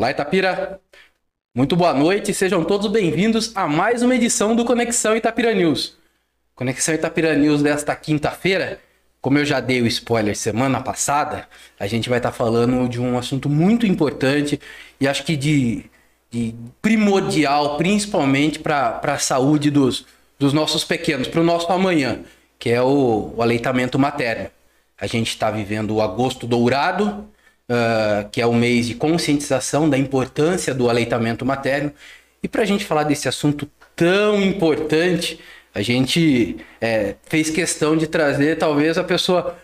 Olá, 0.00 0.12
Itapira. 0.12 0.80
Muito 1.54 1.76
boa 1.76 1.92
noite, 1.92 2.32
sejam 2.32 2.64
todos 2.64 2.90
bem-vindos 2.90 3.54
a 3.54 3.68
mais 3.68 4.02
uma 4.02 4.14
edição 4.14 4.56
do 4.56 4.64
Conexão 4.64 5.14
Itapira 5.14 5.52
News. 5.52 5.94
Conexão 6.54 6.94
Itapira 6.94 7.36
News 7.36 7.62
desta 7.62 7.94
quinta-feira, 7.94 8.80
como 9.20 9.36
eu 9.36 9.44
já 9.44 9.60
dei 9.60 9.82
o 9.82 9.86
spoiler 9.86 10.34
semana 10.34 10.80
passada, 10.80 11.46
a 11.78 11.86
gente 11.86 12.08
vai 12.08 12.18
estar 12.18 12.32
falando 12.32 12.88
de 12.88 12.98
um 12.98 13.18
assunto 13.18 13.50
muito 13.50 13.84
importante 13.84 14.58
e 14.98 15.06
acho 15.06 15.22
que 15.22 15.36
de, 15.36 15.84
de 16.30 16.54
primordial, 16.80 17.76
principalmente 17.76 18.58
para 18.58 18.98
a 19.02 19.18
saúde 19.18 19.70
dos, 19.70 20.06
dos 20.38 20.54
nossos 20.54 20.82
pequenos, 20.82 21.28
para 21.28 21.42
o 21.42 21.44
nosso 21.44 21.70
amanhã, 21.70 22.20
que 22.58 22.70
é 22.70 22.80
o, 22.80 23.34
o 23.36 23.42
aleitamento 23.42 23.98
materno. 23.98 24.48
A 24.98 25.06
gente 25.06 25.28
está 25.28 25.50
vivendo 25.50 25.94
o 25.94 26.00
agosto 26.00 26.46
dourado, 26.46 27.28
uh, 27.70 28.28
que 28.30 28.40
é 28.40 28.46
o 28.46 28.52
mês 28.52 28.86
de 28.88 28.94
conscientização 28.94 29.88
da 29.88 29.96
importância 29.96 30.74
do 30.74 30.90
aleitamento 30.90 31.46
materno. 31.46 31.92
E 32.42 32.48
para 32.48 32.62
a 32.62 32.66
gente 32.66 32.84
falar 32.84 33.04
desse 33.04 33.28
assunto 33.28 33.70
tão 33.94 34.40
importante, 34.42 35.38
a 35.74 35.80
gente 35.80 36.56
é, 36.80 37.14
fez 37.24 37.48
questão 37.48 37.96
de 37.96 38.06
trazer 38.06 38.58
talvez 38.58 38.98
a 38.98 39.04
pessoa 39.04 39.56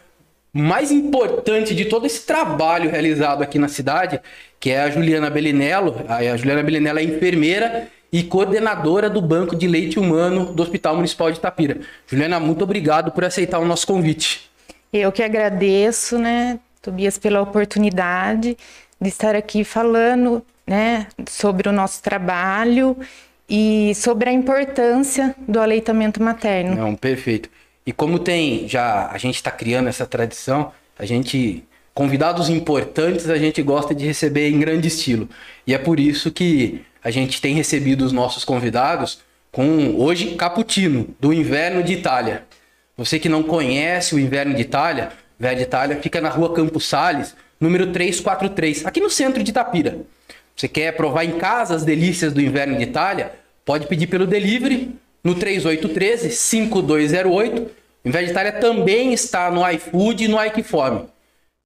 mais 0.53 0.91
importante 0.91 1.75
de 1.75 1.85
todo 1.85 2.07
esse 2.07 2.25
trabalho 2.25 2.91
realizado 2.91 3.43
aqui 3.43 3.59
na 3.59 3.69
cidade, 3.69 4.21
que 4.59 4.71
é 4.71 4.81
a 4.81 4.91
Juliana 4.91 5.29
Belinello. 5.29 6.05
A 6.09 6.37
Juliana 6.37 6.63
Belinello 6.63 6.99
é 6.99 7.03
enfermeira 7.03 7.89
e 8.13 8.23
coordenadora 8.23 9.11
do 9.11 9.21
Banco 9.21 9.55
de 9.55 9.67
Leite 9.67 9.99
Humano 9.99 10.55
do 10.55 10.63
Hospital 10.63 10.97
Municipal 10.97 11.31
de 11.31 11.39
Itapira. 11.39 11.81
Juliana, 12.07 12.41
muito 12.41 12.65
obrigado 12.65 13.11
por 13.11 13.25
aceitar 13.25 13.59
o 13.59 13.67
nosso 13.67 13.87
convite. 13.87 14.49
Eu 14.93 15.13
que 15.13 15.23
agradeço, 15.23 16.17
né, 16.17 16.59
Tobias, 16.87 17.19
pela 17.19 17.41
oportunidade 17.41 18.57
de 19.01 19.09
estar 19.09 19.35
aqui 19.35 19.65
falando, 19.65 20.43
né, 20.67 21.09
sobre 21.29 21.69
o 21.69 21.73
nosso 21.73 22.01
trabalho 22.01 22.97
e 23.49 23.93
sobre 23.97 24.31
a 24.31 24.33
importância 24.33 25.35
do 25.49 25.61
aleitamento 25.61 26.23
materno. 26.23 26.77
Não, 26.77 26.95
perfeito. 26.95 27.51
E 27.85 27.93
como 27.93 28.19
tem 28.19 28.69
já 28.69 29.09
a 29.11 29.19
gente 29.19 29.35
está 29.35 29.51
criando 29.51 29.89
essa 29.89 30.07
tradição, 30.07 30.73
a 30.99 31.05
gente 31.05 31.65
convidados 31.93 32.49
importantes 32.49 33.29
a 33.31 33.39
gente 33.39 33.63
gosta 33.63 33.95
de 33.95 34.05
receber 34.05 34.49
em 34.49 34.61
grande 34.61 34.87
estilo. 34.87 35.29
E 35.67 35.75
é 35.75 35.79
por 35.79 35.99
isso 35.99 36.31
que 36.31 36.83
a 37.03 37.11
gente 37.11 37.41
tem 37.41 37.55
recebido 37.55 38.05
os 38.05 38.13
nossos 38.13 38.45
convidados 38.45 39.21
com 39.51 39.97
hoje 39.97 40.35
Cappuccino 40.35 41.09
do 41.19 41.33
Inverno 41.33 41.83
de 41.83 41.95
Itália. 41.95 42.45
Você 42.97 43.19
que 43.19 43.29
não 43.29 43.43
conhece 43.43 44.15
o 44.15 44.19
Inverno 44.19 44.55
de 44.55 44.63
Itália, 44.63 45.13
de 45.39 45.63
Itália 45.63 46.01
fica 46.01 46.21
na 46.21 46.29
Rua 46.29 46.55
Campos 46.55 46.87
Sales, 46.87 47.35
número 47.61 47.93
343, 47.93 48.87
aqui 48.87 49.01
no 49.01 49.11
centro 49.11 49.43
de 49.43 49.51
Itapira. 49.51 49.99
Você 50.55 50.69
quer 50.69 50.97
provar 50.97 51.25
em 51.25 51.39
casa 51.39 51.75
as 51.75 51.85
delícias 51.85 52.33
do 52.33 52.41
Inverno 52.41 52.77
de 52.77 52.85
Itália? 52.85 53.33
Pode 53.65 53.87
pedir 53.87 54.07
pelo 54.07 54.27
delivery 54.27 54.95
no 55.23 55.35
3813 55.35 56.31
5208. 56.31 57.63
O 58.05 58.09
Inverno 58.09 58.27
de 58.27 58.33
Itália 58.33 58.53
também 58.53 59.13
está 59.13 59.51
no 59.51 59.69
iFood 59.71 60.25
e 60.25 60.29
no 60.29 60.43
iQfome. 60.47 61.07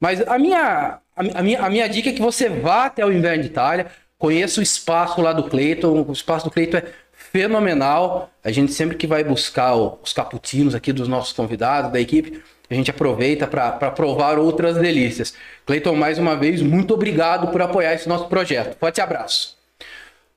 Mas 0.00 0.26
a 0.26 0.38
minha, 0.38 0.98
a, 1.14 1.42
minha, 1.42 1.60
a 1.60 1.70
minha 1.70 1.88
dica 1.88 2.08
é 2.08 2.12
que 2.12 2.22
você 2.22 2.48
vá 2.48 2.86
até 2.86 3.04
o 3.04 3.12
Inverno 3.12 3.42
de 3.42 3.50
Itália, 3.50 3.86
conheça 4.18 4.58
o 4.58 4.62
espaço 4.62 5.20
lá 5.20 5.32
do 5.32 5.44
Cleiton. 5.44 6.04
O 6.08 6.12
espaço 6.12 6.46
do 6.46 6.50
Cleiton 6.50 6.78
é 6.78 6.84
fenomenal. 7.12 8.30
A 8.42 8.50
gente 8.50 8.72
sempre 8.72 8.96
que 8.96 9.06
vai 9.06 9.22
buscar 9.22 9.74
os 9.76 10.12
caputinos 10.12 10.74
aqui 10.74 10.92
dos 10.92 11.06
nossos 11.06 11.32
convidados, 11.32 11.92
da 11.92 12.00
equipe, 12.00 12.42
a 12.70 12.74
gente 12.74 12.90
aproveita 12.90 13.46
para 13.46 13.90
provar 13.90 14.38
outras 14.38 14.76
delícias. 14.76 15.34
Cleiton, 15.66 15.96
mais 15.96 16.18
uma 16.18 16.36
vez, 16.36 16.62
muito 16.62 16.94
obrigado 16.94 17.48
por 17.48 17.60
apoiar 17.60 17.94
esse 17.94 18.08
nosso 18.08 18.28
projeto. 18.28 18.76
Forte 18.78 19.00
abraço. 19.00 19.58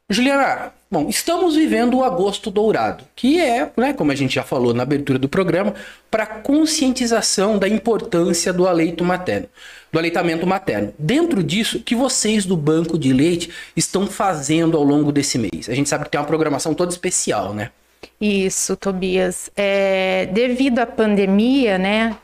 Juliana, 0.09 0.73
bom, 0.91 1.07
estamos 1.07 1.55
vivendo 1.55 1.97
o 1.97 2.03
agosto 2.03 2.51
dourado, 2.51 3.05
que 3.15 3.39
é, 3.39 3.71
né, 3.77 3.93
como 3.93 4.11
a 4.11 4.15
gente 4.15 4.35
já 4.35 4.43
falou 4.43 4.73
na 4.73 4.83
abertura 4.83 5.17
do 5.17 5.29
programa, 5.29 5.73
para 6.11 6.25
conscientização 6.25 7.57
da 7.57 7.69
importância 7.69 8.51
do 8.51 8.67
aleito 8.67 9.03
materno, 9.03 9.47
do 9.91 9.97
aleitamento 9.97 10.45
materno. 10.45 10.93
Dentro 10.99 11.41
disso, 11.41 11.79
que 11.79 11.95
vocês 11.95 12.45
do 12.45 12.57
Banco 12.57 12.97
de 12.97 13.13
Leite 13.13 13.49
estão 13.75 14.05
fazendo 14.05 14.75
ao 14.75 14.83
longo 14.83 15.11
desse 15.11 15.37
mês? 15.37 15.69
A 15.69 15.73
gente 15.73 15.87
sabe 15.87 16.03
que 16.03 16.11
tem 16.11 16.19
uma 16.19 16.27
programação 16.27 16.73
toda 16.73 16.91
especial, 16.91 17.53
né? 17.53 17.71
Isso, 18.19 18.75
Tobias. 18.75 19.49
É, 19.55 20.27
devido 20.31 20.79
à 20.79 20.85
pandemia, 20.85 21.77
né? 21.77 22.15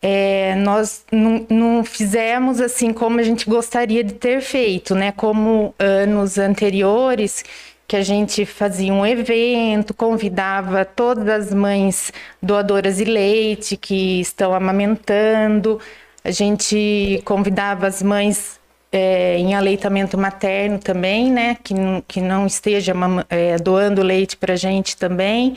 É, 0.00 0.54
nós 0.56 1.04
não, 1.10 1.46
não, 1.48 1.84
fizemos 1.84 2.60
assim 2.60 2.92
como 2.92 3.20
a 3.20 3.22
gente 3.22 3.48
gostaria 3.48 4.04
de 4.04 4.12
ter 4.12 4.42
feito, 4.42 4.94
né? 4.94 5.12
Como 5.12 5.74
anos 5.78 6.36
anteriores, 6.36 7.42
que 7.86 7.96
a 7.96 8.02
gente 8.02 8.44
fazia 8.44 8.92
um 8.92 9.06
evento, 9.06 9.94
convidava 9.94 10.84
todas 10.84 11.28
as 11.28 11.54
mães 11.54 12.12
doadoras 12.42 12.96
de 12.96 13.04
leite 13.04 13.76
que 13.76 14.20
estão 14.20 14.54
amamentando, 14.54 15.80
a 16.22 16.30
gente 16.30 17.20
convidava 17.24 17.86
as 17.86 18.02
mães 18.02 18.58
é, 18.96 19.36
em 19.38 19.56
aleitamento 19.56 20.16
materno 20.16 20.78
também, 20.78 21.28
né? 21.28 21.56
Que, 21.64 21.74
que 22.06 22.20
não 22.20 22.46
esteja 22.46 22.94
é, 23.28 23.56
doando 23.56 24.00
leite 24.02 24.36
para 24.36 24.52
a 24.52 24.56
gente 24.56 24.96
também. 24.96 25.56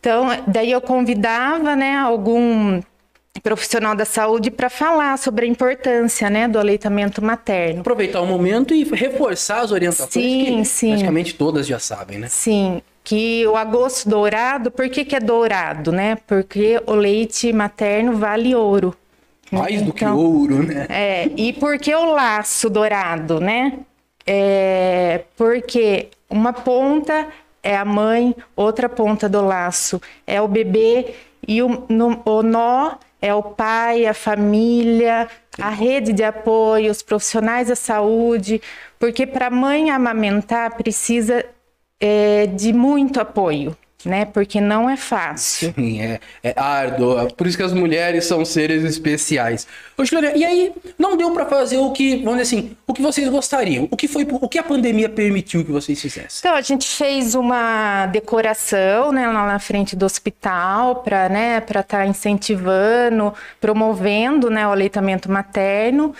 Então, 0.00 0.28
daí 0.46 0.72
eu 0.72 0.80
convidava, 0.80 1.76
né, 1.76 1.96
algum 1.96 2.80
profissional 3.42 3.94
da 3.94 4.04
saúde 4.04 4.50
para 4.50 4.70
falar 4.70 5.16
sobre 5.18 5.44
a 5.44 5.48
importância 5.48 6.28
né, 6.30 6.48
do 6.48 6.58
aleitamento 6.58 7.22
materno. 7.22 7.82
Aproveitar 7.82 8.20
o 8.22 8.26
momento 8.26 8.74
e 8.74 8.84
reforçar 8.84 9.60
as 9.60 9.70
orientações 9.70 10.12
sim, 10.12 10.44
que 10.44 10.64
sim. 10.64 10.88
praticamente 10.88 11.34
todas 11.34 11.66
já 11.66 11.78
sabem, 11.78 12.18
né? 12.18 12.26
Sim, 12.28 12.80
que 13.04 13.46
o 13.46 13.54
agosto 13.54 14.08
dourado, 14.08 14.70
por 14.70 14.88
que, 14.88 15.04
que 15.04 15.14
é 15.14 15.20
dourado, 15.20 15.92
né? 15.92 16.16
Porque 16.26 16.82
o 16.86 16.94
leite 16.94 17.52
materno 17.52 18.16
vale 18.16 18.54
ouro. 18.54 18.96
Mais 19.52 19.74
então, 19.74 19.86
do 19.86 19.92
que 19.92 20.04
então, 20.04 20.16
ouro, 20.16 20.62
né? 20.62 20.86
É, 20.88 21.30
e 21.36 21.52
por 21.52 21.78
que 21.78 21.94
o 21.94 22.06
laço 22.06 22.70
dourado, 22.70 23.38
né? 23.38 23.80
É, 24.26 25.24
porque 25.36 26.08
uma 26.30 26.52
ponta 26.52 27.28
é 27.62 27.76
a 27.76 27.84
mãe, 27.84 28.34
outra 28.56 28.88
ponta 28.88 29.28
do 29.28 29.42
laço 29.42 30.00
é 30.26 30.40
o 30.40 30.48
bebê 30.48 31.14
e 31.46 31.62
o, 31.62 31.84
no, 31.88 32.22
o 32.24 32.42
nó 32.42 32.92
é 33.20 33.34
o 33.34 33.42
pai, 33.42 34.06
a 34.06 34.14
família, 34.14 35.28
a 35.60 35.70
rede 35.70 36.12
de 36.12 36.24
apoio, 36.24 36.90
os 36.90 37.02
profissionais 37.02 37.68
da 37.68 37.76
saúde, 37.76 38.60
porque 38.98 39.26
para 39.26 39.48
a 39.48 39.50
mãe 39.50 39.90
amamentar 39.90 40.74
precisa 40.76 41.44
é, 42.00 42.46
de 42.46 42.72
muito 42.72 43.20
apoio 43.20 43.76
né? 44.04 44.24
Porque 44.24 44.60
não 44.60 44.88
é 44.88 44.96
fácil. 44.96 45.72
Sim, 45.74 46.00
é, 46.00 46.20
é 46.42 46.54
árduo. 46.56 47.32
Por 47.34 47.46
isso 47.46 47.56
que 47.56 47.62
as 47.62 47.72
mulheres 47.72 48.24
são 48.24 48.44
seres 48.44 48.84
especiais. 48.84 49.66
Ô, 49.96 50.04
Juliana, 50.04 50.36
e 50.36 50.44
aí 50.44 50.72
não 50.98 51.16
deu 51.16 51.30
para 51.32 51.46
fazer 51.46 51.78
o 51.78 51.90
que, 51.92 52.16
vamos 52.16 52.40
dizer 52.40 52.56
assim, 52.56 52.76
o 52.86 52.92
que 52.92 53.02
vocês 53.02 53.28
gostariam? 53.28 53.88
O 53.90 53.96
que 53.96 54.08
foi, 54.08 54.26
o 54.30 54.48
que 54.48 54.58
a 54.58 54.62
pandemia 54.62 55.08
permitiu 55.08 55.64
que 55.64 55.72
vocês 55.72 56.00
fizessem? 56.00 56.38
Então, 56.40 56.54
a 56.54 56.60
gente 56.60 56.86
fez 56.86 57.34
uma 57.34 58.06
decoração, 58.06 59.12
né, 59.12 59.26
lá 59.26 59.46
na 59.46 59.58
frente 59.58 59.94
do 59.94 60.04
hospital 60.04 60.96
para, 60.96 61.28
né, 61.28 61.60
para 61.60 61.80
estar 61.80 61.98
tá 61.98 62.06
incentivando, 62.06 63.32
promovendo, 63.60 64.50
né, 64.50 64.66
o 64.66 64.70
aleitamento 64.70 65.30
materno. 65.30 66.14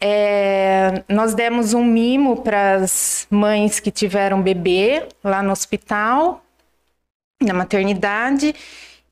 É, 0.00 1.02
nós 1.08 1.34
demos 1.34 1.74
um 1.74 1.84
mimo 1.84 2.40
para 2.42 2.76
as 2.76 3.26
mães 3.30 3.78
que 3.78 3.90
tiveram 3.90 4.40
bebê 4.40 5.02
lá 5.22 5.42
no 5.42 5.52
hospital 5.52 6.42
na 7.40 7.54
maternidade 7.54 8.54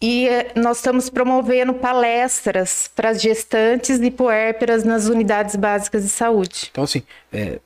e 0.00 0.28
eh, 0.28 0.52
nós 0.54 0.76
estamos 0.76 1.08
promovendo 1.08 1.74
palestras 1.74 2.88
para 2.94 3.10
as 3.10 3.22
gestantes 3.22 3.98
e 4.00 4.10
puérperas 4.10 4.84
nas 4.84 5.06
unidades 5.06 5.56
básicas 5.56 6.02
de 6.02 6.10
saúde. 6.10 6.68
Então, 6.70 6.84
assim, 6.84 7.02
é, 7.32 7.58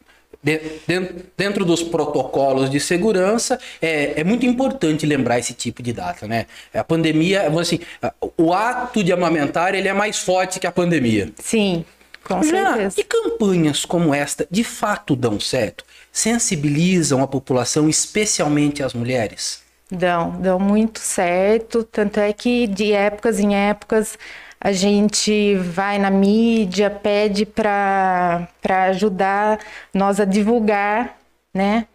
dentro 1.36 1.64
dos 1.64 1.82
protocolos 1.82 2.70
de 2.70 2.78
segurança, 2.80 3.58
é, 3.80 4.20
é, 4.20 4.24
muito 4.24 4.46
importante 4.46 5.04
lembrar 5.04 5.38
esse 5.38 5.52
tipo 5.52 5.82
de 5.82 5.92
data, 5.92 6.26
né? 6.26 6.46
A 6.72 6.84
pandemia, 6.84 7.48
assim, 7.60 7.80
o 8.36 8.52
ato 8.52 9.02
de 9.04 9.12
amamentar, 9.12 9.74
ele 9.74 9.88
é 9.88 9.92
mais 9.92 10.18
forte 10.18 10.58
que 10.58 10.66
a 10.66 10.72
pandemia. 10.72 11.32
Sim, 11.38 11.84
com 12.24 12.42
Já, 12.42 12.72
certeza. 12.72 13.00
E 13.00 13.04
campanhas 13.04 13.84
como 13.84 14.14
esta, 14.14 14.46
de 14.50 14.64
fato, 14.64 15.14
dão 15.14 15.38
certo? 15.38 15.84
Sensibilizam 16.10 17.22
a 17.22 17.26
população, 17.26 17.88
especialmente 17.88 18.82
as 18.82 18.94
mulheres? 18.94 19.61
Dão, 19.92 20.40
dão 20.40 20.58
muito 20.58 20.98
certo. 21.00 21.84
Tanto 21.84 22.18
é 22.18 22.32
que 22.32 22.66
de 22.66 22.92
épocas 22.92 23.38
em 23.38 23.54
épocas 23.54 24.18
a 24.60 24.72
gente 24.72 25.54
vai 25.56 25.98
na 25.98 26.10
mídia, 26.10 26.88
pede 26.90 27.44
para 27.44 28.48
ajudar 28.88 29.58
nós 29.92 30.20
a 30.20 30.24
divulgar, 30.24 31.18
né? 31.52 31.86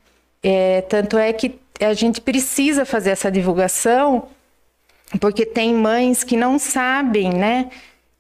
É, 0.44 0.82
tanto 0.82 1.18
é 1.18 1.34
que 1.34 1.60
a 1.80 1.94
gente 1.94 2.22
precisa 2.22 2.86
fazer 2.86 3.12
essa 3.12 3.32
divulgação, 3.32 4.28
porque 5.20 5.46
tem 5.46 5.74
mães 5.74 6.24
que 6.24 6.38
não 6.38 6.60
sabem, 6.60 7.34
né? 7.34 7.70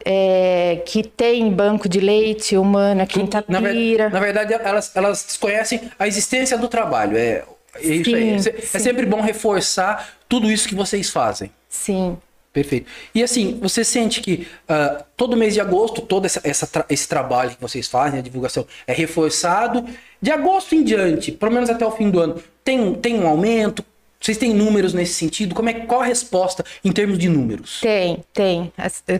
é, 0.05 0.81
que 0.85 1.03
tem 1.03 1.51
banco 1.51 1.89
de 1.89 1.99
leite 1.99 2.55
humano 2.57 3.01
aqui 3.01 3.19
em 3.19 3.27
Na, 3.49 3.59
ver- 3.59 4.11
na 4.11 4.19
verdade, 4.19 4.53
elas, 4.53 4.95
elas 4.95 5.23
desconhecem 5.25 5.91
a 5.99 6.07
existência 6.07 6.57
do 6.57 6.67
trabalho. 6.69 7.17
É, 7.17 7.43
é 7.81 7.87
isso 7.95 8.15
aí. 8.15 8.31
Sim, 8.31 8.39
se- 8.39 8.49
é 8.49 8.61
sim. 8.61 8.79
sempre 8.79 9.05
bom 9.05 9.21
reforçar 9.21 10.17
tudo 10.27 10.51
isso 10.51 10.67
que 10.67 10.75
vocês 10.75 11.09
fazem. 11.09 11.51
Sim. 11.69 12.17
Perfeito. 12.53 12.89
E 13.13 13.21
assim, 13.21 13.59
você 13.61 13.83
sente 13.83 14.19
que 14.19 14.47
ah, 14.67 15.03
todo 15.15 15.37
mês 15.37 15.53
de 15.53 15.61
agosto, 15.61 16.01
todo 16.01 16.25
essa, 16.25 16.41
essa 16.43 16.65
tra- 16.65 16.85
esse 16.89 17.07
trabalho 17.07 17.51
que 17.51 17.61
vocês 17.61 17.87
fazem, 17.87 18.19
a 18.19 18.21
divulgação, 18.23 18.65
é 18.87 18.93
reforçado. 18.93 19.85
De 20.19 20.31
agosto 20.31 20.73
em 20.73 20.83
diante, 20.83 21.31
pelo 21.31 21.51
menos 21.51 21.69
até 21.69 21.85
o 21.85 21.91
fim 21.91 22.09
do 22.09 22.19
ano, 22.19 22.41
tem, 22.63 22.95
tem 22.95 23.19
um 23.19 23.27
aumento? 23.27 23.85
Vocês 24.19 24.37
têm 24.39 24.51
números 24.51 24.95
nesse 24.95 25.13
sentido? 25.13 25.53
Como 25.53 25.69
é, 25.69 25.73
qual 25.73 26.01
a 26.01 26.05
resposta 26.05 26.65
em 26.83 26.91
termos 26.91 27.19
de 27.19 27.29
números? 27.29 27.79
Tem, 27.81 28.23
tem. 28.33 28.73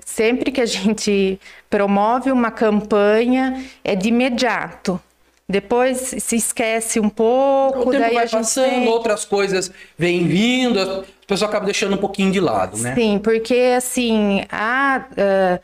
Sempre 0.04 0.52
que 0.52 0.60
a 0.60 0.66
gente 0.66 1.40
promove 1.70 2.32
uma 2.32 2.50
campanha, 2.50 3.64
é 3.84 3.96
de 3.96 4.10
imediato. 4.10 5.00
Depois 5.50 6.14
se 6.20 6.36
esquece 6.36 7.00
um 7.00 7.08
O 7.08 7.12
pouco, 7.12 7.92
tempo 7.92 8.04
daí 8.04 8.14
vai 8.16 8.28
passando, 8.28 8.70
tem- 8.70 8.88
outras 8.88 9.24
coisas 9.24 9.72
vêm 9.98 10.28
vindo, 10.28 10.78
a 10.80 11.04
pessoa 11.26 11.48
acaba 11.48 11.64
deixando 11.66 11.94
um 11.96 11.98
pouquinho 11.98 12.32
de 12.32 12.40
lado, 12.42 12.78
né? 12.78 12.94
Sim, 12.96 13.18
porque 13.18 13.74
assim, 13.78 14.42
a 14.52 15.06
ah, 15.18 15.60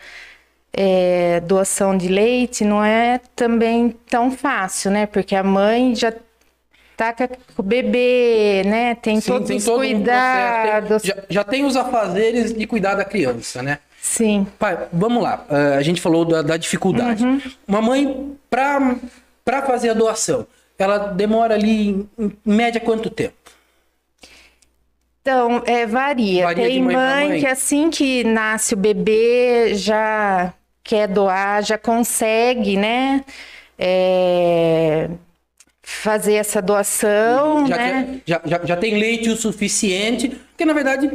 é, 0.72 1.42
doação 1.42 1.98
de 1.98 2.08
leite 2.08 2.64
não 2.64 2.84
é 2.84 3.20
também 3.36 3.94
tão 4.10 4.32
fácil, 4.32 4.90
né? 4.90 5.06
Porque 5.06 5.36
a 5.36 5.44
mãe 5.44 5.94
já 5.94 6.14
tá 6.96 7.14
com 7.14 7.28
o 7.58 7.64
bebê, 7.64 8.64
né? 8.66 8.96
Tem 8.96 9.20
Sim, 9.20 9.32
todos 9.32 9.48
tem 9.50 9.58
os 9.58 9.66
todo 9.66 9.76
um 9.76 9.80
cuidados. 9.80 10.88
processo, 10.88 11.04
tem- 11.04 11.16
já, 11.16 11.24
já 11.30 11.44
tem 11.44 11.66
os 11.66 11.76
afazeres 11.76 12.54
de 12.54 12.66
cuidar 12.66 12.96
da 12.96 13.04
criança, 13.04 13.62
né? 13.62 13.80
Sim. 14.02 14.48
Pai, 14.58 14.88
vamos 14.94 15.22
lá. 15.22 15.46
ah, 15.50 15.76
a 15.78 15.82
gente 15.82 16.00
falou 16.00 16.24
da, 16.26 16.42
da 16.42 16.56
dificuldade. 16.58 17.24
Uhum. 17.24 17.42
Uma 17.68 17.82
mãe, 17.82 18.36
para 18.50 18.96
pra 19.44 19.62
fazer 19.62 19.90
a 19.90 19.94
doação, 19.94 20.48
ela 20.78 20.98
demora 20.98 21.54
ali, 21.56 21.90
em, 21.90 22.10
em 22.18 22.38
média, 22.46 22.80
quanto 22.82 23.10
tempo? 23.10 23.36
Então, 25.22 25.64
é, 25.66 25.86
varia. 25.86 26.44
Varia 26.44 26.68
Tem 26.68 26.82
mãe 26.82 26.96
mãe, 26.96 27.40
que 27.40 27.48
assim 27.48 27.90
que 27.90 28.24
nasce 28.26 28.74
o 28.74 28.78
bebê 28.78 29.74
já 29.74 30.54
quer 30.84 31.08
doar, 31.08 31.64
já 31.64 31.78
consegue, 31.78 32.76
né? 32.76 33.24
é, 33.78 35.10
fazer 35.82 36.36
essa 36.36 36.62
doação, 36.62 37.68
Já, 37.68 37.78
né? 37.78 38.04
tem- 38.04 38.22
já, 38.26 38.42
já, 38.46 38.66
já 38.66 38.78
tem 38.78 38.98
leite 38.98 39.30
o 39.30 39.36
suficiente, 39.36 40.30
porque 40.30 40.66
na 40.66 40.74
verdade 40.74 41.10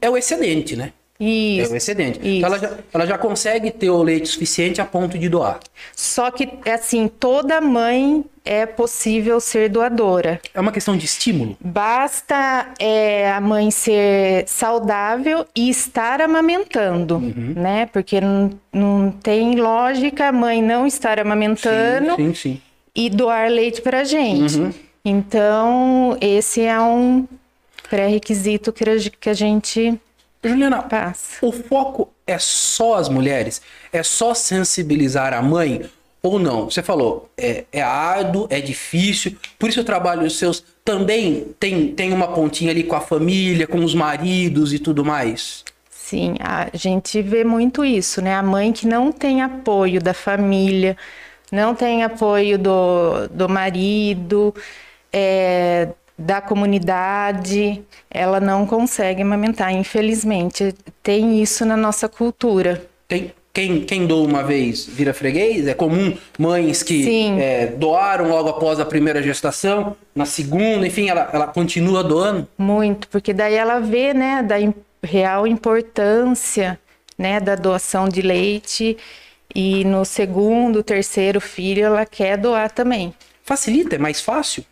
é 0.00 0.08
o 0.08 0.16
excedente, 0.16 0.76
né? 0.76 0.92
É 1.18 1.24
Isso. 1.24 1.72
o 1.72 1.76
excedente. 1.76 2.18
Isso. 2.18 2.28
Então 2.28 2.48
ela 2.48 2.58
já, 2.58 2.70
ela 2.92 3.06
já 3.06 3.18
consegue 3.18 3.70
ter 3.70 3.88
o 3.90 4.02
leite 4.02 4.28
suficiente 4.28 4.80
a 4.80 4.84
ponto 4.84 5.18
de 5.18 5.28
doar. 5.28 5.58
Só 5.94 6.30
que, 6.30 6.48
assim, 6.70 7.08
toda 7.08 7.60
mãe 7.60 8.24
é 8.44 8.66
possível 8.66 9.40
ser 9.40 9.68
doadora. 9.70 10.40
É 10.54 10.60
uma 10.60 10.70
questão 10.70 10.96
de 10.96 11.04
estímulo. 11.06 11.56
Basta 11.60 12.68
é, 12.78 13.30
a 13.32 13.40
mãe 13.40 13.70
ser 13.70 14.44
saudável 14.46 15.46
e 15.56 15.68
estar 15.70 16.20
amamentando, 16.20 17.16
Uhum. 17.16 17.54
né? 17.56 17.86
Porque 17.92 18.20
não, 18.20 18.50
não 18.72 19.10
tem 19.10 19.56
lógica 19.56 20.28
a 20.28 20.32
mãe 20.32 20.62
não 20.62 20.86
estar 20.86 21.18
amamentando 21.18 22.14
Sim, 22.16 22.34
sim, 22.34 22.34
sim. 22.34 22.60
e 22.94 23.08
doar 23.10 23.50
leite 23.50 23.80
para 23.80 24.04
gente. 24.04 24.58
Uhum. 24.58 24.70
Então, 25.04 26.16
esse 26.20 26.60
é 26.62 26.80
um 26.80 27.26
pré-requisito 27.88 28.72
que 28.72 29.28
a 29.30 29.32
gente 29.34 29.98
Juliana, 30.42 30.82
passa. 30.82 31.44
o 31.44 31.50
foco 31.50 32.12
é 32.26 32.38
só 32.38 32.94
as 32.94 33.08
mulheres? 33.08 33.60
É 33.92 34.02
só 34.02 34.34
sensibilizar 34.34 35.32
a 35.34 35.42
mãe 35.42 35.88
ou 36.22 36.38
não? 36.38 36.64
Você 36.70 36.82
falou, 36.82 37.30
é, 37.36 37.64
é 37.72 37.82
árduo, 37.82 38.46
é 38.50 38.60
difícil, 38.60 39.36
por 39.58 39.68
isso 39.68 39.80
o 39.80 39.84
trabalho 39.84 40.22
dos 40.22 40.38
seus 40.38 40.64
também 40.84 41.54
tem, 41.58 41.92
tem 41.94 42.12
uma 42.12 42.28
pontinha 42.28 42.70
ali 42.70 42.84
com 42.84 42.96
a 42.96 43.00
família, 43.00 43.66
com 43.66 43.84
os 43.84 43.94
maridos 43.94 44.72
e 44.72 44.78
tudo 44.78 45.04
mais. 45.04 45.64
Sim, 45.90 46.36
a 46.38 46.68
gente 46.72 47.20
vê 47.20 47.42
muito 47.42 47.84
isso, 47.84 48.22
né? 48.22 48.34
A 48.34 48.42
mãe 48.42 48.72
que 48.72 48.86
não 48.86 49.10
tem 49.10 49.42
apoio 49.42 50.00
da 50.00 50.14
família, 50.14 50.96
não 51.50 51.74
tem 51.74 52.04
apoio 52.04 52.56
do, 52.56 53.26
do 53.28 53.48
marido, 53.48 54.54
é, 55.12 55.88
da 56.18 56.40
comunidade, 56.40 57.82
ela 58.10 58.40
não 58.40 58.66
consegue 58.66 59.22
amamentar, 59.22 59.72
infelizmente. 59.72 60.74
Tem 61.02 61.42
isso 61.42 61.64
na 61.64 61.76
nossa 61.76 62.08
cultura. 62.08 62.86
Tem, 63.06 63.32
quem, 63.52 63.84
quem 63.84 64.06
doa 64.06 64.26
uma 64.26 64.42
vez 64.42 64.84
vira 64.86 65.14
freguês? 65.14 65.66
É 65.66 65.74
comum 65.74 66.16
mães 66.38 66.82
que 66.82 67.28
é, 67.40 67.66
doaram 67.68 68.28
logo 68.28 68.50
após 68.50 68.78
a 68.78 68.84
primeira 68.84 69.22
gestação, 69.22 69.96
na 70.14 70.26
segunda, 70.26 70.86
enfim, 70.86 71.08
ela, 71.08 71.30
ela 71.32 71.46
continua 71.46 72.04
doando. 72.04 72.46
Muito, 72.58 73.08
porque 73.08 73.32
daí 73.32 73.54
ela 73.54 73.78
vê, 73.78 74.12
né, 74.12 74.42
da 74.42 74.56
real 75.02 75.46
importância, 75.46 76.78
né, 77.16 77.40
da 77.40 77.54
doação 77.54 78.08
de 78.08 78.20
leite 78.20 78.96
e 79.54 79.84
no 79.84 80.04
segundo, 80.04 80.82
terceiro 80.82 81.40
filho 81.40 81.84
ela 81.84 82.04
quer 82.04 82.36
doar 82.36 82.70
também. 82.70 83.14
Facilita, 83.42 83.94
é 83.94 83.98
mais 83.98 84.20
fácil. 84.20 84.64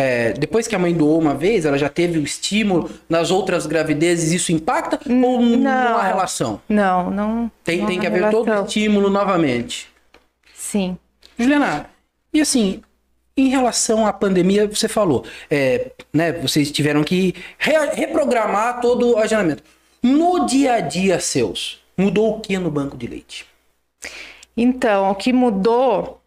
É, 0.00 0.32
depois 0.32 0.68
que 0.68 0.76
a 0.76 0.78
mãe 0.78 0.94
doou 0.94 1.18
uma 1.18 1.34
vez, 1.34 1.64
ela 1.64 1.76
já 1.76 1.88
teve 1.88 2.18
o 2.18 2.22
estímulo 2.22 2.88
nas 3.08 3.32
outras 3.32 3.66
gravidezes, 3.66 4.30
isso 4.30 4.52
impacta 4.52 5.00
ou 5.08 5.40
não 5.40 5.96
há 5.96 6.02
relação? 6.04 6.60
Não, 6.68 7.10
não. 7.10 7.50
Tem, 7.64 7.78
não 7.80 7.86
tem 7.86 7.98
que 7.98 8.06
haver 8.06 8.30
todo 8.30 8.42
o 8.42 8.44
relação. 8.44 8.66
estímulo 8.66 9.10
novamente. 9.10 9.88
Sim. 10.54 10.96
Juliana, 11.36 11.86
e 12.32 12.40
assim, 12.40 12.80
em 13.36 13.48
relação 13.48 14.06
à 14.06 14.12
pandemia, 14.12 14.68
você 14.68 14.86
falou, 14.86 15.24
é, 15.50 15.90
né, 16.12 16.30
vocês 16.32 16.70
tiveram 16.70 17.02
que 17.02 17.34
re- 17.58 17.90
reprogramar 17.94 18.80
todo 18.80 19.14
o 19.14 19.18
agendamento. 19.18 19.64
No 20.00 20.46
dia 20.46 20.74
a 20.74 20.80
dia 20.80 21.18
seus, 21.18 21.82
mudou 21.96 22.36
o 22.36 22.40
que 22.40 22.56
no 22.56 22.70
banco 22.70 22.96
de 22.96 23.08
leite? 23.08 23.46
Então, 24.56 25.10
o 25.10 25.14
que 25.16 25.32
mudou, 25.32 26.20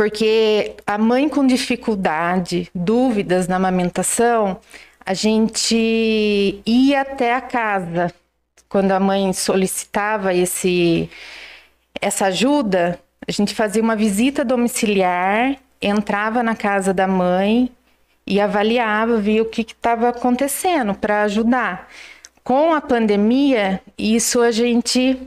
porque 0.00 0.76
a 0.86 0.96
mãe 0.96 1.28
com 1.28 1.46
dificuldade, 1.46 2.70
dúvidas 2.74 3.46
na 3.46 3.56
amamentação, 3.56 4.58
a 5.04 5.12
gente 5.12 6.62
ia 6.64 7.02
até 7.02 7.34
a 7.34 7.40
casa. 7.42 8.10
Quando 8.66 8.92
a 8.92 8.98
mãe 8.98 9.30
solicitava 9.34 10.32
esse, 10.32 11.10
essa 12.00 12.28
ajuda, 12.28 12.98
a 13.28 13.30
gente 13.30 13.54
fazia 13.54 13.82
uma 13.82 13.94
visita 13.94 14.42
domiciliar, 14.42 15.58
entrava 15.82 16.42
na 16.42 16.56
casa 16.56 16.94
da 16.94 17.06
mãe 17.06 17.70
e 18.26 18.40
avaliava, 18.40 19.18
via 19.18 19.42
o 19.42 19.50
que 19.50 19.60
estava 19.60 20.08
acontecendo 20.08 20.94
para 20.94 21.24
ajudar. 21.24 21.90
Com 22.42 22.72
a 22.72 22.80
pandemia, 22.80 23.82
isso 23.98 24.40
a 24.40 24.50
gente 24.50 25.18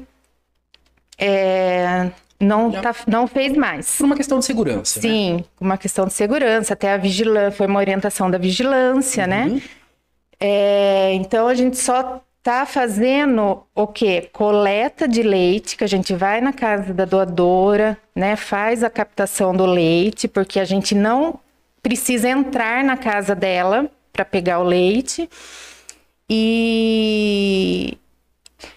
é, 1.19 2.09
não, 2.43 2.71
tá- 2.71 2.95
não 3.07 3.25
fez 3.27 3.53
mais. 3.55 3.97
Por 3.97 4.05
uma 4.05 4.15
questão 4.15 4.39
de 4.39 4.45
segurança, 4.45 4.99
né? 4.99 5.01
Sim, 5.09 5.45
uma 5.59 5.77
questão 5.77 6.05
de 6.05 6.13
segurança, 6.13 6.73
até 6.73 6.93
a 6.93 6.97
vigilância, 6.97 7.51
foi 7.51 7.67
uma 7.67 7.79
orientação 7.79 8.29
da 8.29 8.37
vigilância, 8.37 9.23
Uhum. 9.23 9.29
né? 9.29 9.61
É, 10.39 11.13
então 11.13 11.47
a 11.47 11.53
gente 11.55 11.77
só 11.77 12.21
tá 12.41 12.65
fazendo 12.65 13.63
o 13.73 13.87
quê? 13.87 14.29
Coleta 14.33 15.07
de 15.07 15.23
leite, 15.23 15.77
que 15.77 15.83
a 15.83 15.87
gente 15.87 16.13
vai 16.13 16.41
na 16.41 16.51
casa 16.51 16.93
da 16.93 17.05
doadora, 17.05 17.97
né? 18.13 18.35
Faz 18.35 18.83
a 18.83 18.89
captação 18.89 19.55
do 19.55 19.65
leite, 19.65 20.27
porque 20.27 20.59
a 20.59 20.65
gente 20.65 20.93
não 20.93 21.39
precisa 21.81 22.27
entrar 22.29 22.83
na 22.83 22.97
casa 22.97 23.33
dela 23.33 23.89
para 24.11 24.25
pegar 24.25 24.59
o 24.59 24.63
leite. 24.63 25.29
E, 26.29 27.97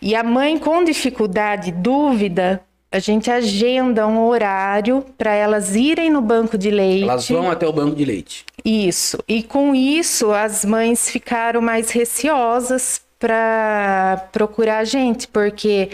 e 0.01 0.15
a 0.15 0.23
mãe 0.23 0.59
com 0.59 0.85
dificuldade, 0.85 1.73
dúvida, 1.73 2.61
a 2.91 2.99
gente 2.99 3.31
agenda 3.31 4.07
um 4.07 4.25
horário 4.27 5.05
para 5.19 5.35
elas 5.35 5.75
irem 5.75 6.11
no 6.11 6.21
banco 6.21 6.57
de 6.57 6.71
leite. 6.71 7.03
Elas 7.05 7.29
vão 7.29 7.51
até 7.51 7.67
o 7.67 7.73
banco 7.73 7.95
de 7.97 8.05
leite. 8.05 8.45
Isso. 8.65 9.19
E 9.29 9.43
com 9.43 9.75
isso, 9.75 10.33
as 10.33 10.65
mães 10.65 11.09
ficaram 11.11 11.61
mais 11.61 11.91
receosas 11.91 13.01
para 13.19 14.29
procurar 14.33 14.79
a 14.79 14.85
gente, 14.85 15.27
porque 15.29 15.91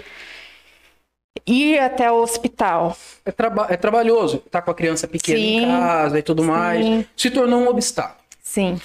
ir 1.46 1.78
até 1.78 2.10
o 2.10 2.16
hospital. 2.22 2.96
É, 3.24 3.30
traba- 3.32 3.66
é 3.70 3.76
trabalhoso, 3.76 4.38
tá 4.50 4.60
com 4.62 4.70
a 4.70 4.74
criança 4.74 5.06
pequena 5.08 5.38
em 5.38 5.60
Sim, 5.60 5.66
casa 5.66 6.18
e 6.18 6.22
tudo 6.22 6.42
mais. 6.44 6.84
sim. 6.84 7.04
Se 7.16 7.30
tornou 7.30 7.60
um 7.60 7.68
obstáculo. 7.68 8.18
Sim. 8.42 8.80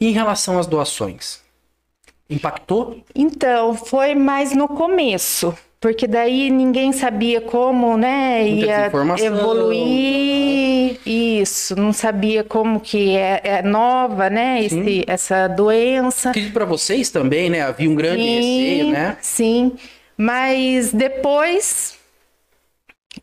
E 0.00 0.08
em 0.08 0.12
relação 0.12 0.58
às 0.58 0.66
doações? 0.66 1.40
Impactou? 2.28 3.02
Então, 3.14 3.74
foi 3.74 4.14
mais 4.14 4.52
no 4.54 4.66
começo, 4.68 5.56
porque 5.80 6.06
daí 6.06 6.50
ninguém 6.50 6.92
sabia 6.92 7.40
como, 7.40 7.96
né, 7.96 8.42
Muita 8.42 8.66
ia 8.66 9.26
evoluir 9.26 10.98
isso, 11.04 11.76
não 11.76 11.92
sabia 11.92 12.42
como 12.42 12.80
que 12.80 13.16
é, 13.16 13.40
é 13.44 13.62
nova, 13.62 14.30
né, 14.30 14.64
esse, 14.64 15.04
essa 15.06 15.46
doença. 15.48 16.30
Acredito 16.30 16.52
para 16.52 16.64
vocês 16.64 17.10
também, 17.10 17.50
né? 17.50 17.60
Havia 17.62 17.90
um 17.90 17.94
grande 17.94 18.22
receio, 18.22 18.90
né? 18.90 19.16
Sim, 19.20 19.72
Mas 20.16 20.92
depois 20.92 21.98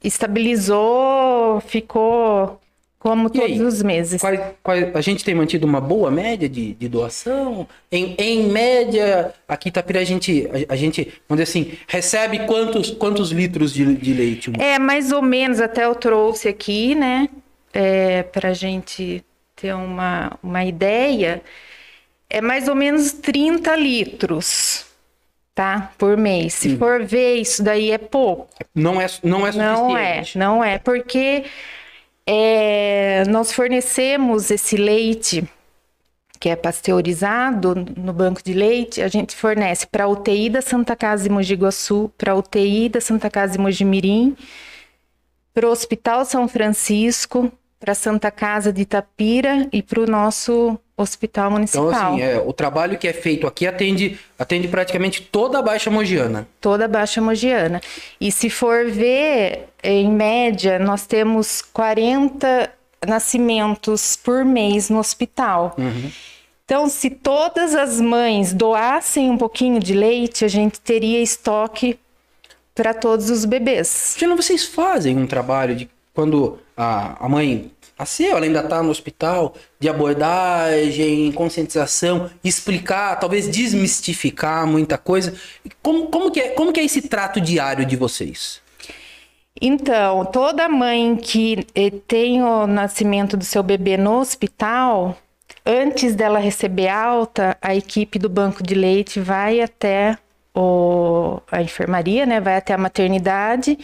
estabilizou, 0.04 1.60
ficou 1.62 2.60
como 3.04 3.30
E 3.34 3.42
aí? 3.42 3.58
todos 3.58 3.74
os 3.76 3.84
meses. 3.84 4.22
Quais- 4.22 4.40
quais- 4.64 4.96
a 4.96 5.02
gente 5.02 5.26
tem 5.26 5.36
mantido 5.36 5.68
uma 5.68 5.82
boa 5.82 6.10
média 6.10 6.48
de, 6.48 6.74
de 6.74 6.88
doação? 6.88 7.68
Em, 7.92 8.16
em 8.18 8.44
média, 8.48 9.34
aqui 9.46 9.68
em 9.68 9.72
Itapira 9.72 10.00
a 10.00 10.04
gente, 10.06 10.48
a, 10.70 10.74
a 10.74 10.76
gente, 10.78 11.12
vamos 11.28 11.44
dizer 11.44 11.44
assim, 11.44 11.74
recebe 11.86 12.40
quantos, 12.48 12.92
quantos 12.92 13.30
litros 13.32 13.74
de, 13.74 13.94
de 13.96 14.14
leite? 14.14 14.52
É, 14.58 14.80
mais 14.80 15.12
ou 15.12 15.22
menos, 15.22 15.60
até 15.60 15.84
eu 15.84 15.94
trouxe 15.94 16.48
aqui, 16.48 16.96
né? 16.96 17.28
É, 17.74 18.24
pra 18.24 18.54
gente 18.54 19.22
ter 19.54 19.74
uma, 19.76 20.32
uma 20.42 20.64
ideia. 20.64 21.42
É 22.30 22.40
mais 22.40 22.70
ou 22.70 22.76
menos 22.76 23.12
30 23.12 23.76
litros, 23.76 24.86
tá? 25.54 25.92
Por 25.98 26.16
mês. 26.16 26.54
Se 26.54 26.78
for 26.78 27.04
ver, 27.04 27.36
isso 27.36 27.62
daí 27.62 27.92
é 27.92 27.98
pouco. 27.98 28.48
Não 28.74 29.00
é, 29.02 29.08
não 29.22 29.46
é 29.46 29.52
Não 29.52 29.98
é, 29.98 30.14
suficiente. 30.24 30.38
não 30.38 30.64
é, 30.64 30.80
porque 30.80 31.44
é, 32.26 33.24
nós 33.28 33.52
fornecemos 33.52 34.50
esse 34.52 34.78
leite 34.78 35.48
que 36.44 36.50
é 36.50 36.58
pasteurizado 36.58 37.74
no 37.74 38.12
banco 38.12 38.44
de 38.44 38.52
leite, 38.52 39.02
a 39.02 39.08
gente 39.08 39.34
fornece 39.34 39.88
para 39.88 40.04
a 40.04 40.08
UTI 40.10 40.50
da 40.50 40.62
Santa 40.62 40.94
Casa 40.94 41.24
de 41.24 41.30
Mogi 41.30 41.56
Guaçu, 41.56 42.12
para 42.18 42.34
a 42.34 42.36
UTI 42.36 42.90
da 42.90 43.00
Santa 43.00 43.30
Casa 43.30 43.54
de 43.54 43.60
Mogi 43.60 43.86
Mirim, 43.86 44.36
para 45.54 45.66
o 45.66 45.72
Hospital 45.72 46.26
São 46.26 46.46
Francisco, 46.46 47.50
para 47.80 47.94
a 47.94 47.96
Santa 47.96 48.30
Casa 48.30 48.74
de 48.74 48.82
Itapira 48.82 49.70
e 49.72 49.82
para 49.82 50.02
o 50.02 50.06
nosso 50.06 50.78
Hospital 51.04 51.46
Então, 51.46 51.52
Municipal. 51.52 51.90
assim, 52.14 52.22
é, 52.22 52.38
o 52.44 52.52
trabalho 52.54 52.98
que 52.98 53.08
é 53.08 53.14
feito 53.14 53.46
aqui 53.46 53.68
atende, 53.68 54.18
atende 54.40 54.68
praticamente 54.68 55.22
toda 55.22 55.60
a 55.60 55.62
Baixa 55.62 55.90
Mogiana. 55.92 56.48
toda 56.60 56.86
a 56.86 56.88
Baixa 56.88 57.22
Mogiana. 57.22 57.82
E 58.20 58.32
se 58.32 58.50
for 58.50 58.86
ver, 58.90 59.66
em 59.84 60.10
média, 60.12 60.80
nós 60.80 61.06
temos 61.06 61.62
40 61.62 62.72
nascimentos 63.06 64.16
por 64.16 64.46
mês 64.46 64.90
no 64.90 65.00
hospital. 65.00 65.76
Então, 66.66 66.88
se 66.88 67.10
todas 67.10 67.76
as 67.76 68.00
mães 68.00 68.54
doassem 68.54 69.30
um 69.30 69.38
pouquinho 69.38 69.80
de 69.80 69.94
leite, 69.94 70.46
a 70.46 70.48
gente 70.48 70.80
teria 70.80 71.22
estoque 71.22 72.00
para 72.74 72.94
todos 72.94 73.30
os 73.30 73.46
bebês. 73.46 74.16
Gina, 74.18 74.36
vocês 74.36 74.66
fazem 74.66 75.18
um 75.18 75.28
trabalho 75.28 75.76
de 75.76 75.90
quando 76.14 76.58
a, 76.76 77.26
a 77.26 77.30
mãe 77.30 77.70
nasceu, 78.04 78.36
ela 78.36 78.46
ainda 78.46 78.60
está 78.60 78.84
no 78.84 78.90
hospital, 78.90 79.56
de 79.80 79.88
abordagem, 79.88 81.32
conscientização, 81.32 82.30
explicar, 82.44 83.18
talvez 83.20 83.48
desmistificar 83.48 84.68
muita 84.68 84.98
coisa. 84.98 85.34
Como, 85.82 86.08
como, 86.08 86.30
que, 86.30 86.40
é, 86.40 86.50
como 86.50 86.74
que 86.74 86.82
é 86.82 86.84
esse 86.84 87.02
trato 87.04 87.40
diário 87.40 87.86
de 87.86 87.96
vocês? 87.96 88.62
Então, 89.62 90.26
toda 90.26 90.68
mãe 90.68 91.16
que 91.16 91.66
eh, 91.74 91.92
tem 92.08 92.44
o 92.44 92.68
nascimento 92.68 93.38
do 93.38 93.46
seu 93.46 93.64
bebê 93.64 93.96
no 93.96 94.20
hospital, 94.20 95.18
antes 95.66 96.16
dela 96.16 96.40
receber 96.40 96.90
alta, 96.90 97.56
a 97.62 97.74
equipe 97.74 98.20
do 98.20 98.28
banco 98.28 98.62
de 98.62 98.76
leite 98.76 99.20
vai 99.20 99.62
até 99.62 100.18
o, 100.54 101.40
a 101.50 101.62
enfermaria, 101.62 102.26
né? 102.26 102.42
Vai 102.42 102.58
até 102.58 102.74
a 102.74 102.78
maternidade 102.78 103.78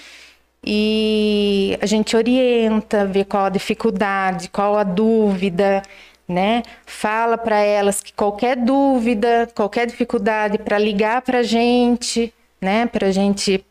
e 0.63 1.77
a 1.81 1.85
gente 1.85 2.15
orienta, 2.15 3.05
vê 3.05 3.23
qual 3.23 3.45
a 3.45 3.49
dificuldade, 3.49 4.49
qual 4.49 4.77
a 4.77 4.83
dúvida, 4.83 5.81
né? 6.27 6.63
Fala 6.85 7.37
para 7.37 7.59
elas 7.59 8.01
que 8.01 8.13
qualquer 8.13 8.55
dúvida, 8.55 9.49
qualquer 9.55 9.87
dificuldade, 9.87 10.57
para 10.57 10.77
ligar 10.77 11.21
para 11.21 11.39
a 11.39 11.43
gente, 11.43 12.33
né? 12.61 12.85
Para 12.85 13.07
a 13.07 13.11
gente 13.11 13.65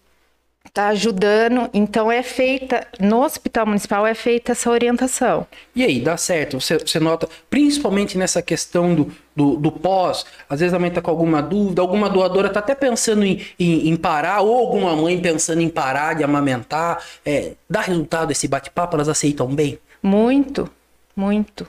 tá 0.73 0.89
ajudando. 0.89 1.69
Então 1.73 2.11
é 2.11 2.23
feita 2.23 2.87
no 3.01 3.23
Hospital 3.23 3.67
Municipal 3.67 4.07
é 4.07 4.15
feita 4.15 4.53
essa 4.53 4.71
orientação. 4.71 5.47
E 5.75 5.83
aí, 5.83 6.01
dá 6.01 6.17
certo? 6.17 6.61
Você, 6.61 6.79
você 6.79 7.01
nota, 7.01 7.29
principalmente 7.49 8.17
nessa 8.17 8.43
questão 8.43 8.95
do, 8.95 9.13
do, 9.35 9.57
do 9.57 9.73
pós, 9.73 10.25
às 10.49 10.61
vezes 10.61 10.75
a 10.75 10.79
mãe 10.79 10.91
tá 10.91 11.01
com 11.01 11.11
alguma 11.11 11.43
dúvida, 11.43 11.83
alguma 11.83 12.09
doadora 12.09 12.49
tá 12.49 12.61
até 12.61 12.75
pensando 12.75 13.25
em, 13.25 13.45
em, 13.59 13.89
em 13.89 13.97
parar, 13.97 14.41
ou 14.41 14.57
alguma 14.57 14.95
mãe 14.95 15.21
pensando 15.21 15.61
em 15.61 15.69
parar 15.69 16.15
de 16.15 16.25
amamentar. 16.25 17.03
É, 17.25 17.53
dá 17.69 17.81
resultado 17.81 18.31
esse 18.31 18.47
bate-papo? 18.49 18.97
Elas 18.97 19.09
aceitam 19.09 19.47
bem? 19.49 19.79
Muito, 20.03 20.71
muito. 21.17 21.67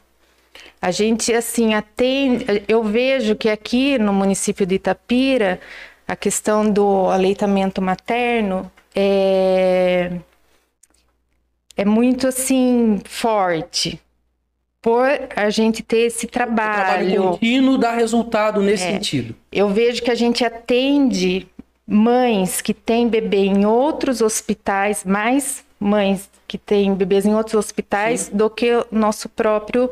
A 0.82 0.92
gente 0.92 1.34
assim 1.34 1.74
atende, 1.74 2.64
eu 2.68 2.84
vejo 2.84 3.36
que 3.36 3.50
aqui 3.50 3.98
no 3.98 4.14
município 4.14 4.66
de 4.66 4.76
Itapira 4.76 5.60
a 6.08 6.16
questão 6.16 6.70
do 6.70 7.08
aleitamento 7.10 7.82
materno 7.82 8.72
é 8.96 10.12
é 11.78 11.86
muito 11.86 12.28
assim 12.28 13.00
forte 13.06 14.00
por 14.82 15.08
a 15.36 15.50
gente 15.50 15.82
ter 15.84 16.00
esse 16.08 16.26
O 16.26 16.30
trabalho 16.30 16.74
trabalho 17.10 17.22
contínuo 17.32 17.78
dá 17.78 17.92
resultado 17.94 18.62
nesse 18.62 18.84
É. 18.86 18.92
sentido. 18.94 19.36
Eu 19.52 19.70
vejo 19.70 20.02
que 20.02 20.12
a 20.12 20.16
gente 20.16 20.44
atende 20.44 21.48
mães 21.88 22.62
que 22.62 22.74
têm 22.74 23.08
bebê 23.08 23.46
em 23.46 23.66
outros 23.66 24.22
hospitais, 24.22 25.04
mais 25.06 25.64
mães 25.80 26.30
que 26.48 26.58
têm 26.58 26.94
bebês 26.94 27.26
em 27.26 27.34
outros 27.34 27.56
hospitais 27.56 28.30
do 28.30 28.50
que 28.50 28.74
o 28.74 28.86
nosso 28.92 29.30
próprio 29.30 29.90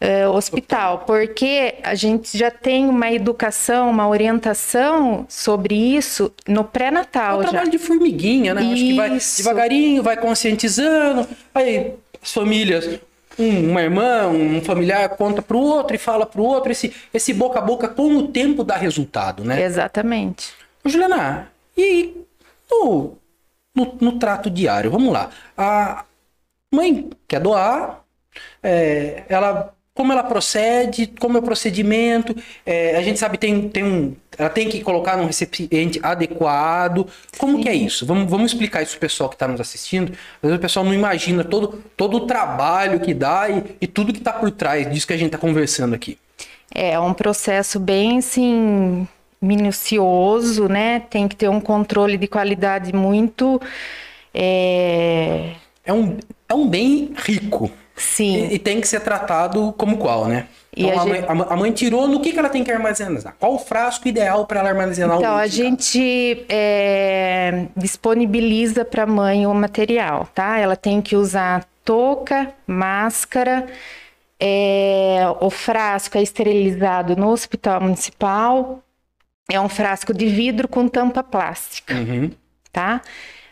eh, 0.00 0.26
hospital, 0.28 1.00
porque 1.06 1.74
a 1.82 1.94
gente 1.94 2.36
já 2.36 2.50
tem 2.50 2.88
uma 2.88 3.10
educação, 3.12 3.90
uma 3.90 4.08
orientação 4.08 5.26
sobre 5.28 5.74
isso 5.74 6.32
no 6.48 6.60
É 6.60 6.62
um 6.62 6.66
pré-natal 6.66 7.42
já. 7.42 7.48
trabalho 7.48 7.70
de 7.70 7.78
formiguinha, 7.78 8.54
né? 8.54 8.62
Acho 8.62 8.74
que 8.74 8.96
vai 8.96 9.16
Isso. 9.16 9.36
devagarinho, 9.38 10.02
vai 10.02 10.16
conscientizando. 10.16 11.28
Aí 11.54 11.92
as 12.22 12.32
famílias, 12.32 12.98
um- 13.38 13.70
uma 13.70 13.82
irmã, 13.82 14.26
um 14.28 14.60
familiar 14.62 15.08
conta 15.10 15.42
pro 15.42 15.58
outro 15.58 15.94
e 15.94 15.98
fala 15.98 16.24
pro 16.26 16.42
outro. 16.42 16.72
Esse, 16.72 16.94
esse 17.12 17.32
boca 17.34 17.58
a 17.58 17.62
boca 17.62 17.86
com 17.88 18.16
o 18.16 18.28
tempo 18.28 18.64
dá 18.64 18.76
resultado, 18.76 19.44
né? 19.44 19.62
Exatamente. 19.62 20.52
Juliana, 20.84 21.50
e 21.76 22.14
no, 22.70 23.18
no, 23.74 23.98
no 24.00 24.18
trato 24.18 24.48
diário? 24.50 24.90
Vamos 24.90 25.12
lá. 25.12 25.30
A 25.56 26.04
mãe 26.74 27.10
quer 27.28 27.40
doar, 27.40 28.00
é, 28.62 29.24
ela. 29.28 29.74
Como 30.00 30.14
ela 30.14 30.22
procede, 30.22 31.08
como 31.20 31.36
é 31.36 31.40
o 31.40 31.42
procedimento, 31.42 32.34
é, 32.64 32.96
a 32.96 33.02
gente 33.02 33.18
sabe 33.18 33.36
tem, 33.36 33.68
tem 33.68 33.84
um. 33.84 34.16
Ela 34.38 34.48
tem 34.48 34.66
que 34.66 34.80
colocar 34.80 35.14
num 35.18 35.26
recipiente 35.26 36.00
adequado. 36.02 37.06
Como 37.36 37.60
que 37.60 37.68
é 37.68 37.74
isso? 37.74 38.06
Vamos, 38.06 38.30
vamos 38.30 38.50
explicar 38.50 38.82
isso 38.82 38.92
pro 38.92 39.00
pessoal 39.00 39.28
que 39.28 39.34
está 39.34 39.46
nos 39.46 39.60
assistindo. 39.60 40.12
Às 40.12 40.40
vezes 40.40 40.56
o 40.56 40.58
pessoal 40.58 40.86
não 40.86 40.94
imagina 40.94 41.44
todo, 41.44 41.84
todo 41.98 42.16
o 42.16 42.20
trabalho 42.20 42.98
que 42.98 43.12
dá 43.12 43.50
e, 43.50 43.76
e 43.78 43.86
tudo 43.86 44.10
que 44.10 44.20
está 44.20 44.32
por 44.32 44.50
trás 44.50 44.90
disso 44.90 45.06
que 45.06 45.12
a 45.12 45.18
gente 45.18 45.26
está 45.26 45.38
conversando 45.38 45.94
aqui. 45.94 46.16
É 46.74 46.98
um 46.98 47.12
processo 47.12 47.78
bem 47.78 48.20
assim 48.20 49.06
minucioso, 49.38 50.66
né? 50.66 51.00
Tem 51.10 51.28
que 51.28 51.36
ter 51.36 51.50
um 51.50 51.60
controle 51.60 52.16
de 52.16 52.26
qualidade 52.26 52.90
muito 52.94 53.60
é, 54.32 55.56
É 55.84 55.92
um, 55.92 56.16
é 56.48 56.54
um 56.54 56.66
bem 56.66 57.12
rico. 57.14 57.70
Sim. 58.00 58.48
E, 58.50 58.54
e 58.54 58.58
tem 58.58 58.80
que 58.80 58.88
ser 58.88 59.00
tratado 59.00 59.72
como 59.76 59.96
qual, 59.98 60.26
né? 60.26 60.46
E 60.76 60.84
Então, 60.84 60.98
a 60.98 61.02
a, 61.02 61.04
gente- 61.06 61.26
mãe, 61.34 61.46
a 61.48 61.56
mãe- 61.56 61.70
a 61.70 61.72
tirou 61.74 62.06
no 62.08 62.20
que, 62.20 62.32
que 62.32 62.38
ela 62.38 62.48
tem 62.48 62.62
que 62.62 62.70
armazenar? 62.70 63.34
Qual 63.38 63.54
o 63.54 63.58
frasco 63.58 64.06
ideal 64.08 64.46
para 64.46 64.60
ela 64.60 64.68
armazenar 64.70 65.16
Então 65.18 65.32
o 65.32 65.36
a 65.36 65.40
leite? 65.40 65.56
gente 65.56 66.46
é, 66.48 67.66
disponibiliza 67.76 68.84
para 68.84 69.02
a 69.02 69.06
mãe 69.06 69.46
o 69.46 69.54
material, 69.54 70.28
tá? 70.34 70.58
Ela 70.58 70.76
tem 70.76 71.02
que 71.02 71.16
usar 71.16 71.66
touca, 71.84 72.52
máscara, 72.66 73.66
é, 74.38 75.20
o 75.40 75.50
frasco 75.50 76.16
é 76.16 76.22
esterilizado 76.22 77.16
no 77.16 77.28
hospital 77.30 77.80
municipal. 77.80 78.82
É 79.50 79.60
um 79.60 79.68
frasco 79.68 80.14
de 80.14 80.26
vidro 80.26 80.68
com 80.68 80.86
tampa 80.88 81.22
plástica. 81.22 81.94
Uhum. 81.94 82.30
tá? 82.72 83.02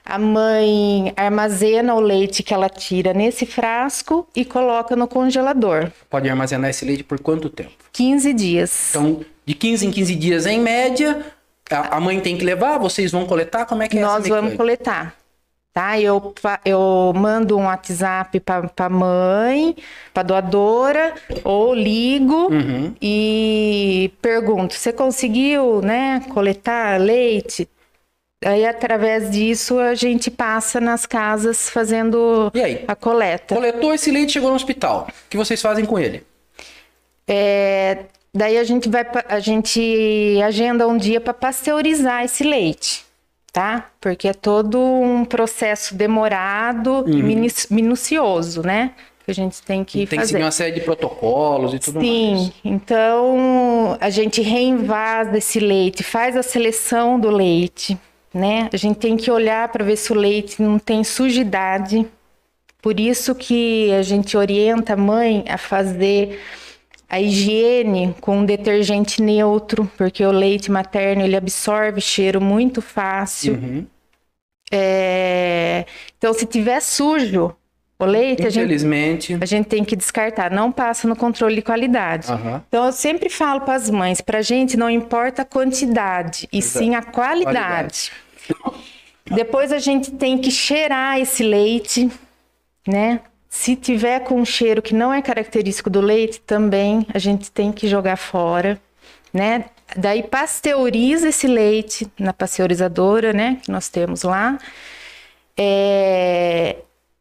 A 0.09 0.19
mãe 0.19 1.13
armazena 1.15 1.95
o 1.95 2.01
leite 2.01 2.43
que 2.43 2.55
ela 2.55 2.71
tira 2.71 3.13
nesse 3.13 3.45
frasco 3.45 4.27
e 4.35 4.43
coloca 4.43 4.97
no 4.97 5.07
congelador. 5.07 5.91
Pode 6.09 6.31
armazenar 6.31 6.71
esse 6.71 6.83
leite 6.87 7.05
por 7.05 7.21
quanto 7.21 7.51
tempo? 7.51 7.73
15 7.93 8.33
dias. 8.33 8.89
Então, 8.91 9.21
de 9.45 9.55
15 9.55 9.87
em 9.87 9.91
15 9.91 10.15
dias 10.15 10.47
em 10.47 10.61
média, 10.61 11.27
a, 11.71 11.97
a 11.99 12.01
mãe 12.01 12.19
tem 12.21 12.39
que 12.39 12.45
levar, 12.45 12.79
vocês 12.79 13.13
vão 13.13 13.27
coletar? 13.27 13.67
Como 13.67 13.83
é 13.83 13.89
que 13.89 13.99
é 13.99 14.01
Nós 14.01 14.27
vamos 14.27 14.55
coletar. 14.55 15.15
Tá? 15.75 16.01
Eu, 16.01 16.35
eu 16.65 17.13
mando 17.15 17.59
um 17.59 17.65
WhatsApp 17.67 18.41
para 18.41 18.69
a 18.79 18.89
mãe, 18.89 19.77
para 20.15 20.23
doadora, 20.23 21.15
ou 21.45 21.75
ligo 21.75 22.51
Uhum. 22.51 22.95
e 23.01 24.11
pergunto: 24.23 24.73
você 24.75 24.91
conseguiu 24.91 25.83
né, 25.83 26.25
coletar 26.31 26.99
leite? 26.99 27.69
Aí, 28.45 28.65
através 28.65 29.31
disso, 29.31 29.79
a 29.79 29.95
gente 29.95 30.31
passa 30.31 30.81
nas 30.81 31.05
casas 31.05 31.69
fazendo 31.69 32.53
a 32.87 32.95
coleta. 32.95 33.55
Coletou 33.55 33.93
esse 33.93 34.11
leite, 34.13 34.33
chegou 34.33 34.51
no 34.51 34.57
hospital. 34.57 35.09
O 35.09 35.29
que 35.29 35.37
vocês 35.37 35.61
fazem 35.61 35.85
com 35.85 35.99
ele? 35.99 36.25
É, 37.27 38.05
daí 38.33 38.57
a 38.57 38.65
gente 38.65 38.89
vai, 38.89 39.05
a 39.29 39.41
gente 39.41 40.41
agenda 40.45 40.87
um 40.87 40.97
dia 40.97 41.21
para 41.21 41.35
pasteurizar 41.35 42.25
esse 42.25 42.45
leite, 42.45 43.05
tá? 43.53 43.91
Porque 44.01 44.29
é 44.29 44.33
todo 44.33 44.81
um 44.81 45.25
processo 45.25 45.97
demorado 45.97 47.05
uhum. 47.07 47.19
e 47.19 47.51
minucioso, 47.71 48.63
né? 48.63 48.93
Que 49.25 49.33
a 49.33 49.35
gente 49.35 49.61
tem 49.63 49.85
que 49.85 50.07
tem 50.07 50.07
fazer. 50.07 50.17
Tem 50.17 50.21
que 50.21 50.27
seguir 50.29 50.45
uma 50.45 50.51
série 50.53 50.73
de 50.73 50.81
protocolos 50.81 51.75
e 51.75 51.79
tudo 51.81 52.01
Sim, 52.01 52.35
mais. 52.35 52.47
Sim, 52.47 52.53
então 52.65 53.99
a 54.01 54.09
gente 54.09 54.41
reinvasa 54.41 55.37
esse 55.37 55.59
leite, 55.59 56.05
faz 56.05 56.37
a 56.37 56.43
seleção 56.43 57.21
do 57.21 57.29
leite, 57.29 57.99
né? 58.33 58.69
A 58.73 58.77
gente 58.77 58.99
tem 58.99 59.17
que 59.17 59.31
olhar 59.31 59.69
para 59.69 59.85
ver 59.85 59.97
se 59.97 60.13
o 60.13 60.15
leite 60.15 60.63
não 60.63 60.79
tem 60.79 61.03
sujidade. 61.05 62.07
Por 62.81 63.01
isso 63.01 63.35
que 63.35 63.93
a 63.93 64.03
gente 64.03 64.37
orienta 64.37 64.93
a 64.93 64.97
mãe 64.97 65.45
a 65.49 65.59
fazer 65.59 66.41
a 67.09 67.21
higiene 67.21 68.15
com 68.21 68.39
um 68.39 68.45
detergente 68.45 69.23
neutro, 69.23 69.91
porque 69.97 70.25
o 70.25 70.31
leite 70.31 70.71
materno 70.71 71.23
ele 71.23 71.37
absorve 71.37 72.01
cheiro 72.01 72.41
muito 72.41 72.83
fácil. 72.83 73.55
Uhum. 73.55 73.87
É... 74.71 75.87
Então, 76.19 76.35
se 76.35 76.45
tiver 76.45 76.81
sujo 76.81 77.57
o 77.99 78.05
leite, 78.05 78.47
Infelizmente... 78.47 79.33
a 79.33 79.37
gente, 79.37 79.43
a 79.43 79.47
gente 79.47 79.67
tem 79.67 79.85
que 79.85 79.97
descartar. 79.97 80.51
Não 80.53 80.71
passa 80.71 81.09
no 81.09 81.17
controle 81.17 81.57
de 81.57 81.63
qualidade. 81.63 82.31
Uhum. 82.31 82.61
Então, 82.69 82.87
eu 82.87 82.93
sempre 82.93 83.29
falo 83.29 83.63
para 83.63 83.75
as 83.75 83.91
mães, 83.91 84.21
para 84.21 84.39
a 84.39 84.43
gente 84.43 84.77
não 84.77 84.89
importa 84.89 85.43
a 85.43 85.45
quantidade, 85.45 86.49
e 86.53 86.59
Exato. 86.59 86.79
sim 86.79 86.95
a 86.95 87.03
qualidade. 87.03 88.13
qualidade. 88.47 88.99
Depois 89.31 89.73
a 89.73 89.79
gente 89.79 90.13
tem 90.13 90.39
que 90.39 90.51
cheirar 90.51 91.19
esse 91.19 91.43
leite, 91.43 92.11
né? 92.87 93.21
Se 93.49 93.75
tiver 93.75 94.21
com 94.21 94.41
um 94.41 94.45
cheiro 94.45 94.81
que 94.81 94.95
não 94.95 95.13
é 95.13 95.21
característico 95.21 95.91
do 95.91 96.01
leite, 96.01 96.41
também 96.41 97.07
a 97.13 97.19
gente 97.19 97.51
tem 97.51 97.73
que 97.73 97.89
jogar 97.89 98.17
fora, 98.17 98.81
né? 99.33 99.65
Daí 99.97 100.23
pasteuriza 100.23 101.29
esse 101.29 101.47
leite 101.47 102.07
na 102.19 102.33
pasteurizadora, 102.33 103.33
né? 103.33 103.59
Que 103.63 103.71
nós 103.71 103.89
temos 103.89 104.23
lá. 104.23 104.59
É, 105.57 106.77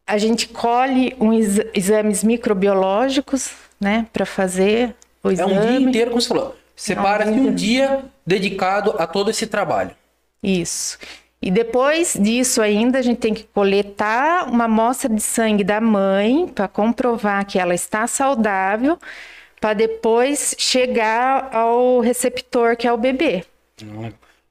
a 0.08 0.18
gente 0.18 0.48
colhe 0.48 1.14
uns 1.20 1.60
exames 1.74 2.24
microbiológicos, 2.24 3.52
né? 3.80 4.08
Para 4.14 4.26
fazer 4.26 4.96
o 5.22 5.30
exame. 5.30 5.54
É 5.54 5.58
um 5.58 5.68
dia 5.68 5.80
inteiro, 5.82 6.12
como 6.12 6.22
você 6.22 6.30
falou. 6.30 6.56
Separa-se 6.76 7.32
um 7.32 7.54
dia 7.54 8.06
dedicado 8.26 8.96
a 8.98 9.06
todo 9.06 9.30
esse 9.30 9.46
trabalho. 9.46 9.92
Isso. 10.42 10.98
E 11.42 11.52
depois 11.52 12.18
disso 12.20 12.62
ainda 12.62 13.00
a 13.00 13.02
gente 13.02 13.18
tem 13.18 13.34
que 13.34 13.44
coletar 13.44 14.48
uma 14.50 14.64
amostra 14.66 15.10
de 15.14 15.22
sangue 15.22 15.64
da 15.64 15.82
mãe 15.82 16.48
para 16.48 16.68
comprovar 16.68 17.46
que 17.46 17.60
ela 17.60 17.76
está 17.76 18.08
saudável, 18.08 18.98
para 19.60 19.74
depois 19.74 20.56
chegar 20.58 21.50
ao 21.54 22.00
receptor 22.00 22.76
que 22.76 22.88
é 22.88 22.94
o 22.94 22.98
bebê. 22.98 23.44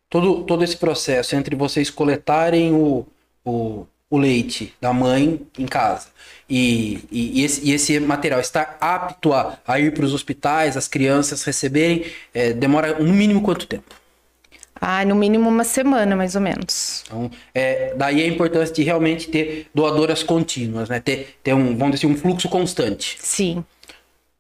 Todo, 0.09 0.45
todo 0.45 0.63
esse 0.63 0.77
processo 0.77 1.35
entre 1.35 1.57
vocês 1.57 1.91
coletarem 1.91 2.73
o, 2.73 3.07
o, 3.45 3.87
o 4.09 4.19
leite 4.19 4.75
da 4.81 4.93
mãe 4.93 5.41
em 5.59 5.67
casa 5.67 6.09
e, 6.49 7.01
e, 7.11 7.41
e, 7.41 7.45
esse, 7.45 7.69
e 7.69 7.73
esse, 7.73 7.99
material 7.99 8.41
está 8.41 8.77
apto 8.81 9.33
a, 9.33 9.59
a 9.67 9.81
ir 9.81 9.93
para 9.93 10.05
os 10.05 10.15
hospitais, 10.15 10.77
as 10.77 10.87
crianças 10.87 11.43
receberem, 11.43 12.05
é, 12.33 12.53
demora 12.53 12.99
no 13.01 13.13
mínimo 13.13 13.43
quanto 13.43 13.67
tempo? 13.67 13.95
Ah, 14.81 15.05
no 15.05 15.15
mínimo 15.15 15.49
uma 15.49 15.65
semana, 15.65 16.15
mais 16.15 16.37
ou 16.37 16.41
menos. 16.41 17.03
Então, 17.07 17.31
é, 17.55 17.95
daí 17.97 18.23
a 18.23 18.27
importância 18.27 18.75
de 18.75 18.83
realmente 18.83 19.29
ter 19.29 19.69
doadoras 19.75 20.23
contínuas, 20.23 20.89
né? 20.89 21.01
Ter, 21.01 21.39
ter 21.43 21.55
um, 21.55 21.77
vamos 21.77 21.99
dizer, 21.99 22.07
um 22.07 22.17
fluxo 22.17 22.49
constante. 22.49 23.17
Sim. 23.19 23.65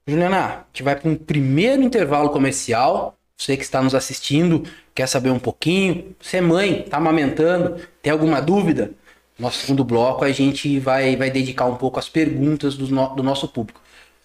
Juliana, 0.06 0.38
a 0.38 0.64
gente 0.72 0.82
vai 0.82 0.94
para 0.94 1.10
um 1.10 1.16
primeiro 1.16 1.82
intervalo 1.82 2.30
comercial. 2.30 3.16
Você 3.36 3.56
que 3.56 3.64
está 3.64 3.82
nos 3.82 3.94
assistindo, 3.94 4.62
quer 4.94 5.08
saber 5.08 5.30
um 5.30 5.38
pouquinho? 5.38 6.14
Você 6.20 6.36
é 6.36 6.40
mãe, 6.40 6.82
está 6.82 6.98
amamentando, 6.98 7.76
tem 8.02 8.12
alguma 8.12 8.40
dúvida? 8.40 8.92
Nosso 9.38 9.58
segundo 9.58 9.84
bloco 9.84 10.24
a 10.24 10.32
gente 10.32 10.78
vai, 10.78 11.14
vai 11.14 11.30
dedicar 11.30 11.66
um 11.66 11.76
pouco 11.76 11.98
às 11.98 12.08
perguntas 12.08 12.74
do, 12.74 12.88
no, 12.88 13.14
do 13.14 13.22
nosso 13.22 13.46
público. 13.46 13.80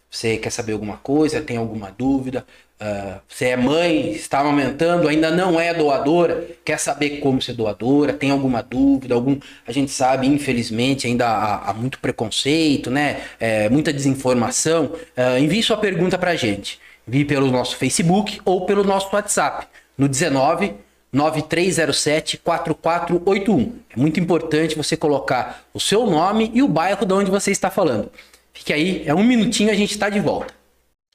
Você 0.10 0.38
quer 0.38 0.50
saber 0.50 0.74
alguma 0.74 0.98
coisa, 0.98 1.42
tem 1.42 1.58
alguma 1.58 1.90
dúvida? 1.90 2.46
Uh, 2.82 3.22
você 3.28 3.46
é 3.48 3.58
mãe, 3.58 4.12
está 4.12 4.40
amamentando, 4.40 5.08
ainda 5.08 5.32
não 5.32 5.60
é 5.60 5.74
doadora, 5.74 6.48
quer 6.66 6.78
saber 6.80 7.20
como 7.20 7.42
ser 7.42 7.54
doadora, 7.54 8.12
tem 8.12 8.32
alguma 8.32 8.62
dúvida, 8.62 9.16
algum. 9.16 9.38
A 9.68 9.72
gente 9.72 9.92
sabe, 9.92 10.28
infelizmente, 10.28 11.08
ainda 11.08 11.28
há, 11.28 11.70
há 11.70 11.74
muito 11.74 12.00
preconceito, 12.00 12.90
né? 12.90 13.22
É, 13.40 13.70
muita 13.70 13.94
desinformação. 13.94 14.86
Uh, 15.16 15.38
envie 15.40 15.62
sua 15.62 15.78
pergunta 15.78 16.18
para 16.18 16.32
a 16.32 16.36
gente. 16.36 16.80
Envie 17.08 17.24
pelo 17.24 17.52
nosso 17.52 17.76
Facebook 17.76 18.42
ou 18.44 18.66
pelo 18.66 18.84
nosso 18.84 19.14
WhatsApp, 19.16 19.68
no 19.98 20.08
19 20.10 20.74
9307 21.12 22.38
4481. 22.38 23.74
É 23.90 24.00
muito 24.00 24.20
importante 24.20 24.76
você 24.76 24.96
colocar 24.96 25.66
o 25.74 25.80
seu 25.80 26.06
nome 26.06 26.52
e 26.54 26.64
o 26.64 26.68
bairro 26.68 27.06
de 27.06 27.14
onde 27.14 27.30
você 27.30 27.52
está 27.52 27.70
falando. 27.70 28.12
Fique 28.54 28.72
aí, 28.72 29.04
é 29.06 29.14
um 29.14 29.24
minutinho 29.24 29.72
a 29.72 29.76
gente 29.76 29.92
está 29.92 30.10
de 30.10 30.20
volta. 30.20 30.54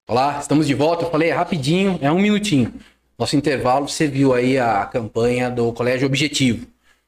Olá, 0.09 0.39
estamos 0.41 0.67
de 0.67 0.75
volta. 0.75 1.05
Eu 1.05 1.11
falei 1.11 1.31
é 1.31 1.33
rapidinho, 1.33 1.99
é 2.03 2.11
um 2.13 2.19
minutinho. 2.19 2.73
Nosso 3.19 3.35
intervalo, 3.35 3.89
você 3.89 4.07
viu 4.07 4.35
aí 4.35 4.59
a 4.59 4.85
campanha 4.85 5.51
do 5.51 5.73
Colégio 5.73 6.07
Objetivo. 6.07 6.67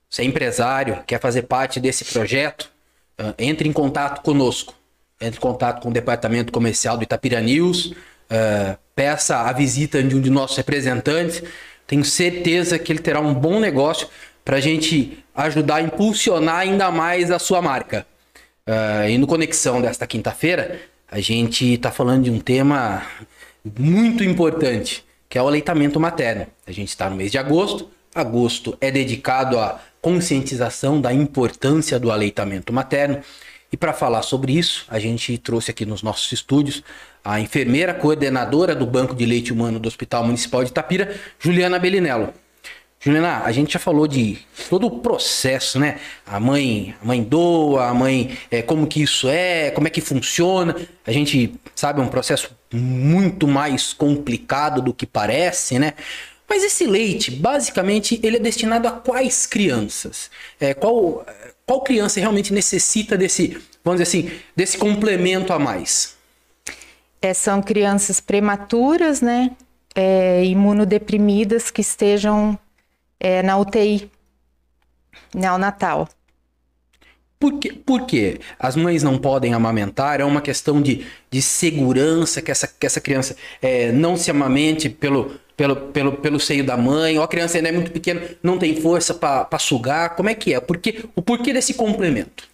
Você 0.08 0.22
é 0.22 0.24
empresário, 0.24 1.02
quer 1.06 1.20
fazer 1.20 1.42
parte 1.42 1.78
desse 1.78 2.04
projeto? 2.06 2.70
Uh, 3.20 3.34
entre 3.38 3.68
em 3.68 3.72
contato 3.72 4.22
conosco. 4.22 4.74
Entre 5.20 5.36
em 5.36 5.40
contato 5.40 5.82
com 5.82 5.90
o 5.90 5.92
departamento 5.92 6.50
comercial 6.50 6.96
do 6.96 7.02
Itapira 7.02 7.40
News. 7.40 7.86
Uh, 7.86 8.76
peça 8.94 9.38
a 9.42 9.52
visita 9.52 10.02
de 10.02 10.16
um 10.16 10.20
de 10.20 10.30
nossos 10.30 10.56
representantes. 10.56 11.42
Tenho 11.88 12.04
certeza 12.04 12.78
que 12.78 12.92
ele 12.92 12.98
terá 12.98 13.18
um 13.18 13.32
bom 13.32 13.58
negócio 13.58 14.08
para 14.44 14.58
a 14.58 14.60
gente 14.60 15.24
ajudar 15.34 15.76
a 15.76 15.82
impulsionar 15.82 16.58
ainda 16.58 16.90
mais 16.90 17.30
a 17.30 17.38
sua 17.38 17.62
marca. 17.62 18.06
Uh, 18.66 19.08
e 19.08 19.16
no 19.16 19.26
Conexão 19.26 19.80
desta 19.80 20.06
quinta-feira, 20.06 20.80
a 21.10 21.18
gente 21.18 21.64
está 21.72 21.90
falando 21.90 22.24
de 22.24 22.30
um 22.30 22.38
tema 22.38 23.02
muito 23.78 24.22
importante, 24.22 25.02
que 25.30 25.38
é 25.38 25.42
o 25.42 25.48
aleitamento 25.48 25.98
materno. 25.98 26.46
A 26.66 26.72
gente 26.72 26.88
está 26.88 27.08
no 27.08 27.16
mês 27.16 27.32
de 27.32 27.38
agosto. 27.38 27.90
Agosto 28.14 28.76
é 28.82 28.90
dedicado 28.90 29.58
à 29.58 29.80
conscientização 30.02 31.00
da 31.00 31.10
importância 31.10 31.98
do 31.98 32.10
aleitamento 32.10 32.70
materno. 32.70 33.22
E 33.72 33.78
para 33.78 33.94
falar 33.94 34.20
sobre 34.20 34.52
isso, 34.52 34.84
a 34.88 34.98
gente 34.98 35.38
trouxe 35.38 35.70
aqui 35.70 35.86
nos 35.86 36.02
nossos 36.02 36.30
estúdios 36.32 36.82
a 37.24 37.40
enfermeira 37.40 37.94
coordenadora 37.94 38.74
do 38.74 38.86
Banco 38.86 39.14
de 39.14 39.24
Leite 39.26 39.52
Humano 39.52 39.78
do 39.78 39.86
Hospital 39.86 40.24
Municipal 40.24 40.64
de 40.64 40.70
Itapira, 40.70 41.14
Juliana 41.38 41.78
Belinello. 41.78 42.32
Juliana, 43.00 43.42
a 43.44 43.52
gente 43.52 43.72
já 43.72 43.78
falou 43.78 44.08
de 44.08 44.38
todo 44.68 44.88
o 44.88 44.98
processo, 44.98 45.78
né? 45.78 46.00
A 46.26 46.40
mãe, 46.40 46.96
a 47.00 47.06
mãe 47.06 47.22
doa, 47.22 47.86
a 47.86 47.94
mãe, 47.94 48.36
é, 48.50 48.60
como 48.60 48.88
que 48.88 49.00
isso 49.02 49.28
é, 49.28 49.70
como 49.70 49.86
é 49.86 49.90
que 49.90 50.00
funciona. 50.00 50.74
A 51.06 51.12
gente 51.12 51.54
sabe, 51.76 52.00
é 52.00 52.02
um 52.02 52.08
processo 52.08 52.50
muito 52.72 53.46
mais 53.46 53.92
complicado 53.92 54.82
do 54.82 54.92
que 54.92 55.06
parece, 55.06 55.78
né? 55.78 55.94
Mas 56.48 56.64
esse 56.64 56.86
leite, 56.86 57.30
basicamente, 57.30 58.18
ele 58.22 58.38
é 58.38 58.40
destinado 58.40 58.88
a 58.88 58.92
quais 58.92 59.46
crianças? 59.46 60.28
É, 60.58 60.74
qual, 60.74 61.24
qual 61.64 61.82
criança 61.82 62.18
realmente 62.18 62.52
necessita 62.52 63.16
desse, 63.16 63.58
vamos 63.84 64.00
dizer 64.00 64.02
assim, 64.02 64.30
desse 64.56 64.76
complemento 64.76 65.52
a 65.52 65.58
mais? 65.58 66.17
É, 67.20 67.34
são 67.34 67.60
crianças 67.60 68.20
prematuras, 68.20 69.20
né? 69.20 69.50
É, 69.94 70.44
imunodeprimidas 70.44 71.70
que 71.70 71.80
estejam 71.80 72.58
é, 73.18 73.42
na 73.42 73.56
UTI 73.58 74.10
neonatal. 75.34 76.08
Por, 77.38 77.58
que, 77.60 77.72
por 77.72 78.04
quê? 78.04 78.40
As 78.58 78.74
mães 78.74 79.02
não 79.02 79.16
podem 79.16 79.54
amamentar? 79.54 80.20
É 80.20 80.24
uma 80.24 80.40
questão 80.40 80.82
de, 80.82 81.06
de 81.30 81.40
segurança 81.40 82.42
que 82.42 82.50
essa, 82.50 82.66
que 82.66 82.84
essa 82.84 83.00
criança 83.00 83.36
é, 83.62 83.92
não 83.92 84.16
se 84.16 84.30
amamente 84.30 84.88
pelo, 84.88 85.38
pelo, 85.56 85.76
pelo, 85.76 86.12
pelo 86.16 86.40
seio 86.40 86.64
da 86.64 86.76
mãe? 86.76 87.16
Ou 87.16 87.22
a 87.22 87.28
criança 87.28 87.56
ainda 87.56 87.68
é 87.68 87.72
muito 87.72 87.92
pequena, 87.92 88.22
não 88.42 88.58
tem 88.58 88.80
força 88.80 89.14
para 89.14 89.58
sugar? 89.58 90.16
Como 90.16 90.28
é 90.28 90.34
que 90.34 90.52
é? 90.52 90.60
Por 90.60 90.80
o 91.14 91.22
porquê 91.22 91.52
desse 91.52 91.74
complemento? 91.74 92.48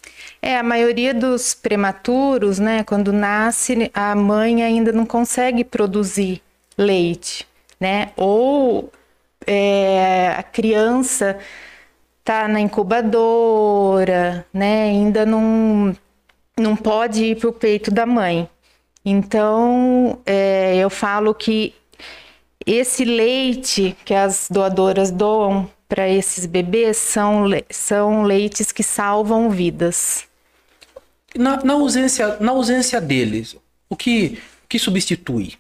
É, 0.47 0.59
a 0.59 0.63
maioria 0.63 1.15
dos 1.15 1.55
prematuros, 1.55 2.59
né, 2.59 2.85
quando 2.85 3.15
nasce, 3.15 3.91
a 3.95 4.15
mãe 4.15 4.63
ainda 4.63 4.93
não 4.93 5.07
consegue 5.07 5.65
produzir 5.65 6.43
leite, 6.77 7.49
né? 7.81 8.13
Ou 8.15 8.93
é, 9.47 10.35
a 10.37 10.43
criança 10.43 11.39
tá 12.23 12.47
na 12.47 12.61
incubadora, 12.61 14.47
né? 14.53 14.83
Ainda 14.83 15.25
não, 15.25 15.97
não 16.59 16.77
pode 16.77 17.25
ir 17.25 17.37
para 17.39 17.49
o 17.49 17.53
peito 17.53 17.91
da 17.91 18.05
mãe. 18.05 18.47
Então, 19.03 20.19
é, 20.27 20.77
eu 20.77 20.91
falo 20.91 21.35
que 21.35 21.75
esse 22.67 23.03
leite 23.07 23.97
que 24.05 24.13
as 24.13 24.49
doadoras 24.51 25.11
doam 25.11 25.71
para 25.89 26.07
esses 26.07 26.45
bebês 26.45 26.99
são, 26.99 27.45
são 27.71 28.25
leites 28.25 28.71
que 28.71 28.83
salvam 28.83 29.49
vidas. 29.49 30.29
Na, 31.37 31.63
na, 31.65 31.75
ausência, 31.75 32.37
na 32.41 32.53
ausência 32.53 33.01
deles, 33.01 33.57
o 33.89 33.97
que, 33.97 34.39
o 34.65 34.69
que 34.69 34.79
substitui? 34.79 35.55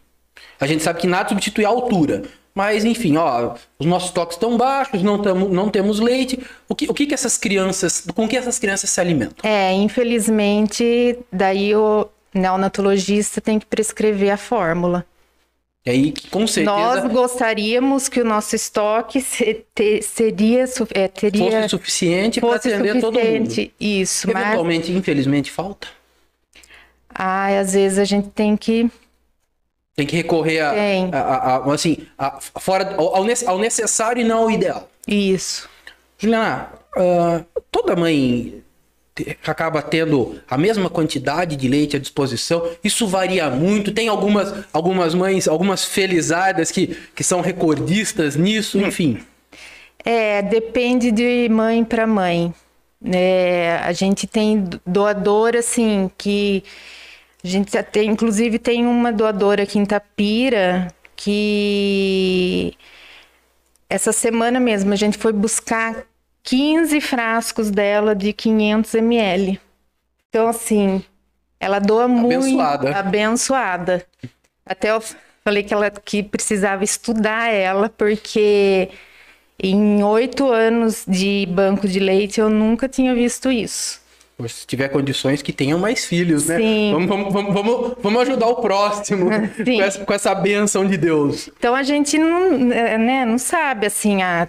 A 0.61 0.67
gente 0.67 0.83
sabe 0.83 1.01
que 1.01 1.07
nada 1.07 1.29
substitui 1.29 1.65
a 1.65 1.69
altura, 1.69 2.23
mas 2.55 2.85
enfim, 2.85 3.17
ó, 3.17 3.55
os 3.79 3.87
nossos 3.87 4.11
toques 4.11 4.37
estão 4.37 4.57
baixos, 4.57 5.03
não, 5.03 5.21
tamo, 5.21 5.49
não 5.49 5.69
temos 5.69 5.99
leite. 5.99 6.39
O 6.69 6.75
que, 6.75 6.89
o 6.89 6.95
que 6.95 7.07
que 7.07 7.15
essas 7.15 7.37
crianças, 7.37 8.07
com 8.15 8.29
que 8.29 8.37
essas 8.37 8.59
crianças 8.59 8.91
se 8.91 9.01
alimentam? 9.01 9.49
É, 9.49 9.73
infelizmente, 9.73 11.19
daí 11.33 11.75
o 11.75 12.09
neonatologista 12.33 13.41
tem 13.41 13.59
que 13.59 13.67
prescrever 13.67 14.31
a 14.31 14.37
fórmula. 14.37 15.05
E 15.87 15.91
aí, 15.91 16.15
com 16.31 16.47
certeza, 16.47 16.75
Nós 16.75 17.13
gostaríamos 17.13 18.09
que 18.09 18.21
o 18.21 18.25
nosso 18.25 18.57
estoque 18.57 19.21
se- 19.21 19.65
te- 19.75 20.01
seria, 20.01 20.65
é, 20.95 21.09
teria 21.09 21.51
fosse 21.51 21.69
suficiente 21.69 22.41
para 22.41 22.55
atender 22.57 23.01
todo 23.01 23.19
mundo. 23.21 23.45
suficiente. 23.51 23.75
Isso, 23.79 24.27
mas 24.33 24.43
Eventualmente, 24.45 24.93
infelizmente, 24.93 25.51
falta. 25.51 25.89
ai, 27.15 27.59
às 27.59 27.75
vezes 27.75 27.99
a 27.99 28.05
gente 28.05 28.29
tem 28.31 28.57
que 28.57 28.91
Tem 29.97 30.07
que 30.07 30.17
recorrer 30.17 30.59
a, 30.61 30.73
Tem. 30.75 31.09
a- 31.13 31.19
a- 31.21 31.57
a- 31.59 31.73
assim, 31.75 31.99
fora, 32.59 32.97
ao, 32.97 33.17
ao 33.17 33.25
nece- 33.25 33.47
ao 33.47 33.59
necessário 33.59 34.21
e 34.21 34.25
não 34.25 34.39
ao 34.45 34.51
ideal. 34.51 34.89
isso. 35.07 35.69
Juliana, 36.19 36.73
ah, 36.97 37.45
toda 37.71 37.95
mãe 37.95 38.64
acaba 39.47 39.81
tendo 39.81 40.41
a 40.49 40.59
mesma 40.59 40.91
quantidade 40.91 41.57
de 41.57 41.69
leite 41.69 41.97
à 41.97 41.99
disposição. 41.99 42.69
Isso 42.83 43.07
varia 43.07 43.49
muito. 43.49 43.93
Tem 43.93 44.09
algumas, 44.09 44.53
algumas 44.73 45.15
mães, 45.15 45.47
algumas 45.47 45.85
felizadas 45.85 46.71
que, 46.71 46.97
que 47.15 47.23
são 47.23 47.41
recordistas 47.41 48.35
nisso, 48.35 48.79
enfim. 48.79 49.21
É, 50.05 50.43
depende 50.43 51.11
de 51.13 51.49
mãe 51.49 51.85
para 51.85 52.07
mãe. 52.07 52.53
É, 53.05 53.81
a 53.83 53.93
gente 53.93 54.27
tem 54.27 54.65
doador 54.85 55.55
assim 55.57 56.11
que 56.17 56.65
a 57.43 57.47
gente 57.47 57.71
tem, 57.85 58.09
inclusive 58.09 58.59
tem 58.59 58.87
uma 58.87 59.13
doadora 59.13 59.63
aqui 59.63 59.79
em 59.79 59.85
Tapira 59.85 60.89
que 61.15 62.75
essa 63.89 64.13
semana 64.13 64.59
mesmo 64.59 64.93
a 64.93 64.97
gente 64.97 65.19
foi 65.19 65.33
buscar 65.33 66.05
15 66.45 67.01
frascos 67.01 67.71
dela 67.71 68.15
de 68.15 68.33
500 68.33 68.95
ml. 68.95 69.61
Então 70.29 70.47
assim, 70.47 71.03
ela 71.59 71.79
doa 71.79 72.07
muito 72.07 72.37
Abençoada. 72.45 72.97
abençoada. 72.97 74.07
Até 74.65 74.91
eu 74.91 75.03
falei 75.43 75.63
que 75.63 75.75
ela 75.75 75.91
que 75.91 76.23
precisava 76.23 76.85
estudar 76.85 77.51
ela 77.53 77.89
porque 77.89 78.91
em 79.63 80.03
oito 80.03 80.51
anos 80.51 81.05
de 81.09 81.47
banco 81.51 81.89
de 81.89 81.99
leite 81.99 82.41
eu 82.41 82.51
nunca 82.51 82.89
tinha 82.89 83.15
visto 83.15 83.51
isso. 83.51 84.03
Poxa, 84.37 84.55
Se 84.55 84.67
tiver 84.67 84.89
condições, 84.89 85.43
que 85.43 85.53
tenham 85.53 85.79
mais 85.79 86.05
filhos, 86.05 86.49
né? 86.49 86.57
Sim. 86.59 86.91
Vamos, 86.93 87.09
vamos, 87.09 87.33
vamos, 87.33 87.55
vamos, 87.55 87.93
vamos 88.03 88.23
ajudar 88.23 88.49
o 88.49 88.57
próximo 88.57 89.31
com 89.65 89.83
essa, 89.83 90.05
com 90.05 90.13
essa 90.13 90.35
benção 90.35 90.85
de 90.85 90.97
Deus. 90.97 91.49
Então 91.57 91.75
a 91.75 91.85
gente 91.85 92.19
não, 92.19 92.51
né, 92.59 93.25
não 93.25 93.39
sabe 93.39 93.87
assim, 93.87 94.23
a, 94.23 94.49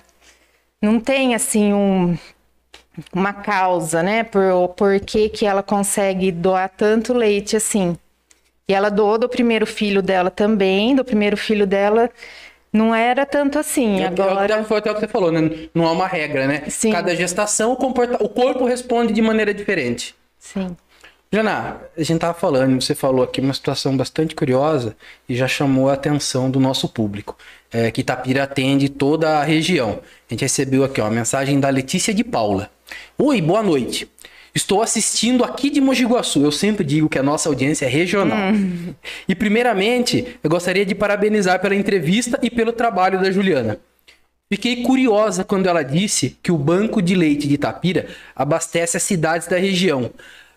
não 0.85 0.99
tem 0.99 1.35
assim 1.35 1.73
um, 1.73 2.17
uma 3.13 3.33
causa, 3.33 4.01
né? 4.03 4.23
Por, 4.23 4.69
por 4.69 4.99
que, 4.99 5.29
que 5.29 5.45
ela 5.45 5.63
consegue 5.63 6.31
doar 6.31 6.69
tanto 6.69 7.13
leite 7.13 7.55
assim. 7.55 7.97
E 8.67 8.73
ela 8.73 8.89
doou 8.89 9.17
do 9.17 9.29
primeiro 9.29 9.65
filho 9.65 10.01
dela 10.01 10.31
também, 10.31 10.95
do 10.95 11.05
primeiro 11.05 11.37
filho 11.37 11.67
dela 11.67 12.09
não 12.71 12.93
era 12.93 13.25
tanto 13.25 13.57
assim. 13.57 13.99
É- 13.99 14.03
é 14.03 14.07
Agora, 14.07 14.63
Foi 14.65 14.77
até 14.77 14.91
o 14.91 14.93
que 14.93 14.99
você 14.99 15.07
falou, 15.07 15.31
né? 15.31 15.69
Não 15.73 15.87
há 15.87 15.91
uma 15.91 16.07
regra, 16.07 16.45
né? 16.45 16.63
Sim. 16.69 16.91
Cada 16.91 17.15
gestação, 17.15 17.71
o, 17.71 17.75
comporta... 17.75 18.21
o 18.23 18.27
corpo 18.27 18.65
responde 18.65 19.13
de 19.13 19.21
maneira 19.21 19.53
diferente. 19.53 20.13
sim. 20.37 20.75
Jana, 21.31 21.81
a 21.97 22.03
gente 22.03 22.19
tava 22.19 22.33
falando, 22.33 22.79
você 22.81 22.95
falou 22.95 23.23
aqui 23.23 23.41
uma 23.41 23.53
situação 23.53 23.97
bastante 23.97 24.33
curiosa 24.33 24.95
e 25.27 25.35
já 25.35 25.47
chamou 25.47 25.89
a 25.89 25.93
atenção 25.93 26.49
do 26.49 26.61
nosso 26.61 26.87
público, 26.87 27.35
é, 27.75 27.91
que 27.91 27.99
Itapira 27.99 28.43
atende 28.43 28.87
toda 28.87 29.39
a 29.39 29.43
região. 29.43 29.99
A 30.29 30.33
gente 30.33 30.41
recebeu 30.41 30.85
aqui 30.85 31.01
ó, 31.01 31.07
a 31.07 31.11
mensagem 31.11 31.59
da 31.59 31.67
Letícia 31.67 32.13
de 32.13 32.23
Paula. 32.23 32.69
Oi, 33.17 33.41
boa 33.41 33.61
noite. 33.61 34.09
Estou 34.53 34.81
assistindo 34.81 35.43
aqui 35.43 35.69
de 35.69 35.81
Mogi 35.81 36.05
Guaçu. 36.05 36.41
Eu 36.41 36.53
sempre 36.53 36.85
digo 36.85 37.09
que 37.09 37.19
a 37.19 37.23
nossa 37.23 37.49
audiência 37.49 37.85
é 37.85 37.89
regional. 37.89 38.53
E 39.27 39.35
primeiramente, 39.35 40.37
eu 40.41 40.49
gostaria 40.49 40.85
de 40.85 40.95
parabenizar 40.95 41.59
pela 41.59 41.75
entrevista 41.75 42.39
e 42.41 42.49
pelo 42.49 42.71
trabalho 42.71 43.19
da 43.19 43.29
Juliana. 43.29 43.77
Fiquei 44.49 44.83
curiosa 44.83 45.43
quando 45.43 45.67
ela 45.67 45.83
disse 45.83 46.37
que 46.41 46.53
o 46.53 46.57
banco 46.57 47.01
de 47.01 47.13
leite 47.13 47.45
de 47.45 47.55
Itapira 47.55 48.07
abastece 48.33 48.95
as 48.95 49.03
cidades 49.03 49.49
da 49.49 49.57
região. 49.57 50.09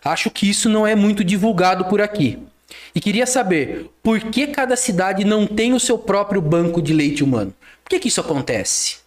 Acho 0.05 0.31
que 0.31 0.49
isso 0.49 0.69
não 0.69 0.87
é 0.87 0.95
muito 0.95 1.21
divulgado 1.21 1.83
por 1.85 1.99
aqui. 1.99 2.39
E 2.93 2.99
queria 2.99 3.25
saber 3.25 3.89
por 4.03 4.19
que 4.19 4.47
cada 4.47 4.75
cidade 4.75 5.23
não 5.23 5.45
tem 5.45 5.73
o 5.73 5.79
seu 5.79 5.97
próprio 5.97 6.41
banco 6.41 6.81
de 6.81 6.93
leite 6.93 7.23
humano. 7.23 7.53
Por 7.83 7.89
que, 7.89 7.99
que 7.99 8.07
isso 8.07 8.21
acontece? 8.21 8.97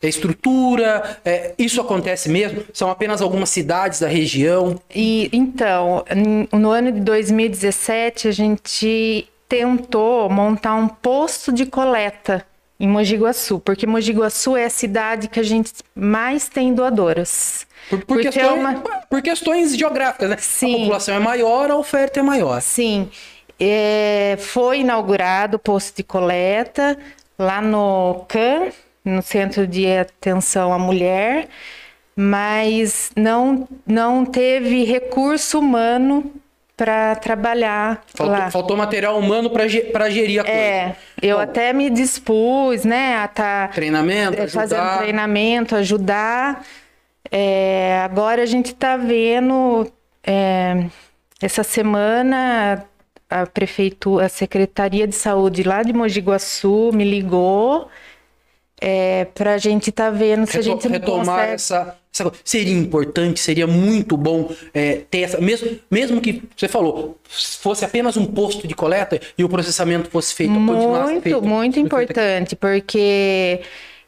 É 0.00 0.08
estrutura? 0.08 1.18
É, 1.24 1.54
isso 1.58 1.80
acontece 1.80 2.28
mesmo? 2.28 2.62
São 2.72 2.90
apenas 2.90 3.20
algumas 3.20 3.50
cidades 3.50 4.00
da 4.00 4.06
região? 4.06 4.80
E 4.94 5.28
então, 5.32 6.04
no 6.52 6.70
ano 6.70 6.92
de 6.92 7.00
2017, 7.00 8.28
a 8.28 8.30
gente 8.30 9.28
tentou 9.48 10.28
montar 10.28 10.74
um 10.74 10.86
posto 10.86 11.50
de 11.52 11.66
coleta 11.66 12.46
em 12.80 12.86
Mogi 12.86 13.16
Guaçu, 13.16 13.58
porque 13.60 13.86
Mogi 13.86 14.12
Guaçu 14.12 14.56
é 14.56 14.64
a 14.66 14.70
cidade 14.70 15.28
que 15.28 15.40
a 15.40 15.42
gente 15.42 15.72
mais 15.94 16.48
tem 16.48 16.72
doadoras. 16.72 17.66
Por, 17.90 18.04
por 18.04 18.20
é 18.20 18.22
questões, 18.24 18.52
uma- 18.52 18.74
por 19.08 19.22
questões 19.22 19.76
geográficas, 19.76 20.30
né? 20.30 20.36
Sim. 20.38 20.74
A 20.74 20.78
população 20.78 21.14
é 21.14 21.18
maior, 21.18 21.70
a 21.70 21.76
oferta 21.76 22.20
é 22.20 22.22
maior. 22.22 22.60
Sim, 22.60 23.08
é, 23.58 24.36
foi 24.38 24.80
inaugurado 24.80 25.56
o 25.56 25.58
posto 25.58 25.96
de 25.96 26.02
coleta 26.04 26.96
lá 27.38 27.60
no 27.60 28.24
CAN, 28.28 28.68
no 29.04 29.22
Centro 29.22 29.66
de 29.66 29.86
Atenção 29.86 30.72
à 30.72 30.78
Mulher, 30.78 31.48
mas 32.14 33.10
não, 33.16 33.66
não 33.86 34.24
teve 34.24 34.84
recurso 34.84 35.58
humano 35.60 36.30
para 36.78 37.16
trabalhar 37.16 38.04
Faltou, 38.14 38.38
lá. 38.38 38.50
faltou 38.52 38.76
material 38.76 39.18
humano 39.18 39.50
para 39.50 39.66
gerir 39.68 40.40
a 40.40 40.44
coisa. 40.44 40.56
É, 40.58 40.96
eu 41.20 41.36
Bom. 41.36 41.42
até 41.42 41.72
me 41.72 41.90
dispus, 41.90 42.84
né, 42.84 43.16
a 43.16 43.24
estar 43.24 43.70
Treinamento, 43.72 44.36
fazendo 44.48 44.78
ajudar. 44.78 44.98
treinamento, 44.98 45.74
ajudar. 45.74 46.64
É, 47.30 48.00
agora 48.04 48.42
a 48.44 48.46
gente 48.46 48.66
está 48.68 48.96
vendo 48.96 49.90
é, 50.24 50.86
essa 51.42 51.64
semana 51.64 52.84
a 53.28 53.44
prefeitura, 53.44 54.26
a 54.26 54.28
Secretaria 54.28 55.06
de 55.06 55.16
Saúde 55.16 55.64
lá 55.64 55.82
de 55.82 55.92
Mogi 55.92 56.20
Guaçu 56.20 56.92
me 56.94 57.04
ligou 57.04 57.88
é, 58.80 59.26
para 59.34 59.54
a 59.54 59.58
gente 59.58 59.90
estar 59.90 60.10
vendo 60.10 60.46
se 60.46 60.56
a 60.56 60.62
gente 60.62 60.84
não 60.88 60.92
retomar 60.92 61.24
consegue. 61.26 61.52
essa, 61.54 61.96
coisa. 62.24 62.38
Seria 62.44 62.74
importante, 62.74 63.40
seria 63.40 63.66
muito 63.66 64.16
bom 64.16 64.50
é, 64.72 65.02
ter 65.10 65.20
essa. 65.20 65.40
Mesmo, 65.40 65.78
mesmo 65.90 66.20
que 66.20 66.42
você 66.56 66.68
falou, 66.68 67.18
fosse 67.24 67.84
apenas 67.84 68.16
um 68.16 68.26
posto 68.26 68.66
de 68.66 68.74
coleta 68.74 69.20
e 69.36 69.44
o 69.44 69.48
processamento 69.48 70.10
fosse 70.10 70.34
feito, 70.34 70.52
Muito, 70.52 71.22
feito, 71.22 71.42
muito 71.42 71.78
importante, 71.78 72.56
porque 72.56 73.60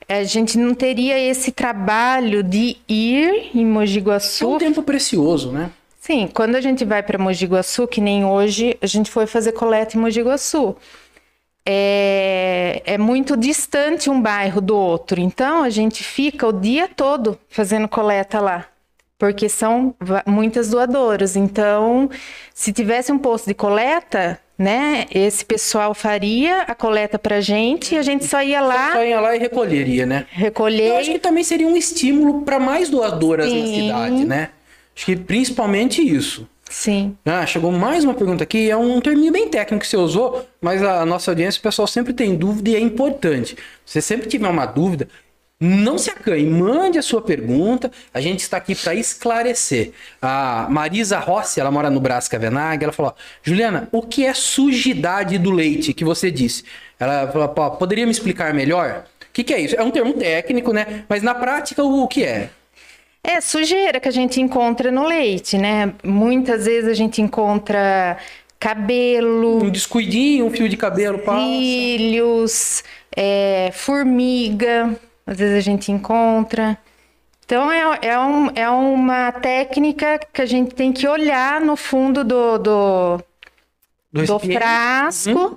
a 0.09 0.25
gente 0.25 0.59
não 0.59 0.75
teria 0.75 1.19
esse 1.19 1.53
trabalho 1.53 2.43
de 2.43 2.77
ir 2.89 3.51
em 3.55 3.65
Mogi 3.65 3.99
É 3.99 4.01
um 4.01 4.05
Guaçu. 4.05 4.59
tempo 4.59 4.83
precioso, 4.83 5.53
né? 5.53 5.71
Sim, 6.01 6.29
quando 6.33 6.57
a 6.57 6.61
gente 6.61 6.85
vai 6.85 7.03
para 7.03 7.19
Mogi 7.19 7.47
Guaçu, 7.47 7.87
que 7.87 8.01
nem 8.01 8.25
hoje, 8.25 8.77
a 8.81 8.87
gente 8.87 9.11
foi 9.11 9.27
fazer 9.27 9.53
coleta 9.53 9.97
em 9.97 10.01
Mogi 10.01 10.21
Guaçu. 10.23 10.75
É, 11.65 12.83
é 12.85 12.99
muito 12.99 13.37
distante 13.37 14.09
um 14.09 14.21
bairro 14.21 14.61
do 14.61 14.77
outro, 14.77 15.21
então 15.21 15.63
a 15.63 15.71
gente 15.71 16.03
fica 16.03 16.47
o 16.47 16.53
dia 16.53 16.89
todo 16.89 17.39
fazendo 17.49 17.87
coleta 17.87 18.41
lá, 18.41 18.67
porque 19.19 19.49
são 19.49 19.95
muitas 20.27 20.71
doadoras. 20.71 21.37
Então, 21.37 22.09
se 22.55 22.73
tivesse 22.73 23.13
um 23.13 23.19
posto 23.19 23.47
de 23.47 23.55
coleta, 23.55 24.41
né, 24.59 25.07
esse 25.11 25.45
pessoal 25.45 25.95
faria 25.95 26.63
a 26.63 26.75
coleta 26.75 27.19
pra 27.19 27.41
gente 27.41 27.95
e 27.95 27.99
a 27.99 28.03
gente 28.03 28.27
só 28.27 28.43
ia 28.43 28.61
lá 28.61 28.93
Só 28.93 29.05
ia 29.05 29.21
lá 29.21 29.35
e 29.35 29.39
recolheria, 29.39 30.05
né? 30.05 30.27
Eu 30.33 30.39
recolher. 30.39 30.97
acho 30.97 31.13
que 31.13 31.19
também 31.19 31.43
seria 31.45 31.67
um 31.67 31.77
estímulo 31.77 32.43
para 32.43 32.59
mais 32.59 32.91
doadoras 32.91 33.51
na 33.51 33.67
Sim. 33.67 33.75
cidade, 33.75 34.25
né? 34.25 34.51
Acho 34.95 35.07
que 35.07 35.17
principalmente 35.17 36.03
isso. 36.03 36.47
Sim. 36.71 37.17
Ah, 37.27 37.45
chegou 37.45 37.73
mais 37.73 38.05
uma 38.05 38.15
pergunta 38.15 38.45
aqui, 38.45 38.71
é 38.71 38.77
um 38.77 39.01
terminho 39.01 39.33
bem 39.33 39.49
técnico 39.49 39.83
que 39.83 39.89
você 39.89 39.97
usou, 39.97 40.47
mas 40.61 40.81
a 40.81 41.05
nossa 41.05 41.33
audiência, 41.33 41.59
o 41.59 41.63
pessoal 41.63 41.87
sempre 41.89 42.13
tem 42.13 42.37
dúvida 42.37 42.71
e 42.71 42.77
é 42.77 42.81
importante. 42.81 43.57
Você 43.85 44.01
sempre 44.01 44.29
tiver 44.29 44.49
uma 44.49 44.67
dúvida, 44.67 45.09
não 45.59 45.99
se 45.99 46.11
acanhe, 46.11 46.47
mande 46.47 46.97
a 46.97 47.03
sua 47.03 47.21
pergunta, 47.21 47.91
a 48.15 48.21
gente 48.21 48.39
está 48.39 48.57
aqui 48.57 48.77
para 48.77 48.95
esclarecer. 48.95 49.93
A 50.23 50.69
Marisa 50.71 51.19
Rossi, 51.19 51.61
ela 51.61 51.73
mora 51.73 51.91
no 51.91 52.01
Brás 52.01 52.29
Cavenaghi, 52.29 52.85
ela 52.85 52.93
falou, 52.93 53.17
Juliana, 53.43 53.89
o 53.91 54.01
que 54.01 54.25
é 54.25 54.33
sujidade 54.33 55.39
do 55.39 55.51
leite 55.51 55.93
que 55.93 56.05
você 56.05 56.31
disse? 56.31 56.63
Ela 57.01 57.27
falou, 57.33 57.49
"Pô, 57.49 57.69
poderia 57.73 58.07
me 58.07 58.13
explicar 58.13 58.55
melhor? 58.55 59.07
O 59.23 59.33
que, 59.33 59.43
que 59.43 59.53
é 59.53 59.61
isso? 59.61 59.75
É 59.75 59.83
um 59.83 59.91
termo 59.91 60.13
técnico, 60.15 60.73
né? 60.73 61.05
Mas 61.09 61.23
na 61.23 61.35
prática, 61.35 61.83
o 61.83 62.07
que 62.07 62.25
é? 62.25 62.51
É 63.23 63.41
sujeira 63.41 64.01
que 64.01 64.09
a 64.09 64.13
gente 64.13 64.41
encontra 64.41 64.91
no 64.91 65.07
leite, 65.07 65.59
né? 65.59 65.95
Muitas 66.03 66.65
vezes 66.65 66.89
a 66.89 66.95
gente 66.95 67.21
encontra 67.21 68.17
cabelo, 68.59 69.65
Um 69.65 69.71
descuidinho, 69.71 70.47
um 70.47 70.51
fio 70.51 70.69
de 70.69 70.77
cabelo 70.77 71.19
passa. 71.19 71.41
cílios, 71.41 72.85
é, 73.17 73.71
formiga, 73.73 74.99
às 75.27 75.39
vezes 75.39 75.57
a 75.57 75.61
gente 75.61 75.93
encontra. 75.93 76.79
Então 77.45 77.71
é, 77.71 77.99
é, 78.03 78.19
um, 78.19 78.51
é 78.55 78.71
uma 78.71 79.33
técnica 79.33 80.21
que 80.33 80.41
a 80.41 80.47
gente 80.47 80.75
tem 80.75 80.93
que 80.93 81.09
olhar 81.09 81.61
no 81.61 81.77
fundo 81.77 82.23
do, 82.23 82.59
do, 82.59 83.21
do, 84.13 84.25
do 84.25 84.39
frasco. 84.39 85.39
Hum. 85.39 85.57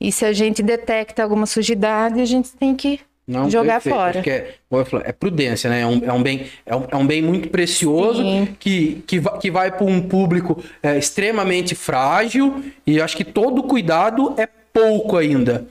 E 0.00 0.12
se 0.12 0.24
a 0.24 0.32
gente 0.32 0.62
detecta 0.62 1.22
alguma 1.22 1.46
sujidade, 1.46 2.20
a 2.20 2.24
gente 2.24 2.50
tem 2.52 2.74
que 2.74 3.00
não, 3.26 3.50
jogar 3.50 3.80
perfeito. 3.80 3.96
fora. 3.96 4.22
É, 4.26 5.08
é, 5.08 5.12
prudência, 5.12 5.70
né? 5.70 5.80
É 5.80 5.86
um, 5.86 6.04
é 6.04 6.12
um, 6.12 6.22
bem, 6.22 6.46
é 6.66 6.76
um, 6.76 6.86
é 6.90 6.96
um 6.96 7.06
bem 7.06 7.22
muito 7.22 7.48
precioso 7.48 8.22
que, 8.58 9.02
que, 9.06 9.20
que 9.40 9.50
vai 9.50 9.70
para 9.70 9.84
um 9.84 10.00
público 10.02 10.62
é, 10.82 10.98
extremamente 10.98 11.74
frágil 11.74 12.62
e 12.86 13.00
acho 13.00 13.16
que 13.16 13.24
todo 13.24 13.62
cuidado 13.62 14.34
é 14.36 14.46
pouco 14.46 15.16
ainda. 15.16 15.66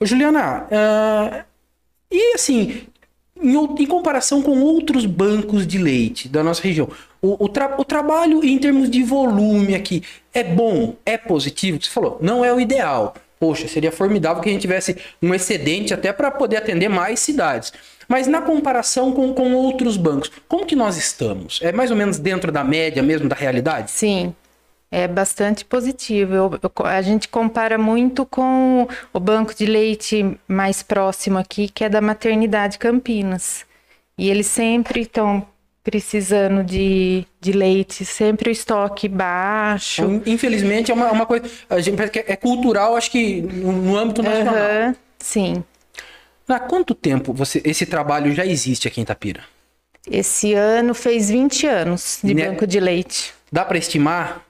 Ô, 0.00 0.06
Juliana, 0.06 0.66
uh, 0.70 1.44
e 2.10 2.34
assim, 2.34 2.86
em, 3.42 3.54
em, 3.54 3.86
comparação 3.86 4.40
com 4.40 4.60
outros 4.62 5.04
bancos 5.04 5.66
de 5.66 5.76
leite 5.76 6.28
da 6.28 6.42
nossa 6.42 6.62
região, 6.62 6.88
o, 7.20 7.44
o, 7.44 7.48
tra 7.48 7.74
o, 7.78 7.84
trabalho 7.84 8.42
em 8.42 8.56
termos 8.58 8.88
de 8.88 9.02
volume 9.02 9.74
aqui 9.74 10.02
é 10.32 10.42
bom, 10.42 10.96
é 11.04 11.18
positivo? 11.18 11.82
Você 11.82 11.90
falou, 11.90 12.16
não 12.22 12.42
é 12.42 12.52
o 12.52 12.60
ideal 12.60 13.14
poxa, 13.38 13.68
seria 13.68 13.92
formidável 13.92 14.42
que 14.42 14.48
a 14.48 14.52
gente 14.52 14.62
tivesse 14.62 14.96
um 15.22 15.34
excedente 15.34 15.94
até 15.94 16.12
para 16.12 16.30
poder 16.30 16.56
atender 16.56 16.88
mais 16.88 17.20
cidades. 17.20 17.72
Mas 18.08 18.26
na 18.26 18.40
comparação 18.40 19.12
com, 19.12 19.34
com 19.34 19.54
outros 19.54 19.96
bancos, 19.96 20.30
como 20.48 20.64
que 20.64 20.74
nós 20.74 20.96
estamos? 20.96 21.60
É 21.62 21.72
mais 21.72 21.90
ou 21.90 21.96
menos 21.96 22.18
dentro 22.18 22.50
da 22.50 22.64
média 22.64 23.02
mesmo 23.02 23.28
da 23.28 23.36
realidade? 23.36 23.90
Sim, 23.90 24.34
é 24.90 25.06
bastante 25.06 25.64
positivo. 25.64 26.34
Eu, 26.34 26.58
eu, 26.62 26.86
a 26.86 27.02
gente 27.02 27.28
compara 27.28 27.76
muito 27.76 28.24
com 28.24 28.88
o 29.12 29.20
banco 29.20 29.54
de 29.54 29.66
leite 29.66 30.38
mais 30.48 30.82
próximo 30.82 31.38
aqui, 31.38 31.68
que 31.68 31.84
é 31.84 31.88
da 31.88 32.00
Maternidade 32.00 32.78
Campinas. 32.78 33.66
E 34.16 34.30
eles 34.30 34.46
sempre 34.46 35.02
estão 35.02 35.46
precisando 35.88 36.62
de, 36.62 37.24
de 37.40 37.50
leite, 37.50 38.04
sempre 38.04 38.50
o 38.50 38.52
estoque 38.52 39.08
baixo. 39.08 40.02
Então, 40.02 40.22
infelizmente 40.26 40.90
é 40.90 40.94
uma, 40.94 41.10
uma 41.10 41.24
coisa, 41.24 41.48
a 41.70 41.80
gente 41.80 41.98
é 42.26 42.36
cultural, 42.36 42.94
acho 42.94 43.10
que 43.10 43.40
no, 43.40 43.72
no 43.72 43.96
âmbito 43.96 44.22
nacional. 44.22 44.54
Uhum, 44.54 44.94
sim. 45.18 45.64
Há 46.46 46.60
quanto 46.60 46.94
tempo 46.94 47.32
você, 47.32 47.62
esse 47.64 47.86
trabalho 47.86 48.34
já 48.34 48.44
existe 48.44 48.86
aqui 48.86 49.00
em 49.00 49.04
Tapira? 49.06 49.40
Esse 50.10 50.52
ano 50.52 50.92
fez 50.92 51.30
20 51.30 51.66
anos 51.66 52.18
de 52.22 52.34
né? 52.34 52.50
banco 52.50 52.66
de 52.66 52.80
leite. 52.80 53.32
Dá 53.50 53.64
para 53.64 53.78
estimar 53.78 54.44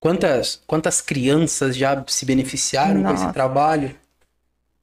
quantas, 0.00 0.62
quantas 0.66 1.02
crianças 1.02 1.76
já 1.76 2.02
se 2.06 2.24
beneficiaram 2.24 3.02
Nossa. 3.02 3.16
com 3.16 3.24
esse 3.24 3.32
trabalho? 3.34 3.94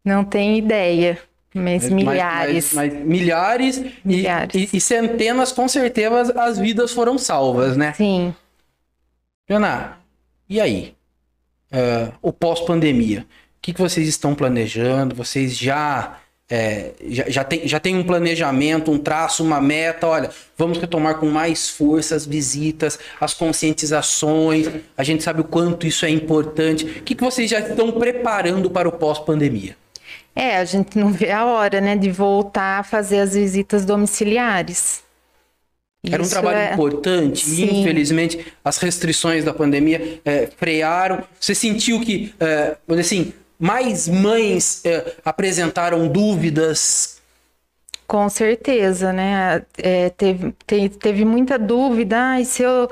Não 0.06 0.24
tenho 0.24 0.56
ideia. 0.58 1.17
Mas, 1.54 1.84
mas 1.84 1.92
milhares. 1.92 2.74
Mas, 2.74 2.94
mas 2.94 3.06
milhares, 3.06 3.84
milhares. 4.06 4.56
E, 4.56 4.70
e, 4.74 4.78
e, 4.78 4.82
centenas, 4.82 5.52
com 5.52 5.68
certeza, 5.68 6.34
as 6.40 6.58
vidas 6.58 6.92
foram 6.92 7.18
salvas, 7.18 7.76
né? 7.76 7.94
Sim. 7.94 8.34
Jana, 9.50 9.98
e 10.48 10.62
aí? 10.62 10.96
Uh, 11.72 12.14
o 12.22 12.32
pós-pandemia. 12.32 13.22
O 13.22 13.62
que, 13.62 13.74
que 13.74 13.82
vocês 13.82 14.08
estão 14.08 14.34
planejando? 14.34 15.14
Vocês 15.14 15.58
já, 15.58 16.18
é, 16.50 16.92
já, 17.08 17.30
já, 17.30 17.44
tem, 17.44 17.68
já 17.68 17.80
tem 17.80 17.98
um 17.98 18.04
planejamento, 18.04 18.90
um 18.90 18.98
traço, 18.98 19.44
uma 19.44 19.62
meta? 19.62 20.08
Olha, 20.08 20.30
vamos 20.58 20.78
retomar 20.78 21.16
com 21.20 21.28
mais 21.28 21.70
força 21.70 22.16
as 22.16 22.26
visitas, 22.26 22.98
as 23.20 23.34
conscientizações. 23.34 24.70
A 24.98 25.04
gente 25.04 25.22
sabe 25.22 25.42
o 25.42 25.44
quanto 25.44 25.86
isso 25.86 26.06
é 26.06 26.10
importante. 26.10 26.86
O 26.86 27.04
que, 27.04 27.14
que 27.14 27.24
vocês 27.24 27.50
já 27.50 27.60
estão 27.60 27.92
preparando 27.92 28.70
para 28.70 28.88
o 28.88 28.92
pós-pandemia? 28.92 29.76
É, 30.36 30.58
a 30.58 30.65
gente 30.65 30.98
não 30.98 31.12
vê 31.12 31.32
a 31.32 31.46
hora, 31.46 31.82
né, 31.82 31.96
de 31.96 32.10
voltar 32.10 32.80
a 32.80 32.84
fazer 32.84 33.20
as 33.20 33.34
visitas 33.34 33.86
domiciliares. 33.86 35.04
Era 36.04 36.24
um 36.24 36.28
trabalho 36.28 36.58
é... 36.58 36.74
importante 36.74 37.46
Sim. 37.46 37.63
e, 37.63 37.82
infelizmente, 37.82 38.54
as 38.65 38.78
restrições 38.78 39.44
da 39.44 39.54
pandemia 39.54 40.20
é, 40.26 40.48
frearam. 40.58 41.24
Você 41.39 41.54
sentiu 41.54 42.02
que, 42.02 42.34
é, 42.39 42.76
assim, 43.00 43.34
mais 43.60 44.08
mães 44.08 44.84
é, 44.84 45.13
apresentaram 45.24 46.08
dúvidas? 46.08 47.22
Com 48.08 48.28
certeza, 48.30 49.13
né? 49.13 49.63
É, 49.78 50.10
teve, 50.10 50.56
teve, 50.65 50.89
teve, 50.89 51.24
muita 51.24 51.60
dúvida. 51.60 52.32
Ah, 52.32 52.41
e 52.41 52.46
se 52.46 52.63
eu 52.63 52.89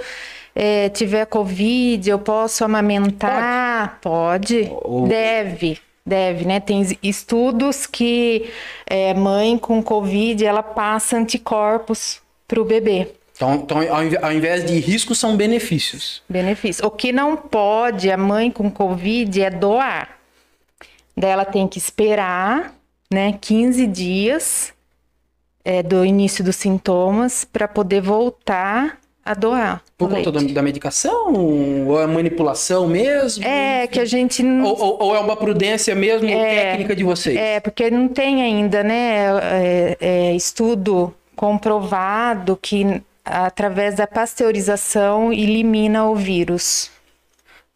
tiver 0.93 1.25
Covid, 1.25 2.09
eu 2.09 2.19
posso 2.19 2.63
amamentar? 2.63 3.97
Pode. 4.01 4.65
Pode. 4.65 4.71
Ou... 4.83 5.07
Deve. 5.07 5.79
Deve, 6.09 6.43
né? 6.43 6.59
Tem 6.59 6.81
estudos 7.03 7.85
que 7.85 8.49
é, 8.87 9.13
mãe 9.13 9.59
com 9.59 9.83
Covid 9.83 10.43
ela 10.43 10.63
passa 10.63 11.15
anticorpos 11.15 12.19
para 12.47 12.59
o 12.59 12.65
bebê. 12.65 13.09
Então, 13.35 13.55
então, 13.55 13.77
ao 14.21 14.33
invés 14.33 14.65
de 14.65 14.79
riscos, 14.79 15.19
são 15.19 15.37
benefícios. 15.37 16.23
Benefícios. 16.27 16.85
O 16.85 16.89
que 16.89 17.11
não 17.11 17.37
pode 17.37 18.11
a 18.11 18.17
mãe 18.17 18.49
com 18.49 18.71
Covid 18.71 19.39
é 19.39 19.51
doar. 19.51 20.17
Daí 21.15 21.29
ela 21.29 21.45
tem 21.45 21.67
que 21.67 21.77
esperar, 21.77 22.73
né, 23.13 23.37
15 23.39 23.85
dias 23.85 24.73
é, 25.63 25.83
do 25.83 26.03
início 26.03 26.43
dos 26.43 26.55
sintomas 26.55 27.45
para 27.45 27.67
poder 27.67 28.01
voltar 28.01 28.97
a 29.29 29.35
doar. 29.35 29.83
Por 29.95 30.09
conta 30.09 30.31
da, 30.31 30.41
da, 30.41 30.61
medicação? 30.63 31.33
Ou 31.33 32.01
é 32.01 32.07
manipulação 32.07 32.87
mesmo? 32.87 33.45
É, 33.45 33.85
que 33.85 33.99
a 33.99 34.05
gente. 34.05 34.43
Ou, 34.43 34.81
ou, 34.81 35.03
ou 35.03 35.15
é 35.15 35.19
uma 35.19 35.35
prudência 35.35 35.93
mesmo 35.93 36.27
é, 36.27 36.71
técnica 36.71 36.95
de 36.95 37.03
vocês? 37.03 37.37
É, 37.37 37.59
porque 37.59 37.91
não 37.91 38.07
tem 38.07 38.41
ainda, 38.41 38.81
né, 38.83 39.27
é, 39.43 39.97
é, 40.01 40.35
estudo 40.35 41.13
comprovado 41.35 42.57
que 42.59 43.03
através 43.23 43.95
da 43.95 44.07
pasteurização 44.07 45.31
elimina 45.31 46.05
o 46.05 46.15
vírus. 46.15 46.89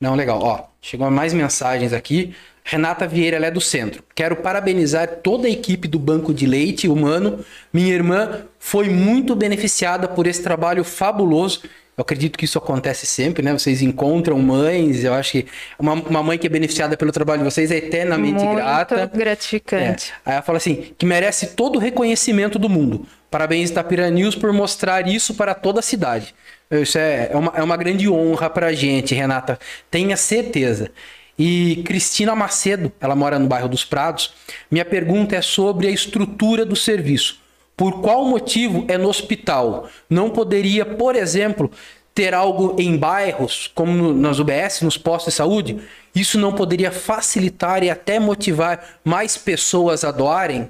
Não, 0.02 0.16
legal. 0.16 0.40
Ó, 0.42 0.60
chegou 0.82 1.12
mais 1.12 1.34
mensagens 1.36 1.94
aqui. 1.94 2.34
Renata 2.64 3.08
Vieira, 3.08 3.38
ela 3.38 3.48
é 3.48 3.52
do 3.52 3.60
centro. 3.60 4.04
Quero 4.16 4.38
parabenizar 4.38 5.08
toda 5.22 5.48
a 5.48 5.52
equipe 5.52 5.88
do 5.88 6.00
Banco 6.00 6.34
de 6.34 6.46
Leite 6.46 6.88
Humano. 6.88 7.44
Minha 7.74 7.94
irmã 7.94 8.42
foi 8.58 8.90
muito 8.90 9.36
beneficiada 9.36 10.08
por 10.08 10.26
esse 10.26 10.42
trabalho 10.42 10.84
fabuloso. 10.84 11.64
Eu 11.96 12.02
acredito 12.02 12.40
que 12.40 12.46
isso 12.46 12.58
acontece 12.58 13.06
sempre, 13.06 13.44
né? 13.44 13.54
Vocês 13.54 13.82
encontram 13.84 14.40
mães, 14.40 15.04
eu 15.04 15.14
acho 15.14 15.34
que 15.34 15.46
uma, 15.78 15.94
uma 15.94 16.24
mãe 16.24 16.40
que 16.40 16.48
é 16.48 16.50
beneficiada 16.50 16.98
pelo 16.98 17.12
trabalho 17.12 17.44
de 17.44 17.52
vocês 17.52 17.70
é 17.70 17.78
eternamente 17.78 18.44
muito 18.44 18.56
grata. 18.56 18.98
Muito 18.98 19.18
gratificante. 19.18 20.12
É. 20.26 20.30
Aí 20.30 20.34
ela 20.34 20.42
fala 20.42 20.58
assim, 20.58 20.92
que 20.98 21.06
merece 21.06 21.48
todo 21.48 21.76
o 21.76 21.80
reconhecimento 21.80 22.58
do 22.58 22.68
mundo. 22.68 23.06
Parabéns, 23.30 23.70
Tapira 23.70 24.10
News, 24.10 24.36
por 24.36 24.52
mostrar 24.52 25.08
isso 25.08 25.36
para 25.36 25.54
toda 25.54 25.82
a 25.82 25.84
cidade. 25.84 26.34
Isso 26.72 26.98
é, 26.98 27.30
é, 27.32 27.38
uma, 27.38 27.54
é 27.56 27.62
uma 27.62 27.78
grande 27.78 28.10
honra 28.10 28.50
para 28.50 28.68
a 28.68 28.74
gente, 28.74 29.14
Renata. 29.14 29.60
Tenha 29.92 30.18
certeza. 30.18 30.90
E 31.38 31.82
Cristina 31.86 32.36
Macedo, 32.36 32.92
ela 33.00 33.16
mora 33.16 33.40
no 33.40 33.48
bairro 33.48 33.68
dos 33.68 33.84
Prados. 33.84 34.34
Minha 34.70 34.86
pergunta 34.86 35.36
é 35.36 35.42
sobre 35.42 35.88
a 35.88 35.92
estrutura 35.92 36.66
do 36.66 36.76
serviço. 36.76 37.42
Por 37.76 38.02
qual 38.02 38.24
motivo 38.26 38.86
é 38.88 38.98
no 38.98 39.10
hospital? 39.10 39.90
Não 40.10 40.30
poderia, 40.30 40.86
por 40.86 41.16
exemplo, 41.16 41.72
ter 42.14 42.34
algo 42.34 42.76
em 42.80 42.96
bairros, 42.96 43.72
como 43.74 44.14
nas 44.14 44.38
UBS, 44.38 44.82
nos 44.82 44.98
postos 44.98 45.34
de 45.34 45.38
saúde? 45.38 45.80
Isso 46.14 46.38
não 46.38 46.54
poderia 46.54 46.92
facilitar 46.92 47.84
e 47.84 47.90
até 47.90 48.20
motivar 48.20 49.00
mais 49.04 49.36
pessoas 49.36 50.04
a 50.04 50.12
doarem? 50.12 50.70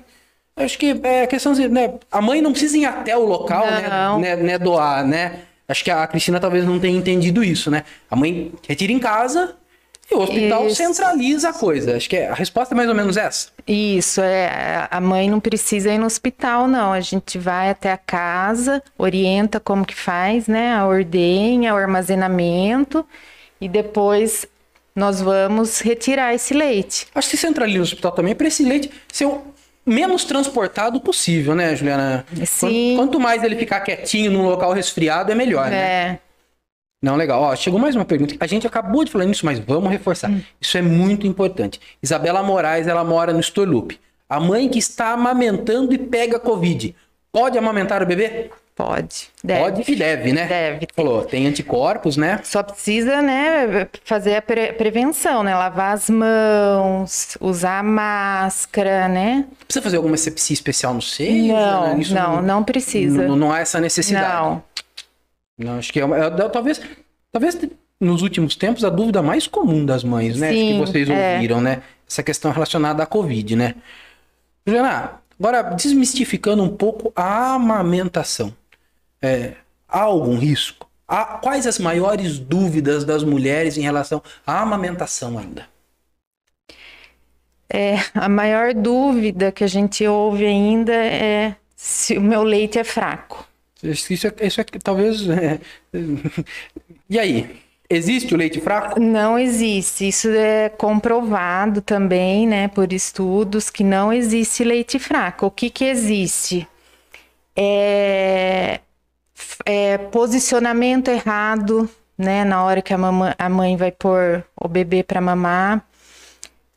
Acho 0.55 0.77
que 0.77 0.97
é 1.03 1.27
questão 1.27 1.51
de, 1.53 1.67
né, 1.67 1.95
a 2.11 2.21
mãe 2.21 2.41
não 2.41 2.51
precisa 2.51 2.77
ir 2.77 2.85
até 2.85 3.17
o 3.17 3.25
local, 3.25 3.65
né, 3.65 4.17
né, 4.19 4.35
né, 4.35 4.59
doar, 4.59 5.05
né? 5.05 5.39
Acho 5.67 5.83
que 5.83 5.91
a 5.91 6.05
Cristina 6.05 6.39
talvez 6.39 6.63
não 6.63 6.79
tenha 6.79 6.97
entendido 6.97 7.43
isso, 7.43 7.71
né? 7.71 7.83
A 8.09 8.15
mãe 8.15 8.51
retira 8.67 8.93
em 8.93 8.99
casa 8.99 9.55
e 10.13 10.15
o 10.15 10.21
hospital 10.21 10.67
Isso. 10.67 10.75
centraliza 10.75 11.49
a 11.49 11.53
coisa. 11.53 11.95
Acho 11.95 12.09
que 12.09 12.15
é, 12.15 12.29
a 12.29 12.33
resposta 12.33 12.73
é 12.73 12.77
mais 12.77 12.89
ou 12.89 12.95
menos 12.95 13.17
essa. 13.17 13.47
Isso, 13.67 14.21
é, 14.21 14.87
a 14.89 15.01
mãe 15.01 15.29
não 15.29 15.39
precisa 15.39 15.91
ir 15.91 15.97
no 15.97 16.05
hospital, 16.05 16.67
não. 16.67 16.93
A 16.93 17.01
gente 17.01 17.37
vai 17.37 17.69
até 17.69 17.91
a 17.91 17.97
casa, 17.97 18.81
orienta 18.97 19.59
como 19.59 19.85
que 19.85 19.95
faz, 19.95 20.47
né? 20.47 20.73
A 20.73 20.85
ordenha, 20.85 21.73
o 21.73 21.77
armazenamento 21.77 23.05
e 23.59 23.67
depois 23.67 24.45
nós 24.95 25.21
vamos 25.21 25.79
retirar 25.79 26.33
esse 26.33 26.53
leite. 26.53 27.07
Acho 27.15 27.29
que 27.29 27.37
centraliza 27.37 27.79
o 27.79 27.83
hospital 27.83 28.11
também 28.11 28.35
para 28.35 28.47
esse 28.47 28.63
leite 28.63 28.91
ser 29.11 29.25
o 29.25 29.41
menos 29.85 30.23
transportado 30.23 30.99
possível, 31.01 31.55
né, 31.55 31.75
Juliana? 31.75 32.25
Sim. 32.45 32.93
Quanto, 32.95 33.19
mais 33.19 33.43
ele 33.43 33.55
ficar 33.55 33.81
quietinho 33.81 34.31
num 34.31 34.43
local 34.43 34.71
resfriado, 34.71 35.31
é 35.31 35.35
melhor, 35.35 35.67
é. 35.67 35.71
né? 35.71 36.19
Não, 37.03 37.17
legal. 37.17 37.41
Ó, 37.41 37.53
chegou 37.53 37.77
mais 37.77 37.97
uma 37.97 38.05
pergunta. 38.05 38.33
A 38.39 38.47
gente 38.47 38.65
acabou 38.65 39.03
de 39.03 39.11
falar 39.11 39.25
nisso, 39.25 39.45
mas 39.45 39.59
vamos 39.59 39.91
reforçar. 39.91 40.31
Hum. 40.31 40.41
Isso 40.61 40.77
é 40.77 40.81
muito 40.81 41.27
importante. 41.27 41.77
Isabela 42.01 42.41
Moraes, 42.41 42.87
ela 42.87 43.03
mora 43.03 43.33
no 43.33 43.41
Storloop. 43.41 43.99
A 44.29 44.39
mãe 44.39 44.69
que 44.69 44.79
está 44.79 45.11
amamentando 45.11 45.93
e 45.93 45.97
pega 45.97 46.39
Covid, 46.39 46.95
pode 47.29 47.57
amamentar 47.57 48.01
o 48.01 48.05
bebê? 48.05 48.49
Pode. 48.73 49.27
Deve. 49.43 49.59
Pode 49.59 49.91
e 49.91 49.95
deve, 49.95 50.31
né? 50.31 50.47
Deve. 50.47 50.87
Falou, 50.95 51.23
tem 51.25 51.45
anticorpos, 51.45 52.15
né? 52.15 52.39
Só 52.43 52.63
precisa, 52.63 53.21
né, 53.21 53.87
fazer 54.03 54.37
a 54.37 54.41
pre 54.41 54.73
prevenção, 54.73 55.43
né? 55.43 55.53
Lavar 55.53 55.93
as 55.93 56.09
mãos, 56.09 57.37
usar 57.39 57.83
máscara, 57.83 59.07
né? 59.07 59.45
Precisa 59.67 59.83
fazer 59.83 59.97
alguma 59.97 60.17
sepsia 60.17 60.53
especial 60.53 60.93
no 60.93 61.01
seio? 61.01 61.53
Não, 61.53 61.97
né? 61.97 62.03
não, 62.11 62.41
não, 62.41 62.63
precisa. 62.63 63.27
Não, 63.27 63.35
não 63.35 63.51
há 63.51 63.59
essa 63.59 63.79
necessidade. 63.79 64.43
Não. 64.43 64.63
Não, 65.57 65.77
acho 65.77 65.93
que 65.93 65.99
é, 65.99 66.03
é, 66.03 66.49
talvez, 66.49 66.81
talvez 67.31 67.57
nos 67.99 68.21
últimos 68.21 68.55
tempos 68.55 68.83
a 68.83 68.89
dúvida 68.89 69.21
mais 69.21 69.47
comum 69.47 69.85
das 69.85 70.03
mães, 70.03 70.37
né? 70.37 70.51
Sim, 70.51 70.73
que 70.73 70.79
vocês 70.79 71.09
é. 71.09 71.35
ouviram, 71.35 71.61
né? 71.61 71.81
Essa 72.07 72.23
questão 72.23 72.51
relacionada 72.51 73.03
à 73.03 73.05
Covid, 73.05 73.55
né? 73.55 73.75
Juliana, 74.65 75.21
agora 75.39 75.61
desmistificando 75.61 76.63
um 76.63 76.69
pouco 76.69 77.11
a 77.15 77.53
amamentação. 77.53 78.53
É, 79.21 79.53
há 79.87 80.01
algum 80.01 80.37
risco? 80.37 80.89
Há, 81.07 81.37
quais 81.37 81.67
as 81.67 81.79
maiores 81.79 82.39
dúvidas 82.39 83.05
das 83.05 83.23
mulheres 83.23 83.77
em 83.77 83.81
relação 83.81 84.21
à 84.45 84.61
amamentação 84.61 85.37
ainda? 85.37 85.67
É, 87.69 87.95
a 88.13 88.29
maior 88.29 88.73
dúvida 88.73 89.51
que 89.51 89.63
a 89.63 89.67
gente 89.67 90.05
ouve 90.05 90.45
ainda 90.45 90.93
é 90.93 91.55
se 91.75 92.17
o 92.17 92.21
meu 92.21 92.43
leite 92.43 92.77
é 92.77 92.83
fraco. 92.83 93.47
Isso 93.83 94.27
é, 94.27 94.47
isso 94.47 94.61
é 94.61 94.63
talvez. 94.81 95.21
É... 95.29 95.59
E 97.09 97.19
aí? 97.19 97.63
Existe 97.89 98.33
o 98.33 98.37
leite 98.37 98.59
fraco? 98.59 98.99
Não 98.99 99.37
existe. 99.37 100.07
Isso 100.07 100.29
é 100.29 100.69
comprovado 100.69 101.81
também, 101.81 102.47
né, 102.47 102.67
por 102.67 102.91
estudos, 102.91 103.69
que 103.69 103.83
não 103.83 104.11
existe 104.11 104.63
leite 104.63 104.97
fraco. 104.97 105.45
O 105.45 105.51
que, 105.51 105.69
que 105.69 105.85
existe? 105.85 106.67
É, 107.55 108.79
é 109.65 109.97
posicionamento 109.97 111.09
errado, 111.09 111.87
né, 112.17 112.43
na 112.43 112.63
hora 112.63 112.81
que 112.81 112.93
a, 112.93 112.97
mamãe, 112.97 113.33
a 113.37 113.49
mãe 113.49 113.77
vai 113.77 113.91
pôr 113.91 114.43
o 114.59 114.67
bebê 114.67 115.03
para 115.03 115.21
mamar, 115.21 115.85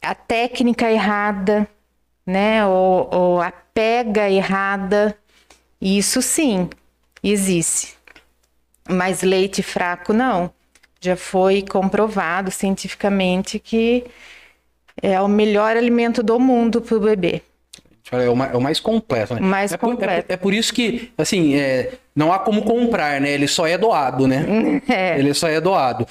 a 0.03 0.15
técnica 0.15 0.91
errada, 0.91 1.67
né, 2.27 2.67
ou, 2.67 3.09
ou 3.11 3.41
a 3.41 3.51
pega 3.51 4.29
errada. 4.29 5.17
Isso 5.81 6.21
sim, 6.21 6.69
existe. 7.23 7.95
Mas 8.89 9.23
leite 9.23 9.63
fraco 9.63 10.13
não. 10.13 10.51
Já 11.01 11.17
foi 11.17 11.63
comprovado 11.63 12.51
cientificamente 12.51 13.59
que 13.59 14.05
é 15.03 15.21
o 15.21 15.29
melhor 15.29 15.77
alimento 15.77 16.23
do 16.23 16.39
mundo 16.39 16.81
para 16.81 16.97
o 16.97 17.01
bebê. 17.01 17.43
É 18.13 18.31
o, 18.31 18.37
mais, 18.37 18.53
é 18.53 18.57
o 18.57 18.61
mais 18.61 18.79
completo, 18.81 19.35
né? 19.35 19.41
Mais 19.41 19.73
é 19.73 19.77
completo. 19.77 20.27
Por, 20.27 20.33
é, 20.33 20.35
é, 20.35 20.37
por 20.37 20.55
isso 20.55 20.73
que, 20.73 21.11
assim, 21.19 21.57
é, 21.57 21.93
não 22.15 22.33
há 22.33 22.39
como 22.39 22.63
comprar, 22.63 23.21
né? 23.21 23.31
Ele 23.31 23.49
só 23.49 23.67
é 23.67 23.77
doado, 23.77 24.29
né? 24.29 24.47
É. 24.89 25.19
Ele 25.19 25.35
só 25.35 25.49
é 25.49 25.61
doado. 25.61 26.07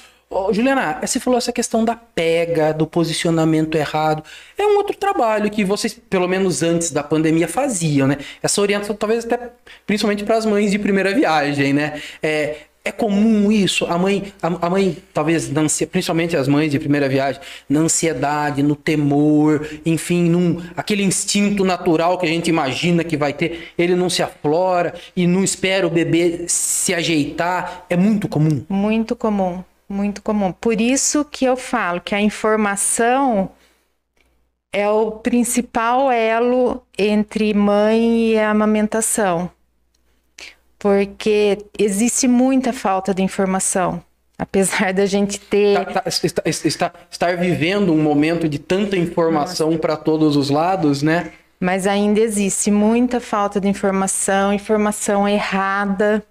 Juliana, 0.52 1.00
você 1.02 1.20
falou 1.20 1.38
essa 1.38 1.52
questão 1.52 1.86
da 1.86 1.96
pega, 1.96 2.74
do 2.74 2.86
posicionamento 2.86 3.76
errado. 3.76 4.24
É 4.58 4.66
um 4.66 4.78
outro 4.78 4.96
trabalho 4.96 5.50
que 5.50 5.64
vocês, 5.64 5.94
pelo 6.10 6.28
menos 6.28 6.64
antes 6.64 6.92
da 6.92 7.04
pandemia, 7.04 7.48
faziam, 7.48 8.08
né? 8.08 8.18
Essa 8.42 8.62
orientação, 8.62 8.96
talvez 8.96 9.26
até 9.26 9.52
principalmente 9.86 10.24
para 10.24 10.36
as 10.36 10.46
mães 10.46 10.72
de 10.72 10.80
primeira 10.80 11.14
viagem, 11.14 11.74
né? 11.74 12.02
É, 12.22 12.56
é 12.86 12.92
comum 12.92 13.52
isso? 13.52 13.86
A 13.86 13.98
mãe, 13.98 14.32
a, 14.40 14.68
a 14.68 14.70
mãe 14.70 14.96
talvez, 15.12 15.50
na 15.50 15.62
principalmente 15.90 16.38
as 16.38 16.48
mães 16.48 16.70
de 16.70 16.80
primeira 16.80 17.10
viagem, 17.10 17.42
na 17.68 17.80
ansiedade, 17.80 18.62
no 18.62 18.76
temor, 18.76 19.68
enfim, 19.84 20.30
num, 20.30 20.62
aquele 20.78 21.02
instinto 21.02 21.66
natural 21.66 22.20
que 22.20 22.28
a 22.28 22.30
gente 22.30 22.48
imagina 22.48 23.04
que 23.04 23.18
vai 23.18 23.34
ter, 23.34 23.70
ele 23.76 23.96
não 23.96 24.08
se 24.08 24.22
aflora 24.22 24.94
e 25.16 25.26
não 25.26 25.44
espera 25.44 25.88
o 25.88 25.90
bebê 25.90 26.46
se 26.48 26.94
ajeitar. 26.94 27.86
É 27.90 27.98
muito 27.98 28.28
comum. 28.28 28.64
Muito 28.70 29.16
comum, 29.16 29.64
muito 29.88 30.22
comum. 30.22 30.52
Por 30.52 30.80
isso 30.80 31.26
que 31.26 31.46
eu 31.46 31.56
falo 31.56 32.02
que 32.02 32.16
a 32.16 32.22
informação 32.22 33.52
é 34.72 34.90
o 34.90 35.12
principal 35.12 36.12
elo 36.12 36.82
entre 36.98 37.54
mãe 37.54 38.32
e 38.32 38.40
amamentação 38.40 39.52
porque 40.86 41.58
existe 41.80 42.28
muita 42.28 42.72
falta 42.72 43.12
de 43.12 43.24
informação. 43.24 44.04
Apesar 44.38 44.94
da 44.94 45.08
gente 45.08 45.40
ter. 45.40 45.84
Tá, 45.84 46.02
tá, 46.02 46.04
está, 46.06 46.44
está, 46.46 46.94
estar 47.10 47.38
vivendo 47.38 47.92
um 47.92 48.00
momento 48.00 48.48
de 48.48 48.60
tanta 48.60 48.96
informação 48.96 49.80
para 49.80 49.98
todos 49.98 50.36
os 50.36 50.52
lados, 50.52 51.02
né? 51.02 51.32
Mas 51.60 51.88
ainda 51.88 52.20
existe 52.20 52.70
muita 52.70 53.20
falta 53.20 53.60
de 53.60 53.68
informação, 53.68 54.54
informação 54.54 55.28
errada, 55.28 56.24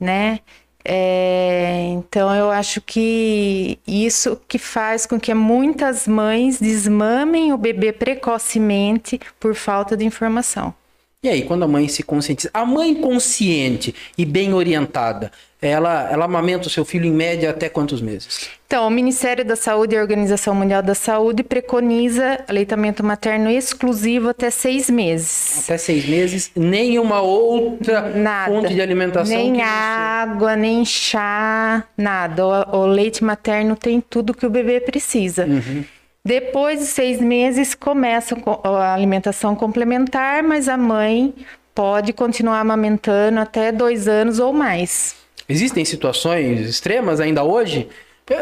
né? 0.00 0.40
É, 0.84 1.88
então 1.90 2.34
eu 2.34 2.50
acho 2.50 2.80
que 2.80 3.78
isso 3.86 4.40
que 4.48 4.58
faz 4.58 5.04
com 5.04 5.18
que 5.18 5.34
muitas 5.34 6.08
mães 6.08 6.58
desmamem 6.58 7.52
o 7.52 7.58
bebê 7.58 7.92
precocemente 7.92 9.20
por 9.38 9.54
falta 9.54 9.96
de 9.96 10.04
informação. 10.04 10.74
E 11.22 11.28
aí, 11.28 11.42
quando 11.42 11.64
a 11.64 11.68
mãe 11.68 11.88
se 11.88 12.04
conscientiza, 12.04 12.48
a 12.54 12.64
mãe 12.64 12.94
consciente 12.94 13.92
e 14.16 14.24
bem 14.24 14.54
orientada, 14.54 15.32
ela, 15.60 16.08
ela 16.10 16.24
amamenta 16.26 16.68
o 16.68 16.70
seu 16.70 16.84
filho 16.84 17.04
em 17.04 17.12
média 17.12 17.50
até 17.50 17.68
quantos 17.68 18.00
meses? 18.00 18.48
Então, 18.64 18.86
o 18.86 18.90
Ministério 18.90 19.44
da 19.44 19.56
Saúde 19.56 19.94
e 19.94 19.98
a 19.98 20.00
Organização 20.00 20.54
Mundial 20.54 20.82
da 20.82 20.94
Saúde 20.94 21.42
preconiza 21.42 22.38
aleitamento 22.46 23.02
materno 23.02 23.50
exclusivo 23.50 24.28
até 24.28 24.50
seis 24.50 24.88
meses. 24.88 25.64
Até 25.64 25.78
seis 25.78 26.06
meses, 26.06 26.52
nenhuma 26.54 27.20
outra 27.20 28.02
nada. 28.10 28.52
fonte 28.52 28.74
de 28.74 28.80
alimentação? 28.80 29.36
Nem 29.36 29.62
água, 29.62 30.54
nem 30.54 30.84
chá, 30.84 31.82
nada. 31.96 32.46
O, 32.46 32.82
o, 32.82 32.86
leite 32.86 33.24
materno 33.24 33.74
tem 33.74 34.00
tudo 34.00 34.34
que 34.34 34.46
o 34.46 34.50
bebê 34.50 34.80
precisa. 34.80 35.44
Uhum. 35.46 35.82
Depois 36.24 36.78
de 36.78 36.86
seis 36.86 37.20
meses 37.20 37.74
começa 37.74 38.36
a 38.62 38.94
alimentação 38.94 39.56
complementar, 39.56 40.42
mas 40.42 40.68
a 40.68 40.76
mãe 40.76 41.34
pode 41.74 42.12
continuar 42.12 42.60
amamentando 42.60 43.40
até 43.40 43.72
dois 43.72 44.06
anos 44.06 44.38
ou 44.38 44.52
mais. 44.52 45.16
Existem 45.48 45.84
situações 45.84 46.68
extremas 46.68 47.20
ainda 47.20 47.42
hoje? 47.42 47.88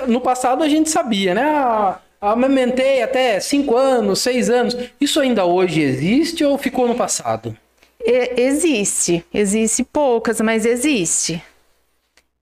No 0.09 0.21
passado 0.21 0.65
a 0.65 0.69
gente 0.69 0.91
sabia, 0.91 1.35
né? 1.35 1.43
Ah, 1.43 2.01
amamentei 2.21 3.03
até 3.03 3.39
cinco 3.39 3.77
anos, 3.77 4.21
seis 4.21 4.51
anos. 4.51 4.77
Isso 5.01 5.21
ainda 5.21 5.45
hoje 5.45 5.81
existe 5.81 6.45
ou 6.45 6.59
ficou 6.59 6.89
no 6.89 6.97
passado? 6.97 7.57
Existe, 8.05 9.25
existe 9.33 9.85
poucas, 9.85 10.41
mas 10.41 10.67
existe. 10.67 11.43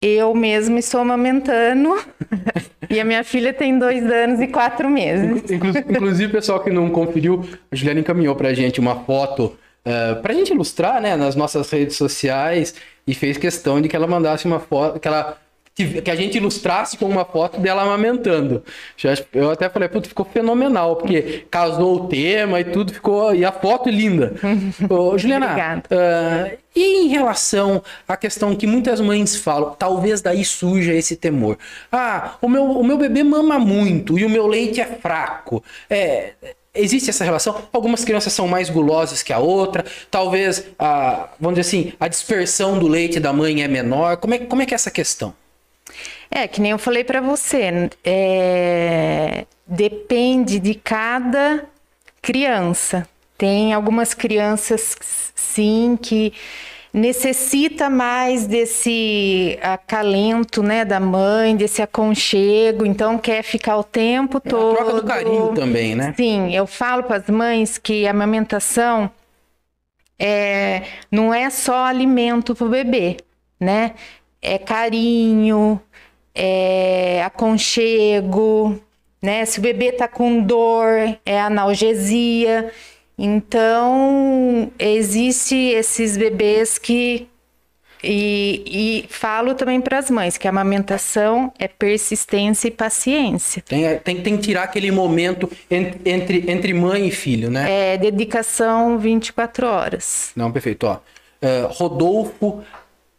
Eu 0.01 0.33
mesmo 0.35 0.77
estou 0.77 1.01
amamentando 1.01 1.97
e 2.89 2.99
a 2.99 3.05
minha 3.05 3.23
filha 3.23 3.53
tem 3.53 3.77
dois 3.77 4.03
anos 4.03 4.39
e 4.39 4.47
quatro 4.47 4.89
meses. 4.89 5.43
Inclusive, 5.49 6.31
pessoal 6.31 6.59
que 6.59 6.69
não 6.69 6.89
conferiu, 6.89 7.43
a 7.71 7.75
Juliana 7.75 7.99
encaminhou 7.99 8.35
para 8.35 8.49
a 8.49 8.53
gente 8.53 8.79
uma 8.79 9.03
foto 9.03 9.45
uh, 9.45 9.57
eh, 9.85 10.15
para 10.15 10.33
a 10.33 10.35
gente 10.35 10.51
ilustrar 10.51 11.01
né, 11.01 11.15
nas 11.15 11.35
nossas 11.35 11.69
redes 11.71 11.95
sociais 11.95 12.75
e 13.07 13.13
fez 13.13 13.37
questão 13.37 13.81
de 13.81 13.87
que 13.87 13.95
ela 13.95 14.07
mandasse 14.07 14.45
uma 14.45 14.59
foto, 14.59 14.99
que 14.99 15.07
ela 15.07 15.37
que, 15.75 16.09
a 16.09 16.15
gente 16.15 16.37
ilustrasse 16.37 16.97
com 16.97 17.05
uma 17.05 17.25
foto 17.25 17.59
dela 17.59 17.83
amamentando. 17.83 18.63
Eu 19.33 19.51
até 19.51 19.67
falei, 19.67 19.89
puto, 19.89 20.07
ficou 20.07 20.25
fenomenal, 20.25 20.95
porque 20.95 21.45
casou 21.51 21.95
o 21.95 22.07
tema 22.07 22.61
e 22.61 22.63
tudo 22.63 22.93
ficou. 22.93 23.35
E 23.35 23.43
a 23.43 23.51
foto 23.51 23.89
é 23.89 23.91
linda. 23.91 24.33
Ô, 24.89 25.17
Juliana, 25.17 25.83
uh, 25.91 26.57
e 26.73 27.05
em 27.05 27.07
relação 27.09 27.83
à 28.07 28.15
questão 28.15 28.55
que 28.55 28.65
muitas 28.65 29.01
mães 29.01 29.35
falam, 29.35 29.75
talvez 29.77 30.21
daí 30.21 30.45
surja 30.45 30.93
esse 30.93 31.17
temor. 31.17 31.57
Ah, 31.91 32.35
o 32.41 32.47
meu, 32.47 32.63
o 32.63 32.83
meu 32.83 32.97
bebê 32.97 33.21
mama 33.21 33.59
muito 33.59 34.17
e 34.17 34.23
o 34.23 34.29
meu 34.29 34.47
leite 34.47 34.79
é 34.79 34.85
fraco. 34.85 35.61
É. 35.89 36.31
Existe 36.75 37.09
essa 37.09 37.23
relação? 37.23 37.63
Algumas 37.71 38.03
crianças 38.03 38.33
são 38.33 38.47
mais 38.47 38.69
gulosas 38.69 39.23
que 39.23 39.31
a 39.31 39.39
outra, 39.39 39.85
talvez, 40.11 40.65
a, 40.77 41.29
vamos 41.39 41.59
dizer 41.59 41.69
assim, 41.69 41.93
a 41.99 42.07
dispersão 42.07 42.77
do 42.77 42.87
leite 42.87 43.19
da 43.19 43.31
mãe 43.31 43.63
é 43.63 43.67
menor. 43.67 44.17
Como 44.17 44.33
é, 44.33 44.39
como 44.39 44.61
é 44.61 44.65
que 44.65 44.73
é 44.73 44.75
essa 44.75 44.91
questão? 44.91 45.33
É, 46.29 46.47
que 46.47 46.59
nem 46.59 46.71
eu 46.71 46.77
falei 46.77 47.03
para 47.03 47.21
você, 47.21 47.89
é, 48.03 49.45
depende 49.65 50.59
de 50.59 50.75
cada 50.75 51.65
criança. 52.21 53.07
Tem 53.37 53.73
algumas 53.73 54.13
crianças, 54.13 54.95
sim, 55.35 55.97
que 56.01 56.33
necessita 56.95 57.89
mais 57.89 58.47
desse 58.47 59.59
acalento, 59.61 60.63
né, 60.63 60.85
da 60.85 60.97
mãe, 60.97 61.53
desse 61.53 61.81
aconchego, 61.81 62.85
então 62.85 63.17
quer 63.17 63.43
ficar 63.43 63.75
o 63.75 63.83
tempo 63.83 64.37
é 64.37 64.49
todo. 64.49 64.77
Troca 64.77 64.93
do 64.93 65.03
carinho 65.03 65.53
também, 65.53 65.93
né? 65.93 66.13
Sim, 66.15 66.55
eu 66.55 66.65
falo 66.65 67.03
para 67.03 67.17
as 67.17 67.27
mães 67.27 67.77
que 67.77 68.07
a 68.07 68.11
amamentação 68.11 69.11
é, 70.17 70.83
não 71.11 71.33
é 71.33 71.49
só 71.49 71.83
alimento 71.83 72.55
para 72.55 72.65
o 72.65 72.69
bebê, 72.69 73.17
né? 73.59 73.91
É 74.41 74.57
carinho, 74.57 75.81
é 76.33 77.21
aconchego, 77.25 78.81
né? 79.21 79.43
Se 79.43 79.59
o 79.59 79.61
bebê 79.61 79.91
tá 79.91 80.07
com 80.07 80.41
dor, 80.41 81.17
é 81.25 81.41
analgesia. 81.41 82.71
Então, 83.17 84.71
existe 84.77 85.55
esses 85.55 86.17
bebês 86.17 86.77
que 86.77 87.27
E, 88.03 88.61
e 88.67 89.05
falo 89.09 89.55
também 89.55 89.81
para 89.81 89.97
as 89.97 90.11
mães 90.11 90.37
que 90.37 90.47
a 90.47 90.51
amamentação 90.51 91.51
é 91.57 91.67
persistência 91.67 92.67
e 92.67 92.71
paciência. 92.71 93.63
Tem, 93.67 93.97
tem, 93.99 94.21
tem 94.21 94.37
que 94.37 94.43
tirar 94.43 94.63
aquele 94.63 94.91
momento 94.91 95.49
entre, 95.71 96.43
entre 96.47 96.73
mãe 96.73 97.07
e 97.07 97.11
filho, 97.11 97.49
né? 97.49 97.93
É 97.93 97.97
dedicação 97.97 98.99
24 98.99 99.65
horas. 99.65 100.31
Não, 100.35 100.51
perfeito. 100.51 100.85
Ó, 100.85 100.95
uh, 100.95 101.67
Rodolfo 101.69 102.63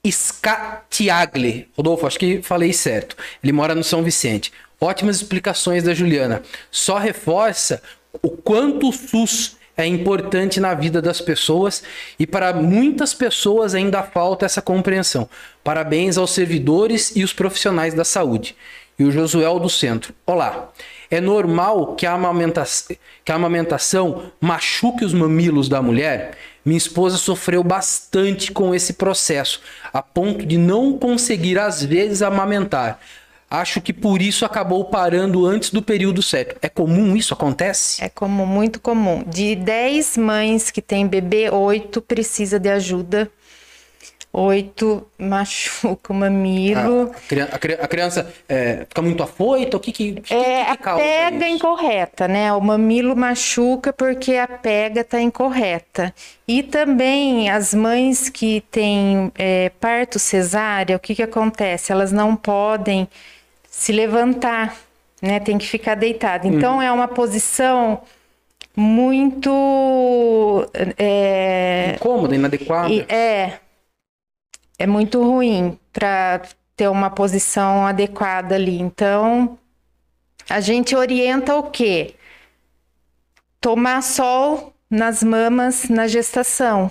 Scatiagle. 0.08 1.68
Rodolfo, 1.76 2.06
acho 2.06 2.18
que 2.18 2.40
falei 2.42 2.72
certo. 2.72 3.16
Ele 3.42 3.52
mora 3.52 3.74
no 3.74 3.82
São 3.82 4.04
Vicente. 4.04 4.52
Ótimas 4.80 5.16
explicações 5.16 5.82
da 5.82 5.94
Juliana. 5.94 6.42
Só 6.70 6.98
reforça 6.98 7.82
o 8.22 8.30
quanto 8.30 8.88
o 8.88 8.92
SUS 8.92 9.55
é 9.76 9.86
importante 9.86 10.58
na 10.58 10.72
vida 10.72 11.02
das 11.02 11.20
pessoas 11.20 11.82
e 12.18 12.26
para 12.26 12.52
muitas 12.52 13.12
pessoas 13.12 13.74
ainda 13.74 14.02
falta 14.02 14.46
essa 14.46 14.62
compreensão. 14.62 15.28
Parabéns 15.62 16.16
aos 16.16 16.30
servidores 16.30 17.14
e 17.14 17.22
os 17.22 17.32
profissionais 17.32 17.92
da 17.92 18.04
saúde. 18.04 18.56
E 18.98 19.04
o 19.04 19.10
Josuel 19.10 19.58
do 19.58 19.68
Centro. 19.68 20.14
Olá. 20.24 20.70
É 21.10 21.20
normal 21.20 21.94
que 21.94 22.06
a, 22.06 22.12
amamentação, 22.12 22.96
que 23.24 23.30
a 23.30 23.34
amamentação 23.34 24.32
machuque 24.40 25.04
os 25.04 25.12
mamilos 25.12 25.68
da 25.68 25.82
mulher? 25.82 26.32
Minha 26.64 26.78
esposa 26.78 27.16
sofreu 27.16 27.62
bastante 27.62 28.50
com 28.50 28.74
esse 28.74 28.94
processo, 28.94 29.60
a 29.92 30.02
ponto 30.02 30.44
de 30.44 30.58
não 30.58 30.98
conseguir 30.98 31.58
às 31.58 31.84
vezes 31.84 32.22
amamentar. 32.22 32.98
Acho 33.50 33.80
que 33.80 33.92
por 33.92 34.20
isso 34.20 34.44
acabou 34.44 34.84
parando 34.86 35.46
antes 35.46 35.70
do 35.70 35.80
período 35.82 36.22
certo. 36.22 36.56
É 36.60 36.68
comum 36.68 37.16
isso? 37.16 37.32
Acontece? 37.32 38.02
É 38.02 38.08
comum, 38.08 38.46
muito 38.46 38.80
comum. 38.80 39.22
De 39.24 39.54
10 39.56 40.16
mães 40.16 40.70
que 40.70 40.82
têm 40.82 41.06
bebê, 41.06 41.50
8 41.50 42.02
precisa 42.02 42.58
de 42.58 42.68
ajuda. 42.68 43.30
8 44.32 45.06
machuca 45.18 46.12
o 46.12 46.16
mamilo. 46.16 47.10
A, 47.50 47.54
a, 47.54 47.84
a 47.84 47.88
criança 47.88 48.32
é, 48.48 48.84
fica 48.88 49.00
muito 49.02 49.22
afoita? 49.22 49.76
O 49.76 49.80
que 49.80 49.92
que, 49.92 50.20
que 50.20 50.34
É 50.34 50.64
que, 50.64 50.76
que 50.78 50.88
a 50.88 50.94
pega 50.94 51.48
isso? 51.48 51.48
incorreta, 51.48 52.28
né? 52.28 52.52
O 52.52 52.60
mamilo 52.60 53.16
machuca 53.16 53.92
porque 53.92 54.36
a 54.36 54.46
pega 54.48 55.00
está 55.02 55.20
incorreta. 55.20 56.14
E 56.46 56.62
também 56.62 57.48
as 57.50 57.72
mães 57.74 58.28
que 58.28 58.60
têm 58.70 59.32
é, 59.36 59.70
parto 59.80 60.18
cesárea, 60.18 60.96
o 60.96 61.00
que 61.00 61.14
que 61.14 61.22
acontece? 61.22 61.92
Elas 61.92 62.12
não 62.12 62.36
podem 62.36 63.08
se 63.76 63.92
levantar, 63.92 64.74
né? 65.20 65.38
Tem 65.38 65.58
que 65.58 65.66
ficar 65.66 65.94
deitado. 65.94 66.46
Então 66.46 66.76
uhum. 66.76 66.82
é 66.82 66.90
uma 66.90 67.06
posição 67.06 68.00
muito 68.74 70.66
é, 70.98 71.92
incômoda, 71.94 72.34
inadequada. 72.34 72.94
É, 73.06 73.58
é 74.78 74.86
muito 74.86 75.22
ruim 75.22 75.78
para 75.92 76.40
ter 76.74 76.88
uma 76.88 77.10
posição 77.10 77.86
adequada 77.86 78.54
ali. 78.54 78.80
Então 78.80 79.58
a 80.48 80.58
gente 80.60 80.96
orienta 80.96 81.54
o 81.54 81.64
quê? 81.64 82.14
Tomar 83.60 84.02
sol 84.02 84.72
nas 84.88 85.22
mamas 85.22 85.90
na 85.90 86.06
gestação. 86.06 86.90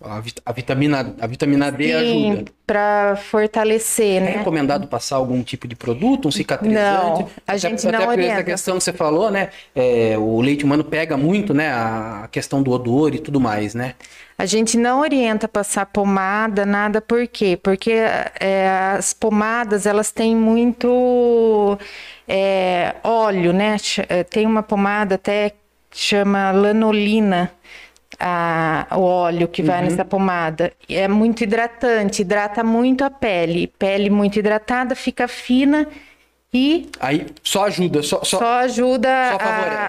A, 0.00 0.22
a, 0.46 0.52
vitamina, 0.52 1.14
a 1.20 1.26
vitamina 1.26 1.72
D 1.72 1.86
Sim, 1.86 2.32
ajuda. 2.32 2.52
Para 2.66 3.16
fortalecer, 3.16 4.20
né? 4.20 4.34
É 4.34 4.38
recomendado 4.38 4.86
passar 4.86 5.16
algum 5.16 5.42
tipo 5.42 5.66
de 5.66 5.74
produto, 5.74 6.28
um 6.28 6.30
cicatrizante? 6.30 7.22
Não, 7.22 7.30
a 7.46 7.56
gente 7.56 7.86
até, 7.86 7.96
não 7.96 8.04
até 8.04 8.08
orienta. 8.08 8.34
essa 8.34 8.44
questão 8.44 8.78
que 8.78 8.84
você 8.84 8.92
falou, 8.92 9.30
né? 9.30 9.48
É, 9.74 10.16
o 10.16 10.40
leite 10.40 10.64
humano 10.64 10.84
pega 10.84 11.16
muito, 11.16 11.52
né? 11.52 11.70
A 11.70 12.28
questão 12.30 12.62
do 12.62 12.70
odor 12.70 13.14
e 13.14 13.18
tudo 13.18 13.40
mais, 13.40 13.74
né? 13.74 13.94
A 14.36 14.46
gente 14.46 14.78
não 14.78 15.00
orienta 15.00 15.48
passar 15.48 15.86
pomada, 15.86 16.64
nada, 16.64 17.00
por 17.00 17.26
quê? 17.26 17.58
Porque 17.60 17.90
é, 17.90 18.94
as 18.96 19.12
pomadas, 19.12 19.84
elas 19.84 20.12
têm 20.12 20.36
muito 20.36 21.76
é, 22.28 22.94
óleo, 23.02 23.52
né? 23.52 23.76
É, 24.08 24.22
tem 24.22 24.46
uma 24.46 24.62
pomada 24.62 25.16
até 25.16 25.54
que 25.90 25.98
chama 25.98 26.52
lanolina, 26.52 27.50
a, 28.18 28.86
o 28.92 29.00
óleo 29.00 29.48
que 29.48 29.62
vai 29.62 29.78
uhum. 29.78 29.84
nessa 29.84 30.04
pomada. 30.04 30.72
É 30.88 31.06
muito 31.06 31.42
hidratante, 31.42 32.22
hidrata 32.22 32.64
muito 32.64 33.04
a 33.04 33.10
pele. 33.10 33.68
Pele 33.78 34.10
muito 34.10 34.38
hidratada, 34.38 34.94
fica 34.94 35.28
fina 35.28 35.86
e. 36.52 36.88
Aí 36.98 37.26
só 37.42 37.66
ajuda, 37.66 38.02
só, 38.02 38.24
só, 38.24 38.38
só 38.38 38.58
ajuda 38.60 39.08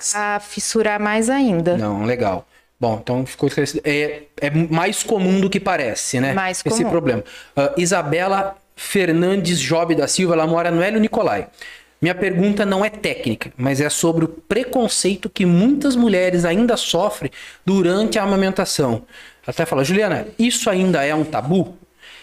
só 0.01 0.17
a, 0.17 0.36
a, 0.36 0.39
fissurar 0.39 0.99
mais 0.99 1.30
ainda. 1.30 1.77
Não, 1.77 2.03
legal. 2.03 2.45
Bom, 2.80 2.99
então 3.01 3.25
ficou 3.25 3.47
esclarecido. 3.47 3.82
É, 3.84 4.23
é 4.39 4.49
mais 4.49 5.03
comum 5.03 5.41
do 5.41 5.49
que 5.49 5.59
parece, 5.59 6.19
né? 6.19 6.34
Mais 6.34 6.61
comum. 6.61 6.75
Esse 6.75 6.86
problema. 6.86 7.23
Uh, 7.55 7.82
Isabela 7.82 8.55
Fernandes 8.75 9.59
Job 9.59 9.93
da 9.93 10.07
Silva, 10.07 10.36
ela 10.36 10.47
mora 10.47 10.71
no 10.71 10.82
Hélio 10.82 10.99
Nicolai. 10.99 11.47
Minha 12.01 12.15
pergunta 12.15 12.65
não 12.65 12.83
é 12.83 12.89
técnica, 12.89 13.51
mas 13.57 13.81
é 13.81 13.89
sobre 13.89 14.23
o 14.23 14.27
preconceito 14.29 15.29
que 15.29 15.45
muitas 15.45 15.97
mulheres 15.97 16.45
ainda 16.45 16.77
sofrem 16.77 17.29
durante 17.65 18.17
a 18.17 18.23
amamentação. 18.23 19.03
Até 19.45 19.65
fala, 19.65 19.83
Juliana, 19.83 20.27
isso 20.37 20.69
ainda 20.69 21.03
é 21.03 21.13
um 21.13 21.25
tabu? 21.25 21.77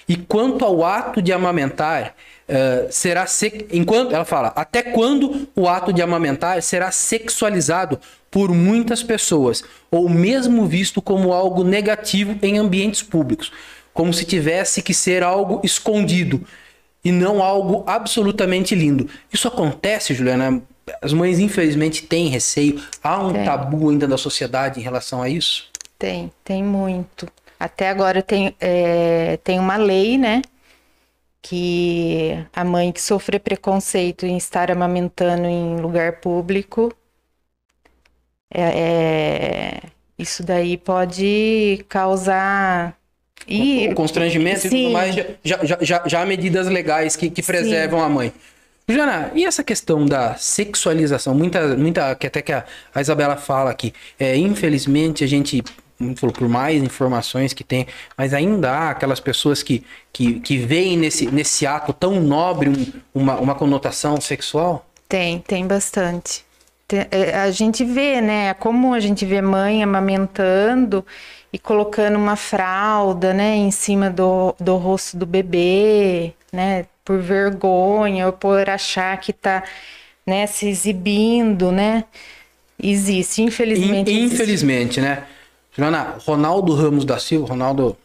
E 0.08 0.16
quanto 0.16 0.64
ao 0.64 0.84
ato 0.84 1.20
de 1.20 1.32
amamentar, 1.32 2.14
uh, 2.48 2.86
será 2.90 3.26
se... 3.26 3.66
enquanto 3.70 4.14
ela 4.14 4.24
fala, 4.24 4.52
até 4.56 4.82
quando 4.82 5.46
o 5.54 5.68
ato 5.68 5.92
de 5.92 6.00
amamentar 6.00 6.62
será 6.62 6.90
sexualizado 6.90 8.00
por 8.30 8.54
muitas 8.54 9.02
pessoas 9.02 9.62
ou 9.90 10.08
mesmo 10.08 10.64
visto 10.64 11.02
como 11.02 11.32
algo 11.32 11.64
negativo 11.64 12.38
em 12.40 12.58
ambientes 12.58 13.02
públicos, 13.02 13.52
como 13.92 14.12
se 14.14 14.24
tivesse 14.24 14.80
que 14.80 14.94
ser 14.94 15.22
algo 15.22 15.60
escondido? 15.64 16.46
E 17.06 17.12
não 17.12 17.40
algo 17.40 17.84
absolutamente 17.86 18.74
lindo. 18.74 19.08
Isso 19.32 19.46
acontece, 19.46 20.12
Juliana? 20.12 20.60
As 21.00 21.12
mães, 21.12 21.38
infelizmente, 21.38 22.02
têm 22.02 22.26
receio. 22.26 22.82
Há 23.00 23.24
um 23.24 23.32
tem. 23.32 23.44
tabu 23.44 23.90
ainda 23.90 24.08
da 24.08 24.18
sociedade 24.18 24.80
em 24.80 24.82
relação 24.82 25.22
a 25.22 25.28
isso? 25.28 25.70
Tem, 25.96 26.32
tem 26.42 26.64
muito. 26.64 27.28
Até 27.60 27.90
agora 27.90 28.22
tem, 28.22 28.56
é, 28.60 29.36
tem 29.44 29.60
uma 29.60 29.76
lei, 29.76 30.18
né? 30.18 30.42
Que 31.40 32.44
a 32.52 32.64
mãe 32.64 32.90
que 32.90 33.00
sofre 33.00 33.38
preconceito 33.38 34.26
em 34.26 34.36
estar 34.36 34.68
amamentando 34.68 35.46
em 35.46 35.76
lugar 35.76 36.20
público, 36.20 36.92
é, 38.52 38.62
é 38.62 39.80
isso 40.18 40.42
daí 40.42 40.76
pode 40.76 41.84
causar 41.88 42.95
e, 43.46 43.92
constrangimento 43.94 44.60
sim. 44.60 44.68
e 44.68 44.70
tudo 44.70 44.92
mais, 44.92 45.14
já, 45.14 45.24
já, 45.64 45.78
já, 45.80 46.02
já 46.06 46.22
há 46.22 46.26
medidas 46.26 46.66
legais 46.66 47.16
que, 47.16 47.30
que 47.30 47.42
preservam 47.42 48.00
sim. 48.00 48.04
a 48.04 48.08
mãe. 48.08 48.32
Jana, 48.88 49.32
e 49.34 49.44
essa 49.44 49.64
questão 49.64 50.06
da 50.06 50.36
sexualização? 50.36 51.34
Muita, 51.34 51.76
muita 51.76 52.14
que 52.14 52.26
até 52.26 52.40
que 52.40 52.52
a, 52.52 52.64
a 52.94 53.00
Isabela 53.00 53.36
fala 53.36 53.70
aqui, 53.70 53.92
é, 54.18 54.36
infelizmente 54.36 55.24
a 55.24 55.26
gente 55.26 55.62
por 56.20 56.48
mais 56.48 56.82
informações 56.82 57.52
que 57.52 57.64
tem, 57.64 57.86
mas 58.16 58.34
ainda 58.34 58.70
há 58.70 58.90
aquelas 58.90 59.18
pessoas 59.18 59.62
que, 59.62 59.82
que, 60.12 60.40
que 60.40 60.58
veem 60.58 60.96
nesse, 60.96 61.26
nesse 61.26 61.66
ato 61.66 61.92
tão 61.92 62.20
nobre 62.20 62.68
um, 62.68 62.92
uma, 63.14 63.36
uma 63.36 63.54
conotação 63.54 64.20
sexual? 64.20 64.86
Tem, 65.08 65.38
tem 65.38 65.66
bastante. 65.66 66.44
É, 66.92 67.36
a 67.40 67.50
gente 67.50 67.84
vê, 67.84 68.20
né? 68.20 68.54
Como 68.54 68.94
a 68.94 69.00
gente 69.00 69.24
vê 69.24 69.42
mãe 69.42 69.82
amamentando 69.82 71.04
e 71.52 71.58
colocando 71.58 72.16
uma 72.16 72.36
fralda, 72.36 73.32
né, 73.32 73.56
em 73.56 73.70
cima 73.70 74.10
do, 74.10 74.54
do 74.60 74.76
rosto 74.76 75.16
do 75.16 75.24
bebê, 75.24 76.34
né, 76.52 76.86
por 77.02 77.18
vergonha 77.18 78.26
ou 78.26 78.32
por 78.32 78.68
achar 78.68 79.18
que 79.18 79.32
tá, 79.32 79.64
né, 80.26 80.46
se 80.46 80.68
exibindo, 80.68 81.72
né, 81.72 82.04
existe, 82.82 83.42
infelizmente. 83.42 84.12
In, 84.12 84.24
infelizmente, 84.24 85.00
existe. 85.00 85.00
né. 85.00 85.24
Joana, 85.76 86.16
Ronaldo 86.26 86.74
Ramos 86.74 87.06
da 87.06 87.18
Silva, 87.18 87.48
Ronaldo 87.48 87.96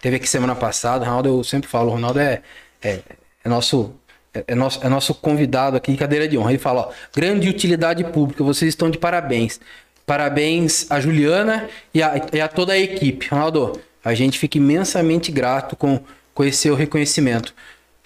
teve 0.00 0.16
aqui 0.16 0.28
semana 0.28 0.54
passada, 0.54 1.04
Ronaldo 1.04 1.28
eu 1.28 1.44
sempre 1.44 1.68
falo, 1.68 1.90
Ronaldo 1.90 2.20
é, 2.20 2.42
é, 2.82 3.00
é 3.44 3.48
nosso 3.48 3.94
é, 4.34 4.44
é 4.48 4.54
nosso, 4.54 4.84
é 4.84 4.88
nosso 4.88 5.14
convidado 5.14 5.76
aqui, 5.76 5.96
cadeira 5.96 6.26
de 6.26 6.36
honra. 6.36 6.50
Ele 6.50 6.58
fala: 6.58 6.88
ó, 6.88 6.92
grande 7.14 7.48
utilidade 7.48 8.04
pública, 8.04 8.42
vocês 8.42 8.68
estão 8.68 8.90
de 8.90 8.98
parabéns. 8.98 9.60
Parabéns 10.04 10.90
a 10.90 11.00
Juliana 11.00 11.68
e 11.94 12.02
a, 12.02 12.20
e 12.32 12.40
a 12.40 12.48
toda 12.48 12.74
a 12.74 12.78
equipe. 12.78 13.28
Ronaldo, 13.28 13.80
a 14.04 14.12
gente 14.12 14.38
fica 14.38 14.58
imensamente 14.58 15.32
grato 15.32 15.76
com, 15.76 16.00
com 16.34 16.44
esse 16.44 16.58
seu 16.58 16.74
reconhecimento. 16.74 17.54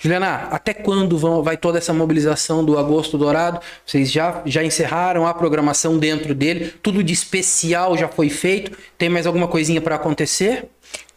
Juliana, 0.01 0.47
até 0.53 0.73
quando 0.73 1.19
vão, 1.19 1.43
vai 1.43 1.57
toda 1.57 1.79
essa 1.79 1.93
mobilização 1.93 2.65
do 2.65 2.79
Agosto 2.79 3.19
Dourado? 3.19 3.59
Vocês 3.85 4.13
já, 4.13 4.43
já 4.47 4.63
encerraram 4.63 5.27
a 5.27 5.35
programação 5.35 5.99
dentro 5.99 6.37
dele? 6.37 6.73
Tudo 6.81 7.03
de 7.03 7.13
especial 7.13 7.99
já 7.99 8.07
foi 8.07 8.31
feito? 8.31 8.79
Tem 8.97 9.09
mais 9.09 9.27
alguma 9.27 9.49
coisinha 9.49 9.81
para 9.81 9.97
acontecer? 9.97 10.69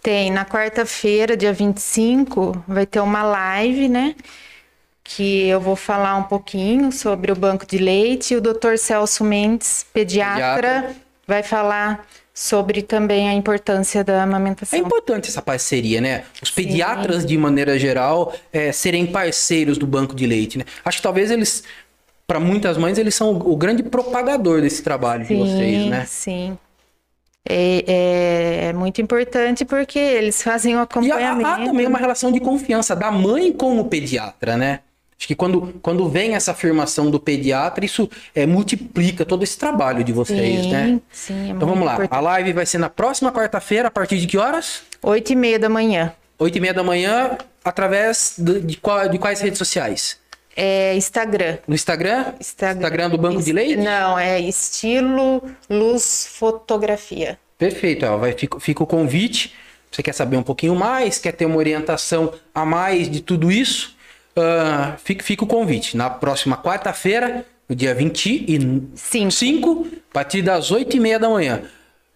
Tem. 0.01 0.31
Na 0.31 0.45
quarta-feira, 0.45 1.37
dia 1.37 1.53
25, 1.53 2.63
vai 2.67 2.87
ter 2.87 3.01
uma 3.01 3.21
live, 3.21 3.87
né? 3.87 4.15
Que 5.15 5.47
eu 5.47 5.59
vou 5.59 5.75
falar 5.75 6.15
um 6.15 6.23
pouquinho 6.23 6.91
sobre 6.91 7.31
o 7.31 7.35
banco 7.35 7.65
de 7.65 7.77
leite. 7.77 8.35
O 8.35 8.41
Dr. 8.41 8.77
Celso 8.77 9.23
Mendes, 9.23 9.85
pediatra, 9.93 10.55
pediatra. 10.55 10.95
vai 11.27 11.43
falar 11.43 12.07
sobre 12.33 12.81
também 12.81 13.27
a 13.27 13.33
importância 13.33 14.03
da 14.03 14.23
amamentação. 14.23 14.79
É 14.79 14.81
importante 14.81 15.29
essa 15.29 15.41
parceria, 15.41 15.99
né? 15.99 16.23
Os 16.41 16.49
pediatras, 16.49 17.21
Sim. 17.21 17.27
de 17.27 17.37
maneira 17.37 17.77
geral, 17.77 18.33
é, 18.53 18.71
serem 18.71 19.05
parceiros 19.05 19.77
do 19.77 19.85
banco 19.85 20.15
de 20.15 20.25
leite, 20.25 20.57
né? 20.57 20.63
Acho 20.83 20.97
que 20.97 21.03
talvez 21.03 21.29
eles, 21.29 21.63
para 22.25 22.39
muitas 22.39 22.77
mães, 22.77 22.97
eles 22.97 23.13
são 23.13 23.33
o, 23.33 23.51
o 23.51 23.55
grande 23.57 23.83
propagador 23.83 24.61
desse 24.61 24.81
trabalho 24.81 25.25
sim, 25.25 25.35
de 25.35 25.39
vocês, 25.41 25.85
né? 25.87 26.05
Sim. 26.07 26.57
É, 27.47 27.83
é, 27.87 28.65
é, 28.69 28.73
muito 28.73 29.01
importante 29.01 29.65
porque 29.65 29.99
eles 29.99 30.41
fazem 30.41 30.75
o 30.77 30.79
acompanhamento. 30.79 31.41
E 31.41 31.43
há, 31.43 31.55
há 31.55 31.65
também 31.65 31.85
uma 31.85 31.97
relação 31.97 32.31
de 32.31 32.39
confiança 32.39 32.95
da 32.95 33.11
mãe 33.11 33.51
com 33.51 33.79
o 33.79 33.85
pediatra, 33.85 34.55
né? 34.55 34.79
Acho 35.21 35.27
que 35.27 35.35
quando, 35.35 35.75
quando 35.83 36.09
vem 36.09 36.33
essa 36.33 36.49
afirmação 36.49 37.11
do 37.11 37.19
pediatra, 37.19 37.85
isso 37.85 38.09
é, 38.33 38.47
multiplica 38.47 39.23
todo 39.23 39.43
esse 39.43 39.55
trabalho 39.55 40.03
de 40.03 40.11
vocês, 40.11 40.63
sim, 40.63 40.71
né? 40.71 40.99
Sim, 41.11 41.47
é 41.47 41.51
Então 41.51 41.67
vamos 41.67 41.85
lá. 41.85 41.93
Importante. 41.93 42.17
A 42.17 42.19
live 42.19 42.53
vai 42.53 42.65
ser 42.65 42.79
na 42.79 42.89
próxima 42.89 43.31
quarta-feira, 43.31 43.89
a 43.89 43.91
partir 43.91 44.17
de 44.17 44.25
que 44.25 44.39
horas? 44.39 44.81
Oito 45.03 45.31
e 45.31 45.35
meia 45.35 45.59
da 45.59 45.69
manhã. 45.69 46.11
Oito 46.39 46.57
e 46.57 46.59
meia 46.59 46.73
da 46.73 46.81
manhã, 46.81 47.37
através 47.63 48.33
de, 48.35 48.61
de, 48.61 48.77
qual, 48.77 49.07
de 49.07 49.19
quais 49.19 49.39
redes 49.41 49.59
sociais? 49.59 50.17
É 50.57 50.95
Instagram. 50.95 51.59
No 51.67 51.75
Instagram? 51.75 52.33
Instagram, 52.39 52.77
Instagram 52.77 53.09
do 53.11 53.17
Banco 53.19 53.43
de 53.43 53.53
Leite? 53.53 53.77
Não, 53.77 54.17
é 54.17 54.39
estilo 54.39 55.43
luz 55.69 56.29
fotografia. 56.33 57.37
Perfeito, 57.59 58.07
ó, 58.07 58.17
vai, 58.17 58.31
fica, 58.31 58.59
fica 58.59 58.81
o 58.81 58.87
convite. 58.87 59.53
Você 59.91 60.01
quer 60.01 60.13
saber 60.13 60.37
um 60.37 60.43
pouquinho 60.43 60.75
mais, 60.75 61.19
quer 61.19 61.33
ter 61.33 61.45
uma 61.45 61.57
orientação 61.57 62.33
a 62.55 62.65
mais 62.65 63.07
de 63.07 63.21
tudo 63.21 63.51
isso? 63.51 64.00
Uh, 64.35 64.97
fica, 64.97 65.23
fica 65.23 65.43
o 65.43 65.47
convite. 65.47 65.97
Na 65.97 66.09
próxima 66.09 66.57
quarta-feira, 66.57 67.45
no 67.67 67.75
dia 67.75 67.93
25, 67.93 69.87
a 70.09 70.13
partir 70.13 70.41
das 70.41 70.71
8 70.71 70.97
e 70.97 70.99
meia 70.99 71.19
da 71.19 71.29
manhã. 71.29 71.63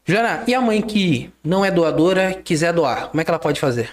Jana, 0.06 0.44
e 0.46 0.54
a 0.54 0.62
mãe 0.62 0.82
que 0.82 1.32
não 1.44 1.66
é 1.66 1.72
doadora, 1.72 2.34
quiser 2.34 2.72
doar, 2.74 3.10
como 3.10 3.22
é 3.22 3.24
que 3.24 3.32
ela 3.32 3.40
pode 3.40 3.60
fazer? 3.60 3.90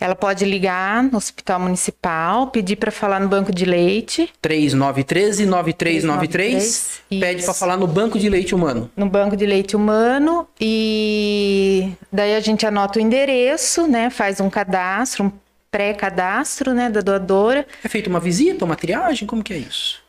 Ela 0.00 0.14
pode 0.14 0.44
ligar 0.44 1.02
no 1.02 1.16
hospital 1.16 1.60
municipal, 1.60 2.48
pedir 2.48 2.76
para 2.76 2.90
falar 2.90 3.20
no 3.20 3.28
banco 3.28 3.52
de 3.52 3.64
leite. 3.64 4.30
3913 4.40 5.46
9393. 5.46 7.02
Pede 7.08 7.44
para 7.44 7.54
falar 7.54 7.76
no 7.76 7.86
banco 7.86 8.18
de 8.18 8.28
leite 8.28 8.54
humano. 8.54 8.90
No 8.96 9.08
banco 9.08 9.36
de 9.36 9.46
leite 9.46 9.74
humano 9.74 10.46
e 10.60 11.90
daí 12.12 12.34
a 12.34 12.40
gente 12.40 12.66
anota 12.66 12.98
o 12.98 13.02
endereço, 13.02 13.86
né? 13.86 14.10
Faz 14.10 14.40
um 14.40 14.50
cadastro, 14.50 15.24
um 15.24 15.32
pré-cadastro, 15.74 16.72
né, 16.72 16.88
da 16.88 17.00
doadora. 17.00 17.66
É 17.82 17.88
feita 17.88 18.08
uma 18.08 18.20
visita, 18.20 18.64
uma 18.64 18.76
triagem, 18.76 19.26
como 19.26 19.42
que 19.42 19.52
é 19.52 19.56
isso? 19.56 20.00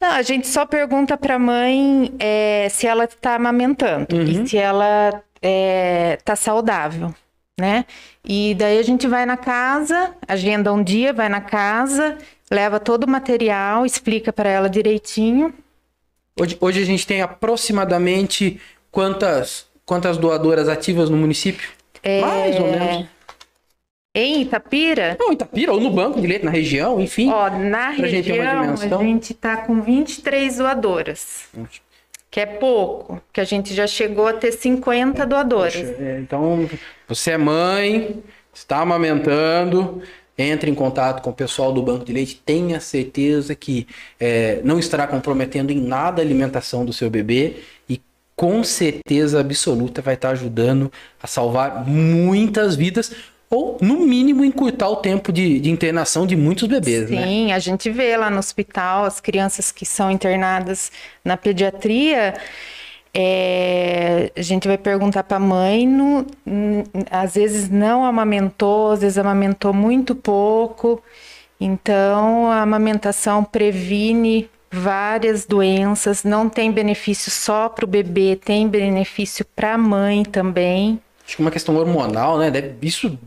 Não, 0.00 0.12
a 0.12 0.22
gente 0.22 0.46
só 0.46 0.64
pergunta 0.64 1.16
para 1.16 1.34
a 1.34 1.38
mãe 1.38 2.14
é, 2.20 2.68
se 2.70 2.86
ela 2.86 3.02
está 3.02 3.34
amamentando 3.34 4.14
uhum. 4.14 4.44
e 4.44 4.48
se 4.48 4.56
ela 4.56 5.08
está 5.08 5.22
é, 5.42 6.18
tá 6.24 6.36
saudável, 6.36 7.12
né? 7.58 7.84
E 8.24 8.54
daí 8.54 8.78
a 8.78 8.82
gente 8.84 9.08
vai 9.08 9.26
na 9.26 9.36
casa, 9.36 10.14
agenda 10.28 10.72
um 10.72 10.80
dia, 10.80 11.12
vai 11.12 11.28
na 11.28 11.40
casa, 11.40 12.16
leva 12.48 12.78
todo 12.78 13.02
o 13.02 13.10
material, 13.10 13.84
explica 13.84 14.32
para 14.32 14.48
ela 14.48 14.70
direitinho. 14.70 15.52
Hoje, 16.40 16.56
hoje 16.60 16.82
a 16.82 16.86
gente 16.86 17.04
tem 17.04 17.20
aproximadamente 17.20 18.60
quantas 18.92 19.66
quantas 19.84 20.16
doadoras 20.16 20.68
ativas 20.68 21.10
no 21.10 21.16
município? 21.16 21.68
É... 22.00 22.20
Mais 22.20 22.60
ou 22.60 22.70
menos. 22.70 23.17
Em 24.18 24.42
Itapira? 24.42 25.16
Não, 25.20 25.32
Itapira, 25.32 25.72
ou 25.72 25.80
no 25.80 25.90
banco 25.90 26.20
de 26.20 26.26
leite, 26.26 26.44
na 26.44 26.50
região, 26.50 27.00
enfim. 27.00 27.30
Ó, 27.30 27.48
na 27.50 27.90
região, 27.90 28.72
a 28.72 29.04
gente 29.04 29.32
tá 29.32 29.58
com 29.58 29.80
23 29.80 30.56
doadoras. 30.56 31.44
Que 32.28 32.40
é 32.40 32.46
pouco, 32.46 33.22
que 33.32 33.40
a 33.40 33.44
gente 33.44 33.72
já 33.72 33.86
chegou 33.86 34.26
a 34.26 34.32
ter 34.32 34.50
50 34.50 35.24
doadoras. 35.24 35.74
Poxa, 35.74 35.96
é, 36.00 36.18
então, 36.18 36.68
você 37.06 37.30
é 37.30 37.38
mãe, 37.38 38.20
está 38.52 38.80
amamentando, 38.80 40.02
entre 40.36 40.68
em 40.68 40.74
contato 40.74 41.22
com 41.22 41.30
o 41.30 41.32
pessoal 41.32 41.72
do 41.72 41.80
banco 41.80 42.04
de 42.04 42.12
leite, 42.12 42.42
tenha 42.44 42.80
certeza 42.80 43.54
que 43.54 43.86
é, 44.18 44.60
não 44.64 44.80
estará 44.80 45.06
comprometendo 45.06 45.70
em 45.70 45.80
nada 45.80 46.20
a 46.20 46.24
alimentação 46.24 46.84
do 46.84 46.92
seu 46.92 47.08
bebê 47.08 47.58
e 47.88 48.00
com 48.34 48.64
certeza 48.64 49.38
absoluta 49.38 50.02
vai 50.02 50.14
estar 50.14 50.30
ajudando 50.30 50.90
a 51.22 51.26
salvar 51.28 51.86
muitas 51.86 52.74
vidas 52.74 53.12
ou, 53.50 53.78
no 53.80 54.00
mínimo, 54.00 54.44
encurtar 54.44 54.88
o 54.88 54.96
tempo 54.96 55.32
de, 55.32 55.58
de 55.58 55.70
internação 55.70 56.26
de 56.26 56.36
muitos 56.36 56.68
bebês, 56.68 57.08
Sim, 57.08 57.14
né? 57.14 57.22
Sim, 57.22 57.52
a 57.52 57.58
gente 57.58 57.90
vê 57.90 58.16
lá 58.16 58.30
no 58.30 58.38
hospital 58.38 59.04
as 59.04 59.20
crianças 59.20 59.72
que 59.72 59.86
são 59.86 60.10
internadas 60.10 60.92
na 61.24 61.36
pediatria. 61.36 62.34
É, 63.14 64.30
a 64.36 64.42
gente 64.42 64.68
vai 64.68 64.76
perguntar 64.76 65.22
para 65.24 65.38
a 65.38 65.40
mãe, 65.40 65.86
no, 65.86 66.26
às 67.10 67.34
vezes 67.34 67.70
não 67.70 68.04
amamentou, 68.04 68.92
às 68.92 69.00
vezes 69.00 69.16
amamentou 69.16 69.72
muito 69.72 70.14
pouco. 70.14 71.02
Então, 71.58 72.50
a 72.50 72.62
amamentação 72.62 73.42
previne 73.42 74.48
várias 74.70 75.46
doenças, 75.46 76.22
não 76.22 76.48
tem 76.48 76.70
benefício 76.70 77.30
só 77.30 77.68
para 77.68 77.84
o 77.84 77.88
bebê, 77.88 78.36
tem 78.36 78.68
benefício 78.68 79.44
para 79.56 79.74
a 79.74 79.78
mãe 79.78 80.22
também. 80.22 81.00
Acho 81.26 81.36
que 81.36 81.42
é 81.42 81.44
uma 81.44 81.50
questão 81.50 81.76
hormonal, 81.76 82.38
né? 82.38 82.50
Deve, 82.50 82.74
isso 82.82 83.18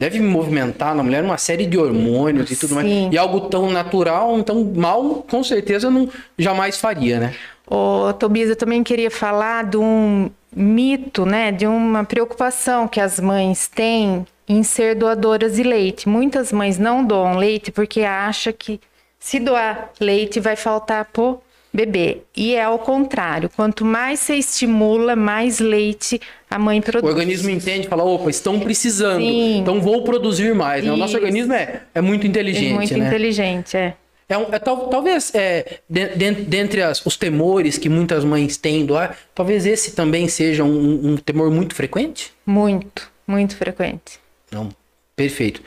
deve 0.00 0.18
movimentar 0.18 0.94
na 0.94 1.02
mulher 1.02 1.22
uma 1.22 1.36
série 1.36 1.66
de 1.66 1.76
hormônios 1.76 2.50
e 2.50 2.56
tudo 2.56 2.70
Sim. 2.70 2.74
mais. 2.74 3.12
E 3.12 3.18
algo 3.18 3.42
tão 3.42 3.70
natural, 3.70 4.42
tão 4.42 4.64
mal, 4.74 5.26
com 5.28 5.44
certeza 5.44 5.90
não 5.90 6.08
jamais 6.38 6.78
faria, 6.78 7.20
né? 7.20 7.34
Ô, 7.66 8.10
Tobias, 8.14 8.48
eu 8.48 8.56
também 8.56 8.82
queria 8.82 9.10
falar 9.10 9.64
de 9.64 9.76
um 9.76 10.30
mito, 10.56 11.26
né, 11.26 11.52
de 11.52 11.66
uma 11.66 12.02
preocupação 12.02 12.88
que 12.88 12.98
as 12.98 13.20
mães 13.20 13.68
têm 13.68 14.26
em 14.48 14.62
ser 14.62 14.96
doadoras 14.96 15.56
de 15.56 15.62
leite. 15.62 16.08
Muitas 16.08 16.50
mães 16.50 16.78
não 16.78 17.04
doam 17.04 17.36
leite 17.36 17.70
porque 17.70 18.00
acham 18.00 18.52
que 18.58 18.80
se 19.18 19.38
doar 19.38 19.90
leite 20.00 20.40
vai 20.40 20.56
faltar 20.56 21.04
pro 21.12 21.40
bebê. 21.72 22.18
E 22.36 22.54
é 22.54 22.62
ao 22.62 22.78
contrário, 22.78 23.50
quanto 23.54 23.84
mais 23.84 24.20
você 24.20 24.34
estimula, 24.34 25.14
mais 25.14 25.60
leite 25.60 26.20
a 26.50 26.58
mãe 26.58 26.80
produz. 26.80 27.04
O 27.04 27.08
organismo 27.08 27.50
entende, 27.50 27.86
fala, 27.86 28.04
opa, 28.04 28.28
estão 28.28 28.58
precisando, 28.58 29.20
Sim. 29.20 29.58
então 29.58 29.80
vou 29.80 30.02
produzir 30.02 30.54
mais. 30.54 30.84
Né? 30.84 30.92
O 30.92 30.96
nosso 30.96 31.16
organismo 31.16 31.52
é, 31.52 31.82
é 31.94 32.00
muito 32.00 32.26
inteligente, 32.26 32.72
é 32.72 32.74
muito 32.74 32.98
né? 32.98 33.06
inteligente, 33.06 33.76
é. 33.76 33.94
É, 34.28 34.38
um, 34.38 34.46
é 34.52 34.60
tal, 34.60 34.86
talvez 34.88 35.34
é, 35.34 35.80
de, 35.88 36.14
de, 36.14 36.30
dentre 36.32 36.82
as, 36.82 37.04
os 37.04 37.16
temores 37.16 37.76
que 37.76 37.88
muitas 37.88 38.24
mães 38.24 38.56
têm 38.56 38.86
do 38.86 38.96
ar, 38.96 39.18
talvez 39.34 39.66
esse 39.66 39.92
também 39.92 40.28
seja 40.28 40.62
um, 40.62 41.12
um 41.12 41.16
temor 41.16 41.50
muito 41.50 41.74
frequente? 41.74 42.32
Muito, 42.46 43.10
muito 43.26 43.56
frequente. 43.56 44.20
Não, 44.52 44.68
perfeito. 45.16 45.60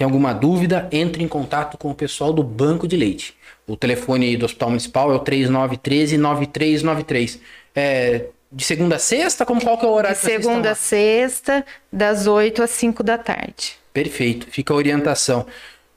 Tem 0.00 0.06
alguma 0.06 0.32
dúvida? 0.32 0.88
Entre 0.90 1.22
em 1.22 1.28
contato 1.28 1.76
com 1.76 1.90
o 1.90 1.94
pessoal 1.94 2.32
do 2.32 2.42
Banco 2.42 2.88
de 2.88 2.96
Leite. 2.96 3.34
O 3.66 3.76
telefone 3.76 4.34
do 4.34 4.46
Hospital 4.46 4.70
Municipal 4.70 5.12
é 5.12 5.14
o 5.14 5.20
3913-9393. 5.20 7.38
É, 7.74 8.24
de 8.50 8.64
segunda 8.64 8.96
a 8.96 8.98
sexta? 8.98 9.44
Como 9.44 9.60
qual 9.60 9.76
que 9.76 9.84
é 9.84 9.88
o 9.90 9.92
horário? 9.92 10.16
De 10.16 10.22
segunda 10.22 10.70
a 10.70 10.74
sexta, 10.74 11.66
das 11.92 12.26
8 12.26 12.62
às 12.62 12.70
5 12.70 13.02
da 13.02 13.18
tarde. 13.18 13.74
Perfeito, 13.92 14.46
fica 14.50 14.72
a 14.72 14.76
orientação. 14.76 15.44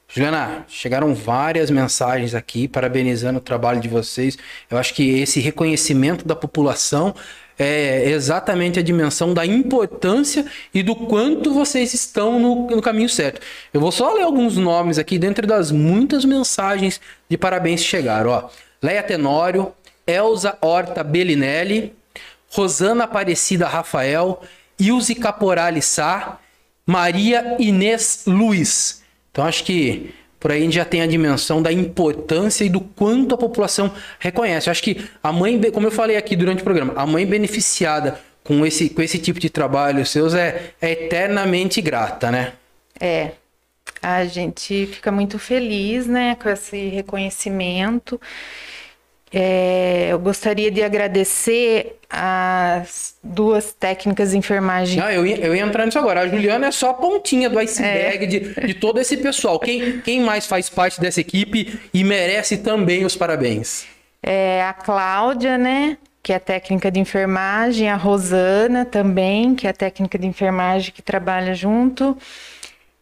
Juliana, 0.09 0.65
chegaram 0.67 1.15
várias 1.15 1.71
mensagens 1.71 2.35
aqui 2.35 2.67
parabenizando 2.67 3.39
o 3.39 3.41
trabalho 3.41 3.79
de 3.79 3.87
vocês. 3.87 4.37
Eu 4.69 4.77
acho 4.77 4.93
que 4.93 5.21
esse 5.21 5.39
reconhecimento 5.39 6.27
da 6.27 6.35
população 6.35 7.15
é 7.57 8.09
exatamente 8.09 8.79
a 8.79 8.83
dimensão 8.83 9.33
da 9.33 9.45
importância 9.45 10.45
e 10.73 10.81
do 10.81 10.95
quanto 10.95 11.53
vocês 11.53 11.93
estão 11.93 12.39
no, 12.39 12.67
no, 12.67 12.81
caminho 12.81 13.09
certo. 13.09 13.41
Eu 13.73 13.79
vou 13.79 13.91
só 13.91 14.13
ler 14.13 14.23
alguns 14.23 14.57
nomes 14.57 14.97
aqui 14.97 15.19
dentro 15.19 15.45
das 15.45 15.71
muitas 15.71 16.25
mensagens 16.25 16.99
de 17.29 17.37
parabéns 17.37 17.81
que 17.81 17.87
chegaram. 17.87 18.31
Ó, 18.31 18.49
Leia 18.81 19.03
Tenório, 19.03 19.73
Elza 20.05 20.57
Horta 20.61 21.03
Bellinelli, 21.03 21.93
Rosana 22.51 23.05
Aparecida 23.05 23.67
Rafael, 23.67 24.41
Ilse 24.79 25.15
Caporali 25.15 25.81
Sá, 25.81 26.39
Maria 26.85 27.55
Inês 27.59 28.23
Luiz. 28.27 29.03
Então 29.31 29.45
acho 29.45 29.63
que 29.63 30.13
por 30.43 30.51
aí 30.51 30.59
a 30.59 30.63
gente 30.65 30.75
já 30.75 30.83
tem 30.83 31.01
a 31.01 31.07
dimensão 31.07 31.61
da 31.61 31.71
importância 31.71 32.65
e 32.65 32.69
do 32.69 32.81
quanto 32.81 33.33
a 33.33 33.37
população 33.37 33.89
reconhece. 34.19 34.67
Eu 34.67 34.71
acho 34.71 34.83
que 34.83 35.09
a 35.23 35.31
mãe, 35.31 35.57
como 35.71 35.87
eu 35.87 35.91
falei 35.91 36.17
aqui 36.17 36.35
durante 36.35 36.59
o 36.59 36.63
programa, 36.65 36.91
a 36.97 37.05
mãe 37.05 37.25
beneficiada 37.25 38.19
com 38.43 38.65
esse, 38.65 38.89
com 38.89 39.01
esse 39.01 39.17
tipo 39.19 39.39
de 39.39 39.49
trabalho 39.49 40.05
seus 40.05 40.33
é, 40.33 40.73
é 40.81 40.91
eternamente 40.91 41.79
grata, 41.81 42.29
né? 42.29 42.51
É. 42.99 43.31
A 44.01 44.25
gente 44.25 44.85
fica 44.87 45.13
muito 45.13 45.39
feliz, 45.39 46.07
né, 46.07 46.35
com 46.35 46.49
esse 46.49 46.89
reconhecimento. 46.89 48.19
É, 49.33 50.09
eu 50.11 50.19
gostaria 50.19 50.69
de 50.69 50.83
agradecer 50.83 51.97
as 52.07 53.15
duas 53.23 53.73
técnicas 53.73 54.29
de 54.31 54.37
enfermagem. 54.37 54.99
Não, 54.99 55.09
eu 55.09 55.25
ia, 55.25 55.37
eu 55.37 55.55
ia 55.55 55.63
entrar 55.63 55.85
nisso 55.85 55.97
agora. 55.97 56.21
A 56.21 56.27
Juliana 56.27 56.67
é 56.67 56.71
só 56.71 56.91
a 56.91 56.93
pontinha 56.93 57.49
do 57.49 57.57
iceberg 57.57 58.25
é. 58.25 58.27
de, 58.27 58.67
de 58.67 58.73
todo 58.75 58.99
esse 58.99 59.17
pessoal. 59.17 59.59
Quem, 59.59 59.99
quem 60.01 60.21
mais 60.21 60.45
faz 60.45 60.69
parte 60.69 61.01
dessa 61.01 61.19
equipe 61.19 61.79
e 61.91 62.03
merece 62.03 62.57
também 62.57 63.05
os 63.05 63.15
parabéns? 63.15 63.87
É 64.21 64.61
a 64.61 64.73
Cláudia, 64.73 65.57
né? 65.57 65.97
que 66.23 66.31
é 66.31 66.39
técnica 66.39 66.89
de 66.89 67.01
enfermagem, 67.01 67.89
a 67.89 67.97
Rosana 67.97 68.85
também, 68.85 69.53
que 69.53 69.67
é 69.67 69.73
técnica 69.73 70.17
de 70.17 70.25
enfermagem 70.25 70.93
que 70.93 71.01
trabalha 71.01 71.53
junto. 71.53 72.17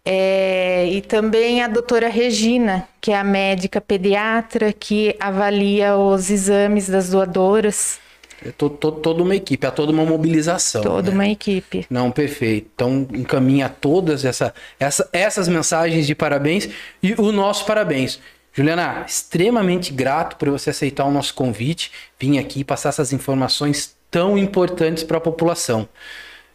É, 0.03 0.87
e 0.87 1.01
também 1.01 1.61
a 1.61 1.67
doutora 1.67 2.09
Regina, 2.09 2.87
que 2.99 3.11
é 3.11 3.17
a 3.17 3.23
médica 3.23 3.79
pediatra 3.79 4.73
que 4.73 5.15
avalia 5.19 5.95
os 5.95 6.29
exames 6.29 6.89
das 6.89 7.09
doadoras. 7.09 7.99
É 8.43 8.51
to, 8.51 8.71
to, 8.71 8.91
toda 8.93 9.21
uma 9.21 9.35
equipe, 9.35 9.67
é 9.67 9.69
toda 9.69 9.91
uma 9.91 10.03
mobilização. 10.03 10.81
Toda 10.81 11.11
né? 11.11 11.15
uma 11.15 11.27
equipe. 11.27 11.85
Não, 11.87 12.09
perfeito. 12.09 12.71
Então, 12.73 13.07
encaminha 13.13 13.69
todas 13.69 14.25
essa, 14.25 14.53
essa, 14.79 15.07
essas 15.13 15.47
mensagens 15.47 16.07
de 16.07 16.15
parabéns 16.15 16.67
e 17.03 17.13
o 17.13 17.31
nosso 17.31 17.65
parabéns. 17.65 18.19
Juliana, 18.53 19.05
extremamente 19.07 19.93
grato 19.93 20.35
por 20.35 20.49
você 20.49 20.71
aceitar 20.71 21.05
o 21.05 21.11
nosso 21.11 21.33
convite, 21.35 21.91
vir 22.19 22.39
aqui 22.39 22.63
passar 22.63 22.89
essas 22.89 23.13
informações 23.13 23.95
tão 24.09 24.37
importantes 24.37 25.03
para 25.03 25.17
a 25.17 25.21
população. 25.21 25.87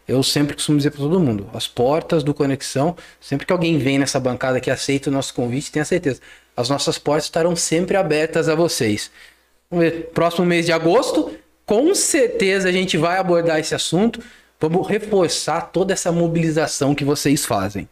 Eu 0.07 0.23
sempre 0.23 0.55
costumo 0.55 0.77
dizer 0.77 0.91
para 0.91 1.01
todo 1.01 1.19
mundo, 1.19 1.49
as 1.53 1.67
portas 1.67 2.23
do 2.23 2.33
Conexão, 2.33 2.95
sempre 3.19 3.45
que 3.45 3.51
alguém 3.51 3.77
vem 3.77 3.99
nessa 3.99 4.19
bancada 4.19 4.61
que 4.61 4.71
aceita 4.71 5.09
o 5.09 5.13
nosso 5.13 5.33
convite, 5.33 5.71
tenha 5.71 5.83
certeza, 5.83 6.21
as 6.55 6.69
nossas 6.69 6.97
portas 6.97 7.25
estarão 7.25 7.55
sempre 7.55 7.97
abertas 7.97 8.47
a 8.47 8.55
vocês. 8.55 9.11
Vamos 9.69 9.85
ver, 9.85 10.09
próximo 10.13 10.45
mês 10.45 10.65
de 10.65 10.71
agosto, 10.71 11.37
com 11.65 11.93
certeza 11.93 12.69
a 12.69 12.71
gente 12.71 12.95
vai 12.95 13.17
abordar 13.17 13.59
esse 13.59 13.75
assunto, 13.75 14.23
vamos 14.57 14.87
reforçar 14.87 15.61
toda 15.73 15.91
essa 15.91 16.09
mobilização 16.09 16.95
que 16.95 17.03
vocês 17.03 17.45
fazem. 17.45 17.89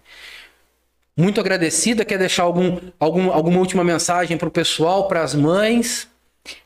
Muito 1.18 1.42
agradecida, 1.42 2.06
quer 2.06 2.18
deixar 2.18 2.44
algum, 2.44 2.80
algum, 2.98 3.30
alguma 3.32 3.60
última 3.60 3.84
mensagem 3.84 4.38
para 4.38 4.48
o 4.48 4.52
pessoal, 4.52 5.10
para 5.10 5.22
as 5.22 5.36
mães? 5.36 6.08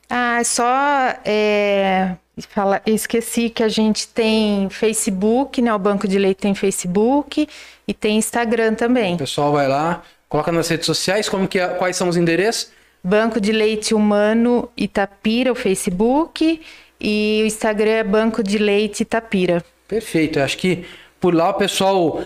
Ah, 0.08 0.42
só 0.44 1.14
é, 1.24 2.16
fala, 2.48 2.80
esqueci 2.86 3.48
que 3.50 3.62
a 3.62 3.68
gente 3.68 4.08
tem 4.08 4.68
Facebook, 4.70 5.60
né? 5.60 5.72
O 5.74 5.78
Banco 5.78 6.08
de 6.08 6.18
Leite 6.18 6.38
tem 6.38 6.54
Facebook 6.54 7.48
e 7.86 7.94
tem 7.94 8.16
Instagram 8.16 8.74
também. 8.74 9.14
O 9.14 9.18
pessoal 9.18 9.52
vai 9.52 9.68
lá, 9.68 10.02
coloca 10.28 10.50
nas 10.50 10.68
redes 10.68 10.86
sociais, 10.86 11.28
como 11.28 11.46
que 11.46 11.58
é, 11.58 11.68
quais 11.68 11.96
são 11.96 12.08
os 12.08 12.16
endereços? 12.16 12.70
Banco 13.02 13.40
de 13.40 13.52
Leite 13.52 13.94
Humano 13.94 14.68
Itapira, 14.76 15.52
o 15.52 15.54
Facebook, 15.54 16.60
e 17.00 17.40
o 17.42 17.46
Instagram 17.46 17.90
é 17.90 18.04
Banco 18.04 18.42
de 18.42 18.58
Leite 18.58 19.02
Itapira. 19.02 19.64
Perfeito, 19.88 20.38
eu 20.38 20.44
acho 20.44 20.58
que 20.58 20.84
por 21.18 21.34
lá 21.34 21.50
o 21.50 21.54
pessoal, 21.54 22.22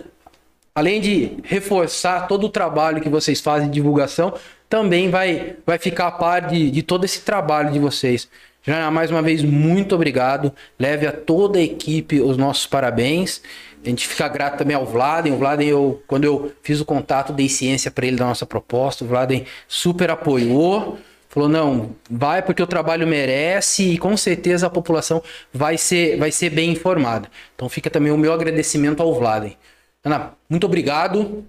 além 0.74 1.00
de 1.00 1.36
reforçar 1.44 2.26
todo 2.26 2.44
o 2.44 2.48
trabalho 2.48 3.00
que 3.00 3.08
vocês 3.08 3.40
fazem 3.40 3.68
de 3.68 3.74
divulgação, 3.74 4.34
também 4.74 5.08
vai, 5.08 5.54
vai 5.64 5.78
ficar 5.78 6.08
a 6.08 6.10
par 6.10 6.48
de, 6.48 6.68
de 6.68 6.82
todo 6.82 7.04
esse 7.04 7.20
trabalho 7.20 7.70
de 7.70 7.78
vocês. 7.78 8.28
Já 8.60 8.90
mais 8.90 9.08
uma 9.08 9.22
vez, 9.22 9.40
muito 9.40 9.94
obrigado. 9.94 10.52
Leve 10.76 11.06
a 11.06 11.12
toda 11.12 11.60
a 11.60 11.62
equipe 11.62 12.20
os 12.20 12.36
nossos 12.36 12.66
parabéns. 12.66 13.40
A 13.84 13.88
gente 13.88 14.08
fica 14.08 14.26
grato 14.26 14.58
também 14.58 14.74
ao 14.74 14.84
Vladen. 14.84 15.32
O 15.32 15.36
Vladen, 15.36 15.68
eu, 15.68 16.02
quando 16.08 16.24
eu 16.24 16.52
fiz 16.60 16.80
o 16.80 16.84
contato, 16.84 17.32
dei 17.32 17.48
ciência 17.48 17.88
para 17.88 18.04
ele 18.04 18.16
da 18.16 18.24
nossa 18.24 18.44
proposta. 18.44 19.04
O 19.04 19.06
Vladen 19.06 19.46
super 19.68 20.10
apoiou. 20.10 20.98
Falou, 21.28 21.48
não, 21.48 21.94
vai 22.10 22.42
porque 22.42 22.62
o 22.62 22.66
trabalho 22.66 23.06
merece 23.06 23.90
e 23.90 23.98
com 23.98 24.16
certeza 24.16 24.66
a 24.66 24.70
população 24.70 25.22
vai 25.52 25.78
ser, 25.78 26.16
vai 26.16 26.32
ser 26.32 26.50
bem 26.50 26.72
informada. 26.72 27.28
Então 27.54 27.68
fica 27.68 27.88
também 27.88 28.10
o 28.10 28.18
meu 28.18 28.32
agradecimento 28.32 29.00
ao 29.00 29.14
Vladen. 29.14 29.56
Ana, 30.04 30.32
muito 30.50 30.64
obrigado. 30.64 31.44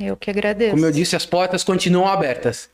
Eu 0.00 0.16
que 0.16 0.30
agradeço. 0.30 0.72
Como 0.72 0.86
eu 0.86 0.90
disse, 0.90 1.14
as 1.14 1.26
portas 1.26 1.62
continuam 1.62 2.08
abertas. 2.08 2.70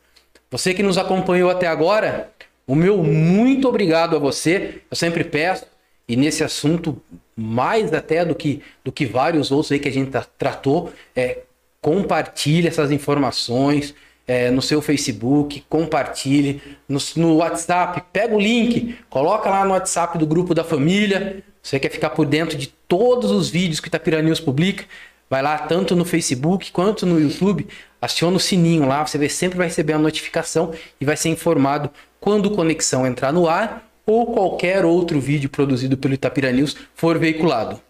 Você 0.49 0.73
que 0.73 0.81
nos 0.81 0.97
acompanhou 0.97 1.49
até 1.49 1.67
agora, 1.67 2.31
o 2.65 2.73
meu 2.73 3.03
muito 3.03 3.67
obrigado 3.67 4.15
a 4.15 4.19
você. 4.19 4.81
Eu 4.89 4.95
sempre 4.95 5.23
peço, 5.23 5.65
e 6.07 6.15
nesse 6.15 6.43
assunto, 6.43 7.01
mais 7.35 7.93
até 7.93 8.23
do 8.23 8.33
que, 8.33 8.61
do 8.83 8.91
que 8.91 9.05
vários 9.05 9.51
outros 9.51 9.71
aí 9.71 9.79
que 9.79 9.89
a 9.89 9.91
gente 9.91 10.11
tratou, 10.37 10.91
é, 11.13 11.39
compartilhe 11.81 12.67
essas 12.67 12.91
informações 12.91 13.93
é, 14.25 14.49
no 14.49 14.61
seu 14.61 14.81
Facebook, 14.81 15.63
compartilhe 15.69 16.61
no, 16.87 16.99
no 17.15 17.37
WhatsApp, 17.37 18.03
pega 18.11 18.35
o 18.35 18.39
link, 18.39 18.97
coloca 19.09 19.49
lá 19.49 19.63
no 19.63 19.71
WhatsApp 19.71 20.17
do 20.17 20.25
grupo 20.25 20.53
da 20.53 20.63
família. 20.63 21.43
Você 21.61 21.79
quer 21.79 21.89
ficar 21.89 22.09
por 22.11 22.25
dentro 22.25 22.57
de 22.57 22.67
todos 22.87 23.31
os 23.31 23.49
vídeos 23.49 23.79
que 23.79 23.87
Itapira 23.87 24.21
News 24.21 24.39
publica? 24.39 24.85
Vai 25.29 25.41
lá 25.41 25.57
tanto 25.57 25.95
no 25.95 26.05
Facebook 26.05 26.71
quanto 26.71 27.05
no 27.05 27.19
YouTube, 27.19 27.67
aciona 28.01 28.37
o 28.37 28.39
sininho 28.39 28.87
lá, 28.87 29.05
você 29.05 29.27
sempre 29.27 29.57
vai 29.57 29.67
receber 29.67 29.93
a 29.93 29.99
notificação 29.99 30.73
e 30.99 31.05
vai 31.05 31.17
ser 31.17 31.29
informado 31.29 31.89
quando 32.19 32.51
Conexão 32.51 33.05
entrar 33.05 33.33
no 33.33 33.47
ar 33.47 33.83
ou 34.05 34.33
qualquer 34.33 34.85
outro 34.85 35.19
vídeo 35.19 35.49
produzido 35.49 35.97
pelo 35.97 36.13
Itapira 36.13 36.51
News 36.51 36.77
for 36.95 37.19
veiculado. 37.19 37.81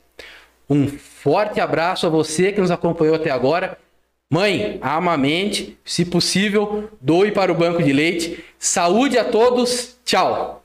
Um 0.70 0.88
forte 0.88 1.62
abraço 1.62 2.08
a 2.08 2.10
você 2.10 2.52
que 2.52 2.60
nos 2.60 2.72
acompanhou 2.72 3.16
até 3.16 3.30
agora. 3.30 3.78
Mãe, 4.30 4.78
amamente, 4.82 5.78
se 5.86 6.04
possível, 6.04 6.90
doe 7.00 7.32
para 7.32 7.52
o 7.52 7.56
banco 7.56 7.82
de 7.82 7.94
leite. 7.94 8.44
Saúde 8.60 9.18
a 9.18 9.24
todos. 9.24 9.96
Tchau. 10.04 10.64